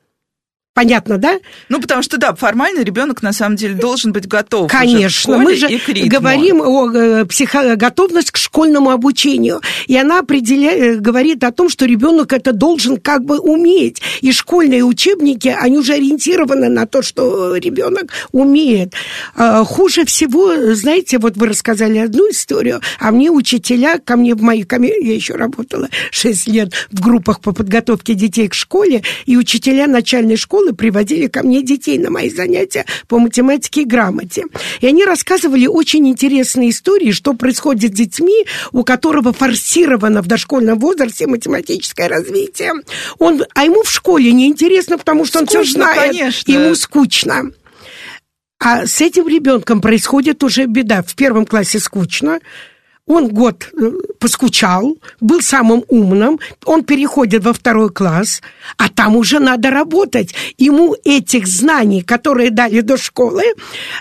Понятно, 0.76 1.16
да? 1.16 1.38
Ну, 1.70 1.80
потому 1.80 2.02
что, 2.02 2.18
да, 2.18 2.34
формально 2.34 2.82
ребенок 2.82 3.22
на 3.22 3.32
самом 3.32 3.56
деле 3.56 3.76
должен 3.76 4.12
быть 4.12 4.28
готов. 4.28 4.70
Конечно, 4.70 5.38
мы 5.38 5.56
же 5.56 5.68
говорим 6.06 6.60
о 6.60 6.90
э, 6.92 7.24
психо- 7.24 7.76
готовность 7.76 8.30
к 8.30 8.36
школьному 8.36 8.90
обучению. 8.90 9.62
И 9.86 9.96
она 9.96 10.18
определяет, 10.18 10.82
э, 10.82 10.96
говорит 10.96 11.44
о 11.44 11.50
том, 11.50 11.70
что 11.70 11.86
ребенок 11.86 12.34
это 12.34 12.52
должен 12.52 12.98
как 12.98 13.24
бы 13.24 13.38
уметь. 13.38 14.02
И 14.20 14.32
школьные 14.32 14.84
учебники, 14.84 15.48
они 15.48 15.78
уже 15.78 15.94
ориентированы 15.94 16.68
на 16.68 16.86
то, 16.86 17.00
что 17.00 17.56
ребенок 17.56 18.12
умеет. 18.32 18.92
А, 19.34 19.64
хуже 19.64 20.04
всего, 20.04 20.74
знаете, 20.74 21.16
вот 21.16 21.38
вы 21.38 21.46
рассказали 21.46 21.96
одну 21.96 22.30
историю, 22.30 22.82
а 23.00 23.12
мне 23.12 23.30
учителя, 23.30 23.98
ко 23.98 24.16
мне 24.16 24.34
в 24.34 24.42
моей 24.42 24.66
я 24.68 25.14
еще 25.14 25.36
работала 25.36 25.88
6 26.10 26.48
лет 26.48 26.74
в 26.90 27.00
группах 27.00 27.40
по 27.40 27.52
подготовке 27.52 28.12
детей 28.12 28.48
к 28.48 28.52
школе, 28.52 29.02
и 29.24 29.38
учителя 29.38 29.86
начальной 29.86 30.36
школы 30.36 30.65
школы 30.66 30.74
приводили 30.74 31.26
ко 31.28 31.42
мне 31.42 31.62
детей 31.62 31.98
на 31.98 32.10
мои 32.10 32.30
занятия 32.30 32.84
по 33.08 33.18
математике 33.18 33.82
и 33.82 33.84
грамоте. 33.84 34.44
И 34.80 34.86
они 34.86 35.04
рассказывали 35.04 35.66
очень 35.66 36.08
интересные 36.08 36.70
истории, 36.70 37.12
что 37.12 37.34
происходит 37.34 37.92
с 37.92 37.94
детьми, 37.94 38.46
у 38.72 38.82
которого 38.82 39.32
форсировано 39.32 40.22
в 40.22 40.26
дошкольном 40.26 40.78
возрасте 40.78 41.26
математическое 41.26 42.08
развитие. 42.08 42.72
Он, 43.18 43.42
а 43.54 43.64
ему 43.64 43.82
в 43.82 43.90
школе 43.90 44.32
неинтересно, 44.32 44.98
потому 44.98 45.24
что 45.24 45.38
скучно, 45.38 45.58
он 45.58 45.64
все 45.64 45.72
знает. 45.72 46.12
Конечно. 46.12 46.52
Ему 46.52 46.74
скучно. 46.74 47.50
А 48.58 48.86
с 48.86 49.00
этим 49.00 49.28
ребенком 49.28 49.80
происходит 49.80 50.42
уже 50.42 50.64
беда. 50.64 51.02
В 51.02 51.14
первом 51.14 51.46
классе 51.46 51.78
скучно, 51.78 52.40
он 53.06 53.28
год 53.28 53.68
э, 53.72 53.92
поскучал, 54.18 54.96
был 55.20 55.40
самым 55.40 55.84
умным, 55.88 56.40
он 56.64 56.84
переходит 56.84 57.44
во 57.44 57.52
второй 57.52 57.90
класс, 57.90 58.42
а 58.76 58.88
там 58.88 59.16
уже 59.16 59.38
надо 59.38 59.70
работать. 59.70 60.34
Ему 60.58 60.96
этих 61.04 61.46
знаний, 61.46 62.02
которые 62.02 62.50
дали 62.50 62.80
до 62.80 62.96
школы, 62.96 63.44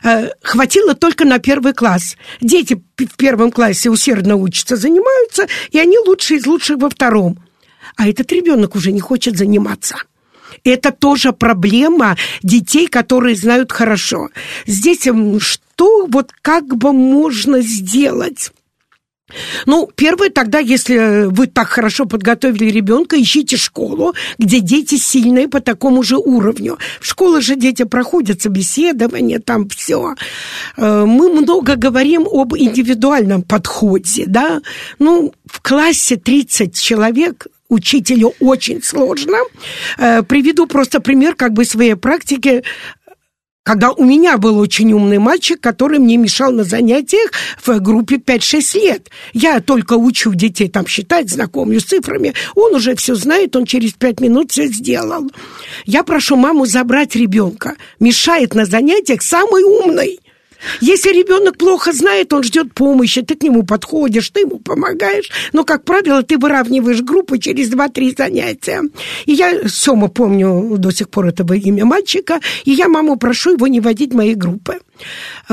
э, 0.03 0.29
хватило 0.41 0.95
только 0.95 1.23
на 1.25 1.39
первый 1.39 1.73
класс. 1.73 2.17
Дети 2.41 2.81
в 2.97 3.15
первом 3.15 3.51
классе 3.51 3.89
усердно 3.89 4.35
учатся, 4.35 4.75
занимаются, 4.75 5.47
и 5.69 5.77
они 5.77 5.97
лучшие 5.99 6.39
из 6.39 6.47
лучших 6.47 6.77
во 6.77 6.89
втором. 6.89 7.37
А 7.95 8.09
этот 8.09 8.31
ребенок 8.31 8.75
уже 8.75 8.91
не 8.91 9.01
хочет 9.01 9.37
заниматься. 9.37 9.97
Это 10.63 10.91
тоже 10.91 11.31
проблема 11.31 12.17
детей, 12.41 12.87
которые 12.87 13.35
знают 13.35 13.71
хорошо. 13.71 14.29
Здесь 14.65 15.07
что 15.39 16.07
вот 16.07 16.31
как 16.41 16.75
бы 16.75 16.91
можно 16.91 17.61
сделать? 17.61 18.51
Ну, 19.65 19.89
первое, 19.95 20.29
тогда, 20.29 20.59
если 20.59 21.25
вы 21.25 21.47
так 21.47 21.67
хорошо 21.67 22.05
подготовили 22.05 22.69
ребенка, 22.69 23.19
ищите 23.19 23.57
школу, 23.57 24.13
где 24.37 24.59
дети 24.59 24.95
сильные 24.95 25.47
по 25.47 25.61
такому 25.61 26.03
же 26.03 26.17
уровню. 26.17 26.77
В 26.99 27.07
школе 27.07 27.41
же 27.41 27.55
дети 27.55 27.83
проходят 27.83 28.41
собеседование, 28.41 29.39
там 29.39 29.67
все. 29.69 30.13
Э, 30.77 31.05
мы 31.05 31.29
много 31.29 31.75
говорим 31.75 32.27
об 32.31 32.55
индивидуальном 32.55 33.41
подходе, 33.41 34.25
да. 34.27 34.61
Ну, 34.99 35.33
в 35.45 35.59
классе 35.61 36.17
30 36.17 36.79
человек, 36.79 37.47
учителю 37.67 38.33
очень 38.39 38.83
сложно. 38.83 39.37
Э, 39.97 40.21
приведу 40.21 40.67
просто 40.67 40.99
пример 40.99 41.35
как 41.35 41.53
бы 41.53 41.65
своей 41.65 41.95
практики 41.95 42.63
когда 43.65 43.91
у 43.91 44.05
меня 44.05 44.37
был 44.37 44.59
очень 44.59 44.93
умный 44.93 45.17
мальчик, 45.17 45.59
который 45.59 45.97
мне 45.97 46.17
мешал 46.17 46.51
на 46.51 46.63
занятиях 46.63 47.31
в 47.65 47.79
группе 47.79 48.17
5-6 48.17 48.79
лет. 48.79 49.09
Я 49.33 49.59
только 49.59 49.93
учу 49.93 50.35
детей 50.35 50.69
там 50.69 50.85
считать, 50.85 51.31
знакомлю 51.31 51.79
с 51.79 51.85
цифрами. 51.85 52.35
Он 52.53 52.75
уже 52.75 52.95
все 52.95 53.15
знает, 53.15 53.55
он 53.55 53.65
через 53.65 53.93
5 53.93 54.19
минут 54.19 54.51
все 54.51 54.67
сделал. 54.67 55.31
Я 55.85 56.03
прошу 56.03 56.35
маму 56.35 56.67
забрать 56.67 57.15
ребенка. 57.15 57.73
Мешает 57.99 58.53
на 58.53 58.67
занятиях 58.67 59.23
самый 59.23 59.63
умный. 59.63 60.19
Если 60.81 61.09
ребенок 61.09 61.57
плохо 61.57 61.93
знает, 61.93 62.33
он 62.33 62.43
ждет 62.43 62.73
помощи, 62.73 63.21
ты 63.21 63.35
к 63.35 63.43
нему 63.43 63.63
подходишь, 63.63 64.29
ты 64.29 64.41
ему 64.41 64.59
помогаешь. 64.59 65.29
Но, 65.53 65.63
как 65.63 65.83
правило, 65.83 66.23
ты 66.23 66.37
выравниваешь 66.37 67.01
группу 67.01 67.37
через 67.37 67.71
2-3 67.71 68.15
занятия. 68.17 68.81
И 69.25 69.33
я, 69.33 69.67
Сема, 69.67 70.07
помню 70.07 70.77
до 70.77 70.91
сих 70.91 71.09
пор 71.09 71.27
этого 71.27 71.53
имя 71.53 71.85
мальчика, 71.85 72.39
и 72.63 72.71
я 72.71 72.87
маму 72.87 73.17
прошу 73.17 73.51
его 73.51 73.67
не 73.67 73.79
водить 73.79 74.13
в 74.13 74.15
мои 74.15 74.35
группы. 74.35 74.79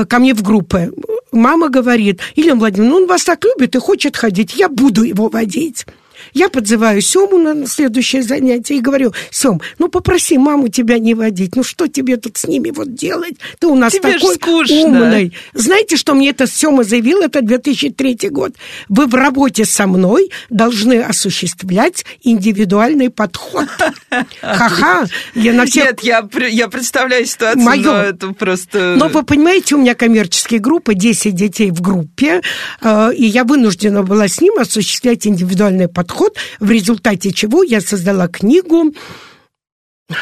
Ко 0.07 0.19
мне 0.19 0.33
в 0.33 0.41
группы. 0.41 0.93
Мама 1.31 1.69
говорит, 1.69 2.21
Илья 2.35 2.55
Владимировна, 2.55 2.91
ну 2.91 3.03
он 3.03 3.07
вас 3.07 3.23
так 3.23 3.43
любит 3.43 3.75
и 3.75 3.79
хочет 3.79 4.17
ходить, 4.17 4.55
я 4.55 4.69
буду 4.69 5.03
его 5.03 5.29
водить. 5.29 5.85
Я 6.33 6.49
подзываю 6.49 7.01
Сему 7.01 7.37
на 7.37 7.67
следующее 7.67 8.23
занятие 8.23 8.77
и 8.77 8.81
говорю, 8.81 9.13
Сем, 9.31 9.61
ну 9.79 9.87
попроси 9.87 10.37
маму 10.37 10.67
тебя 10.67 10.99
не 10.99 11.13
водить. 11.13 11.55
Ну 11.55 11.63
что 11.63 11.87
тебе 11.87 12.17
тут 12.17 12.37
с 12.37 12.47
ними 12.47 12.71
вот 12.71 12.93
делать? 12.93 13.35
Ты 13.59 13.67
у 13.67 13.75
нас 13.75 13.93
тебе 13.93 14.13
такой 14.13 14.35
скучно. 14.35 14.75
умный. 14.75 15.33
Знаете, 15.53 15.97
что 15.97 16.13
мне 16.13 16.29
это 16.29 16.47
Сема 16.47 16.83
заявил? 16.83 17.21
Это 17.21 17.41
2003 17.41 18.29
год. 18.29 18.53
Вы 18.89 19.07
в 19.07 19.15
работе 19.15 19.65
со 19.65 19.87
мной 19.87 20.31
должны 20.49 21.01
осуществлять 21.01 22.05
индивидуальный 22.23 23.09
подход. 23.09 23.67
Ха-ха. 24.41 25.05
Я 25.35 25.53
на 25.53 25.65
всех... 25.65 25.85
Нет, 25.85 25.99
я, 26.01 26.27
я 26.47 26.67
представляю 26.67 27.25
ситуацию, 27.25 27.63
Моё... 27.63 27.83
но 27.83 27.97
это 27.97 28.33
просто... 28.33 28.95
Но 28.97 29.07
вы 29.07 29.23
понимаете, 29.23 29.75
у 29.75 29.77
меня 29.79 29.95
коммерческие 29.95 30.59
группы, 30.59 30.95
10 30.95 31.35
детей 31.35 31.71
в 31.71 31.81
группе, 31.81 32.41
э, 32.81 33.13
и 33.15 33.25
я 33.25 33.43
вынуждена 33.43 34.03
была 34.03 34.27
с 34.27 34.41
ним 34.41 34.57
осуществлять 34.59 35.27
индивидуальный 35.27 35.87
подход, 35.87 36.22
в 36.59 36.71
результате 36.71 37.31
чего 37.31 37.63
я 37.63 37.81
создала 37.81 38.27
книгу 38.27 38.93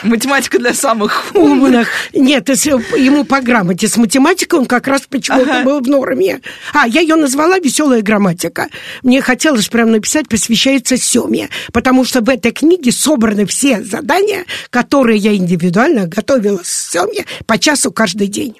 Математика 0.04 0.60
для 0.60 0.74
самых 0.74 1.32
умных. 1.34 1.90
Нет, 2.14 2.50
ему 2.50 3.24
по 3.24 3.42
грамоте 3.42 3.88
с 3.88 3.98
математикой 3.98 4.60
он 4.60 4.66
как 4.66 4.88
раз 4.88 5.02
почему-то 5.10 5.60
ага. 5.60 5.64
был 5.64 5.82
в 5.82 5.88
норме. 5.88 6.42
А, 6.74 6.88
я 6.88 7.02
ее 7.02 7.16
назвала 7.16 7.58
«Веселая 7.60 8.02
грамматика». 8.02 8.68
Мне 9.04 9.22
хотелось 9.22 9.68
прям 9.68 9.92
написать 9.92 10.30
«Посвящается 10.30 10.98
Семе», 10.98 11.50
потому 11.74 12.06
что 12.06 12.22
в 12.22 12.30
этой 12.30 12.52
книге 12.52 12.92
собраны 12.92 13.46
все 13.46 13.84
задания, 13.84 14.46
которые 14.70 15.18
я 15.18 15.36
индивидуально 15.36 16.08
готовила 16.08 16.62
с 16.64 16.92
Семе 16.92 17.26
по 17.46 17.58
часу 17.58 17.92
каждый 17.92 18.28
день. 18.28 18.56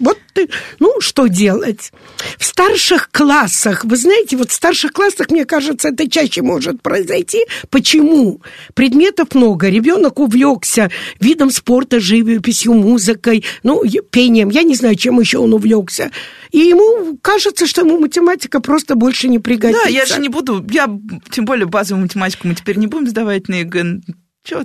Вот 0.00 0.18
ты, 0.32 0.48
ну, 0.78 1.00
что 1.00 1.26
делать? 1.26 1.92
В 2.38 2.44
старших 2.44 3.10
классах, 3.10 3.84
вы 3.84 3.96
знаете, 3.96 4.36
вот 4.36 4.50
в 4.50 4.54
старших 4.54 4.92
классах, 4.92 5.30
мне 5.30 5.44
кажется, 5.44 5.88
это 5.88 6.10
чаще 6.10 6.40
может 6.40 6.80
произойти. 6.80 7.44
Почему? 7.68 8.40
Предметов 8.74 9.34
много. 9.34 9.68
Ребенок 9.68 10.18
увлекся 10.18 10.90
видом 11.20 11.50
спорта, 11.50 12.00
живописью, 12.00 12.72
музыкой, 12.72 13.44
ну, 13.62 13.82
пением. 14.10 14.48
Я 14.48 14.62
не 14.62 14.76
знаю, 14.76 14.96
чем 14.96 15.20
еще 15.20 15.38
он 15.38 15.52
увлекся. 15.52 16.10
И 16.52 16.58
ему 16.58 17.18
кажется, 17.20 17.66
что 17.66 17.82
ему 17.82 17.98
математика 17.98 18.60
просто 18.60 18.94
больше 18.94 19.28
не 19.28 19.38
пригодится. 19.38 19.84
Да, 19.84 19.90
я 19.90 20.06
же 20.06 20.18
не 20.20 20.28
буду, 20.28 20.64
я 20.70 20.88
тем 21.30 21.44
более 21.44 21.66
базовую 21.66 22.04
математику 22.04 22.48
мы 22.48 22.54
теперь 22.54 22.78
не 22.78 22.86
будем 22.86 23.08
сдавать 23.08 23.48
на 23.48 23.56
ЕГЭ. 23.56 24.00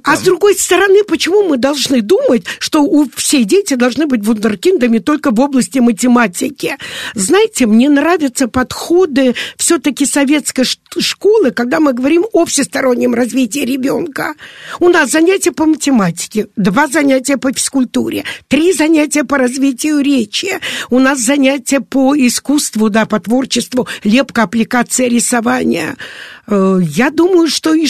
А 0.04 0.16
с 0.16 0.22
другой 0.22 0.56
стороны, 0.56 1.04
почему 1.04 1.44
мы 1.44 1.58
должны 1.58 2.02
думать, 2.02 2.46
что 2.58 2.82
у 2.82 3.08
все 3.16 3.44
дети 3.44 3.76
должны 3.76 4.08
быть 4.08 4.26
вундеркиндами 4.26 4.98
только 4.98 5.30
в 5.30 5.40
области 5.40 5.78
математики? 5.78 6.76
Знаете, 7.14 7.68
мне 7.68 7.88
нравятся 7.88 8.48
подходы 8.48 9.36
все-таки 9.56 10.08
советской 10.08 10.66
школы, 11.00 11.52
когда 11.52 11.80
мы 11.80 11.94
говорим 11.94 12.26
о 12.34 12.46
всестороннем 12.46 13.14
развитии 13.14 13.60
ребенка. 13.60 14.34
У 14.80 14.90
нас 14.90 15.12
занятия 15.12 15.52
по 15.52 15.68
математике, 15.68 16.48
два 16.56 16.88
занятия 16.88 17.38
по 17.38 17.54
физкультуре, 17.54 18.24
три 18.48 18.74
занятия 18.74 19.26
по 19.26 19.38
развитию 19.38 20.00
речи, 20.00 20.60
у 20.90 20.98
нас 20.98 21.20
занятия 21.20 21.82
по 21.82 22.16
искусству, 22.18 22.90
да, 22.90 23.06
по 23.06 23.20
творчеству, 23.20 23.88
лепка, 24.04 24.44
аппликация, 24.44 25.08
рисования. 25.08 25.98
Э, 26.48 26.80
я 26.82 27.10
думаю, 27.10 27.50
что 27.50 27.74
и, 27.74 27.88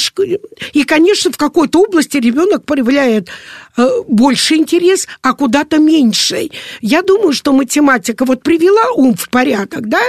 и 0.74 0.84
конечно, 0.84 1.32
в 1.32 1.38
какой-то 1.38 1.82
области 1.82 2.18
ребенок 2.18 2.66
проявляет 2.66 3.30
э, 3.78 3.88
больше 4.08 4.56
интерес, 4.56 5.08
а 5.22 5.34
куда-то 5.34 5.78
меньший. 5.78 6.52
Я 6.82 7.04
думаю, 7.04 7.34
что 7.34 7.54
математика 7.54 8.26
вот 8.26 8.42
привела 8.42 8.92
ум 8.96 9.16
в 9.16 9.30
порядок, 9.30 9.88
да? 9.88 10.02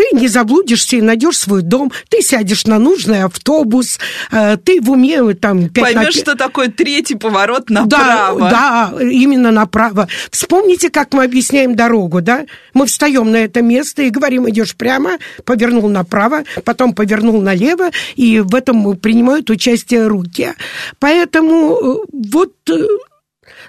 Ты 0.00 0.16
не 0.16 0.28
заблудишься 0.28 0.96
и 0.96 1.02
найдешь 1.02 1.36
свой 1.36 1.60
дом, 1.60 1.92
ты 2.08 2.22
сядешь 2.22 2.64
на 2.64 2.78
нужный 2.78 3.22
автобус, 3.24 3.98
э, 4.32 4.56
ты 4.56 4.80
в 4.80 4.90
уме 4.90 5.34
там... 5.34 5.68
Поймешь, 5.68 6.14
на... 6.16 6.22
что 6.22 6.36
такое 6.36 6.68
третий 6.68 7.16
поворот 7.16 7.68
направо. 7.68 8.40
Да, 8.40 8.92
да, 8.96 9.02
именно 9.02 9.50
направо. 9.50 10.08
Вспомните, 10.30 10.88
как 10.88 11.12
мы 11.12 11.24
объясняем 11.24 11.76
дорогу, 11.76 12.22
да? 12.22 12.46
Мы 12.72 12.86
встаем 12.86 13.30
на 13.30 13.36
это 13.36 13.60
место 13.60 14.00
и 14.00 14.08
говорим, 14.08 14.48
идешь 14.48 14.74
прямо, 14.74 15.18
повернул 15.44 15.90
направо, 15.90 16.44
потом 16.64 16.94
повернул 16.94 17.42
налево, 17.42 17.90
и 18.16 18.40
в 18.40 18.54
этом 18.54 18.96
принимают 18.96 19.50
участие 19.50 20.06
руки. 20.06 20.54
Поэтому 20.98 21.76
э, 21.76 22.06
вот 22.32 22.54
э, 22.70 22.86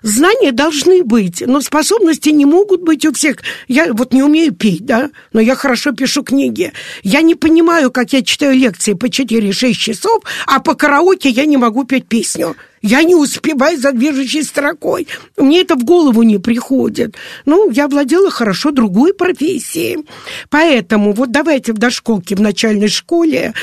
Знания 0.02 0.52
должны 0.52 1.04
быть, 1.04 1.43
но 1.45 1.62
способности 1.62 2.30
не 2.30 2.45
могут 2.45 2.82
быть 2.82 3.06
у 3.06 3.14
всех. 3.14 3.38
Я 3.68 3.93
вот 3.93 4.14
не 4.14 4.24
умею 4.24 4.54
петь, 4.54 4.86
да, 4.86 5.12
но 5.32 5.39
я 5.39 5.56
хорошо 5.56 5.91
пишу 5.91 6.24
книги. 6.24 6.74
Я 7.04 7.22
не 7.22 7.36
понимаю, 7.36 7.91
как 7.91 8.14
я 8.14 8.24
читаю 8.24 8.56
лекции 8.58 8.93
по 8.93 9.06
4-6 9.06 9.74
часов, 9.74 10.24
а 10.47 10.60
по 10.60 10.74
караоке 10.74 11.30
я 11.30 11.45
не 11.45 11.58
могу 11.58 11.84
петь 11.84 12.08
песню. 12.08 12.56
Я 12.82 13.04
не 13.04 13.14
успеваю 13.14 13.78
за 13.80 13.91
движущей 13.91 14.41
строкой. 14.41 15.08
Мне 15.38 15.62
это 15.62 15.76
в 15.76 15.84
голову 15.84 16.24
не 16.24 16.39
приходит. 16.39 17.16
Ну, 17.45 17.70
я 17.70 17.88
владела 17.88 18.32
хорошо 18.32 18.72
другой 18.72 19.14
профессией. 19.14 20.06
Поэтому 20.49 21.14
вот 21.14 21.32
давайте 21.32 21.74
в 21.74 21.78
дошколке, 21.78 22.36
в 22.36 22.41
начальной 22.41 22.88
школе 22.88 23.54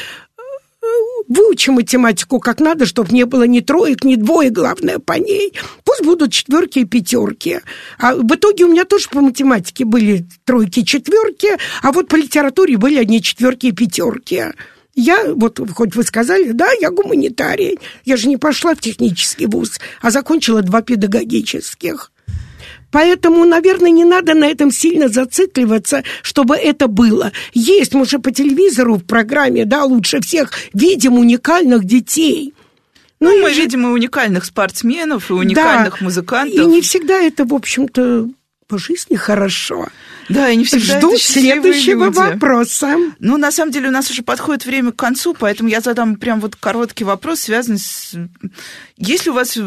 выучи 1.29 1.71
математику 1.71 2.41
как 2.41 2.61
надо, 2.61 2.87
чтобы 2.87 3.13
не 3.13 3.25
было 3.25 3.45
ни 3.45 3.61
троек, 3.61 4.05
ни 4.05 4.17
двоек, 4.17 4.53
главное, 4.53 4.99
по 4.99 5.13
ней. 5.13 5.53
Пусть 5.85 6.03
будут 6.03 6.33
четверки 6.33 6.81
и 6.81 6.85
пятерки. 6.85 7.61
А 7.99 8.15
в 8.15 8.35
итоге 8.35 8.65
у 8.65 8.69
меня 8.69 8.85
тоже 8.85 9.09
по 9.09 9.21
математике 9.21 9.85
были 9.85 10.27
тройки, 10.45 10.83
четверки, 10.83 11.51
а 11.83 11.93
вот 11.93 12.09
по 12.09 12.17
литературе 12.17 12.77
были 12.77 12.99
одни 12.99 13.23
четверки 13.23 13.67
и 13.67 13.73
пятерки. 13.73 14.45
Я, 14.95 15.33
вот 15.33 15.61
хоть 15.75 15.95
вы 15.95 16.03
сказали, 16.03 16.51
да, 16.51 16.71
я 16.81 16.91
гуманитарий. 16.91 17.79
Я 18.05 18.17
же 18.17 18.27
не 18.27 18.37
пошла 18.37 18.75
в 18.75 18.81
технический 18.81 19.47
вуз, 19.47 19.79
а 20.03 20.11
закончила 20.11 20.61
два 20.63 20.83
педагогических. 20.83 22.11
Поэтому, 22.91 23.45
наверное, 23.45 23.91
не 23.91 24.05
надо 24.05 24.35
на 24.35 24.47
этом 24.47 24.71
сильно 24.71 25.09
зацикливаться, 25.09 26.05
чтобы 26.23 26.57
это 26.57 26.87
было. 26.87 27.33
Есть, 27.53 27.95
мы 27.95 28.07
же 28.07 28.19
по 28.19 28.31
телевизору 28.31 28.97
в 28.97 29.05
программе, 29.05 29.65
да, 29.65 29.85
лучше 29.85 30.21
всех 30.21 30.53
видим 30.73 31.15
уникальных 31.15 31.85
детей. 31.85 32.55
Ну, 33.21 33.31
ну 33.31 33.43
мы 33.43 33.51
же... 33.51 33.63
видим 33.63 33.87
и 33.87 33.91
уникальных 33.91 34.45
спортсменов, 34.45 35.31
и 35.31 35.35
уникальных 35.35 35.99
да, 35.99 36.05
музыкантов. 36.05 36.59
И 36.59 36.67
не 36.67 36.81
всегда 36.81 37.19
это, 37.19 37.45
в 37.45 37.53
общем-то, 37.53 38.29
по 38.69 38.79
жизни 38.79 39.17
хорошо. 39.17 39.89
Да, 40.29 40.51
и 40.51 40.57
не 40.57 40.65
всегда 40.65 40.99
Жду 40.99 41.17
следующего 41.17 42.05
люди. 42.05 42.17
вопроса. 42.17 42.97
Ну, 43.19 43.39
на 43.39 43.51
самом 43.51 43.73
деле, 43.73 43.89
у 43.89 43.93
нас 43.93 44.11
уже 44.11 44.23
подходит 44.23 44.67
время 44.67 44.93
к 44.93 44.97
концу, 44.97 45.35
поэтому 45.35 45.69
я 45.69 45.81
задам 45.81 46.17
прям 46.17 46.41
вот 46.41 46.55
короткий 46.55 47.05
вопрос, 47.05 47.41
связанный 47.41 47.79
с... 47.79 48.15
Если 48.99 49.31
у 49.31 49.33
вас 49.33 49.59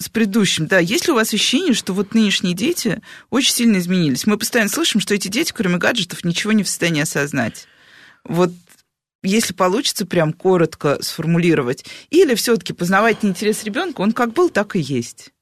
с 0.00 0.08
предыдущим, 0.08 0.66
да, 0.66 0.78
есть 0.78 1.06
ли 1.06 1.12
у 1.12 1.16
вас 1.16 1.34
ощущение, 1.34 1.74
что 1.74 1.92
вот 1.92 2.14
нынешние 2.14 2.54
дети 2.54 3.02
очень 3.30 3.52
сильно 3.52 3.78
изменились? 3.78 4.26
Мы 4.26 4.38
постоянно 4.38 4.70
слышим, 4.70 5.00
что 5.00 5.14
эти 5.14 5.28
дети, 5.28 5.52
кроме 5.54 5.78
гаджетов, 5.78 6.24
ничего 6.24 6.52
не 6.52 6.62
в 6.62 6.68
состоянии 6.68 7.02
осознать. 7.02 7.66
Вот 8.24 8.52
если 9.24 9.52
получится 9.52 10.06
прям 10.06 10.32
коротко 10.32 10.98
сформулировать, 11.02 11.84
или 12.10 12.36
все-таки 12.36 12.72
познавательный 12.72 13.32
интерес 13.32 13.64
ребенка, 13.64 14.00
он 14.00 14.12
как 14.12 14.32
был, 14.32 14.48
так 14.48 14.76
и 14.76 14.80
есть. 14.80 15.32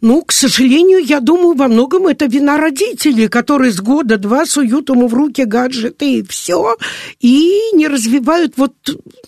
Ну, 0.00 0.22
к 0.22 0.32
сожалению, 0.32 1.04
я 1.04 1.20
думаю, 1.20 1.54
во 1.54 1.68
многом 1.68 2.06
это 2.06 2.26
вина 2.26 2.56
родителей, 2.56 3.28
которые 3.28 3.72
с 3.72 3.80
года-два 3.80 4.46
суют 4.46 4.88
ему 4.88 5.06
в 5.06 5.14
руки 5.14 5.44
гаджеты 5.44 6.20
и 6.20 6.22
все, 6.22 6.76
и 7.20 7.60
не 7.72 7.88
развивают 7.88 8.54
вот, 8.56 8.74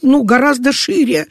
ну, 0.01 0.23
гораздо 0.23 0.73
шире 0.73 1.27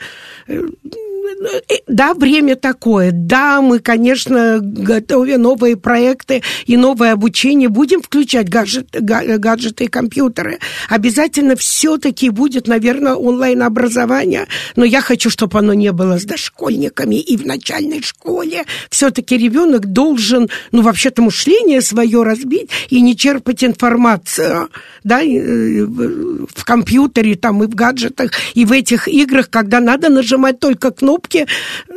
да, 1.88 2.14
время 2.14 2.56
такое. 2.56 3.12
Да, 3.12 3.62
мы, 3.62 3.80
конечно, 3.80 4.60
готовим 4.62 5.42
новые 5.42 5.78
проекты 5.78 6.44
и 6.66 6.78
новое 6.78 7.14
обучение. 7.14 7.70
Будем 7.70 8.02
включать 8.02 8.50
гаджеты, 8.50 9.00
гаджеты 9.00 9.86
и 9.86 9.88
компьютеры. 9.88 10.60
Обязательно 10.90 11.56
все-таки 11.56 12.30
будет, 12.30 12.68
наверное, 12.68 13.16
онлайн-образование. 13.16 14.48
Но 14.76 14.86
я 14.86 15.02
хочу, 15.02 15.30
чтобы 15.30 15.60
оно 15.60 15.74
не 15.74 15.92
было 15.92 16.20
с 16.20 16.26
дошкольниками 16.26 17.16
и 17.16 17.38
в 17.38 17.46
начальной 17.46 18.02
школе. 18.02 18.66
Все-таки 18.90 19.38
ребенок 19.38 19.88
должен, 19.88 20.50
ну, 20.72 20.82
вообще-то 20.82 21.22
мышление 21.22 21.82
свое 21.82 22.24
разбить 22.24 22.70
и 22.90 23.02
не 23.02 23.16
черпать 23.16 23.64
информацию, 23.64 24.70
да, 25.04 25.22
э, 25.24 25.86
в 25.86 26.66
компьютере 26.66 27.36
там 27.36 27.64
и 27.64 27.68
в 27.68 27.76
гаджетах, 27.76 28.32
и 28.54 28.66
в 28.66 28.72
этих 28.72 29.08
играх, 29.08 29.50
когда 29.50 29.80
надо 29.80 30.10
нажимать 30.10 30.60
только 30.60 30.92
кнопку, 30.92 31.17
кнопки. 31.18 31.48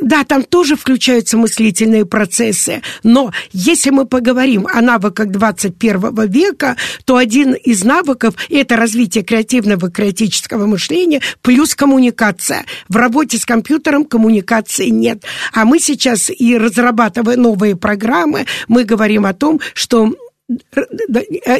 Да, 0.01 0.23
там 0.23 0.43
тоже 0.43 0.75
включаются 0.75 1.37
мыслительные 1.37 2.05
процессы, 2.05 2.81
но 3.03 3.31
если 3.51 3.89
мы 3.91 4.05
поговорим 4.05 4.67
о 4.71 4.81
навыках 4.81 5.27
21 5.27 6.29
века, 6.29 6.75
то 7.05 7.17
один 7.17 7.53
из 7.53 7.83
навыков– 7.83 8.35
это 8.49 8.75
развитие 8.75 9.23
креативного 9.23 9.89
критического 9.89 10.65
мышления 10.65 11.21
плюс 11.41 11.75
коммуникация. 11.75 12.65
В 12.89 12.95
работе 12.95 13.37
с 13.37 13.45
компьютером 13.45 14.05
коммуникации 14.05 14.87
нет. 14.87 15.23
А 15.53 15.65
мы 15.65 15.79
сейчас 15.79 16.29
и 16.29 16.57
разрабатывая 16.57 17.37
новые 17.37 17.75
программы, 17.75 18.45
мы 18.67 18.83
говорим 18.83 19.25
о 19.25 19.33
том, 19.33 19.59
что 19.73 20.13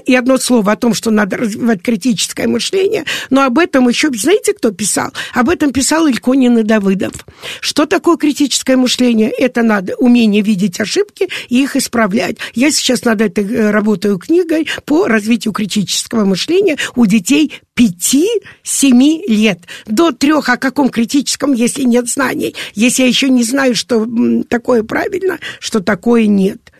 и 0.05 0.15
одно 0.15 0.37
слово 0.37 0.73
о 0.73 0.75
том, 0.75 0.93
что 0.93 1.11
надо 1.11 1.37
развивать 1.37 1.81
критическое 1.81 2.47
мышление, 2.47 3.05
но 3.29 3.43
об 3.43 3.57
этом 3.59 3.87
еще, 3.87 4.09
знаете, 4.13 4.53
кто 4.53 4.71
писал? 4.71 5.11
Об 5.33 5.49
этом 5.49 5.71
писал 5.71 6.07
Ильконин 6.07 6.59
и 6.59 6.63
Давыдов. 6.63 7.13
Что 7.59 7.85
такое 7.85 8.17
критическое 8.17 8.77
мышление? 8.77 9.29
Это 9.29 9.63
надо 9.63 9.95
умение 9.95 10.41
видеть 10.41 10.79
ошибки 10.79 11.29
и 11.49 11.63
их 11.63 11.75
исправлять. 11.75 12.37
Я 12.53 12.71
сейчас 12.71 13.05
над 13.05 13.21
этой 13.21 13.45
э, 13.45 13.71
работаю 13.71 14.17
книгой 14.17 14.67
по 14.85 15.07
развитию 15.07 15.53
критического 15.53 16.25
мышления 16.25 16.77
у 16.95 17.05
детей 17.05 17.61
5-7 17.77 19.23
лет. 19.27 19.59
До 19.85 20.11
трех 20.11 20.49
о 20.49 20.57
каком 20.57 20.89
критическом, 20.89 21.53
если 21.53 21.83
нет 21.83 22.07
знаний? 22.07 22.55
Если 22.73 23.03
я 23.03 23.07
еще 23.07 23.29
не 23.29 23.43
знаю, 23.43 23.75
что 23.75 24.07
такое 24.49 24.83
правильно, 24.83 25.39
что 25.59 25.79
такое 25.79 26.25
нет. 26.25 26.70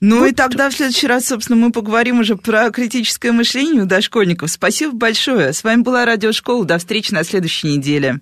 Ну 0.00 0.20
вот. 0.20 0.26
и 0.26 0.32
тогда 0.32 0.68
в 0.68 0.74
следующий 0.74 1.06
раз, 1.06 1.26
собственно, 1.26 1.56
мы 1.56 1.72
поговорим 1.72 2.20
уже 2.20 2.36
про 2.36 2.70
критическое 2.70 3.32
мышление 3.32 3.82
у 3.82 3.86
дошкольников. 3.86 4.50
Спасибо 4.50 4.92
большое. 4.92 5.52
С 5.52 5.64
вами 5.64 5.82
была 5.82 6.04
Радиошкола. 6.04 6.64
До 6.64 6.78
встречи 6.78 7.12
на 7.12 7.24
следующей 7.24 7.76
неделе. 7.76 8.20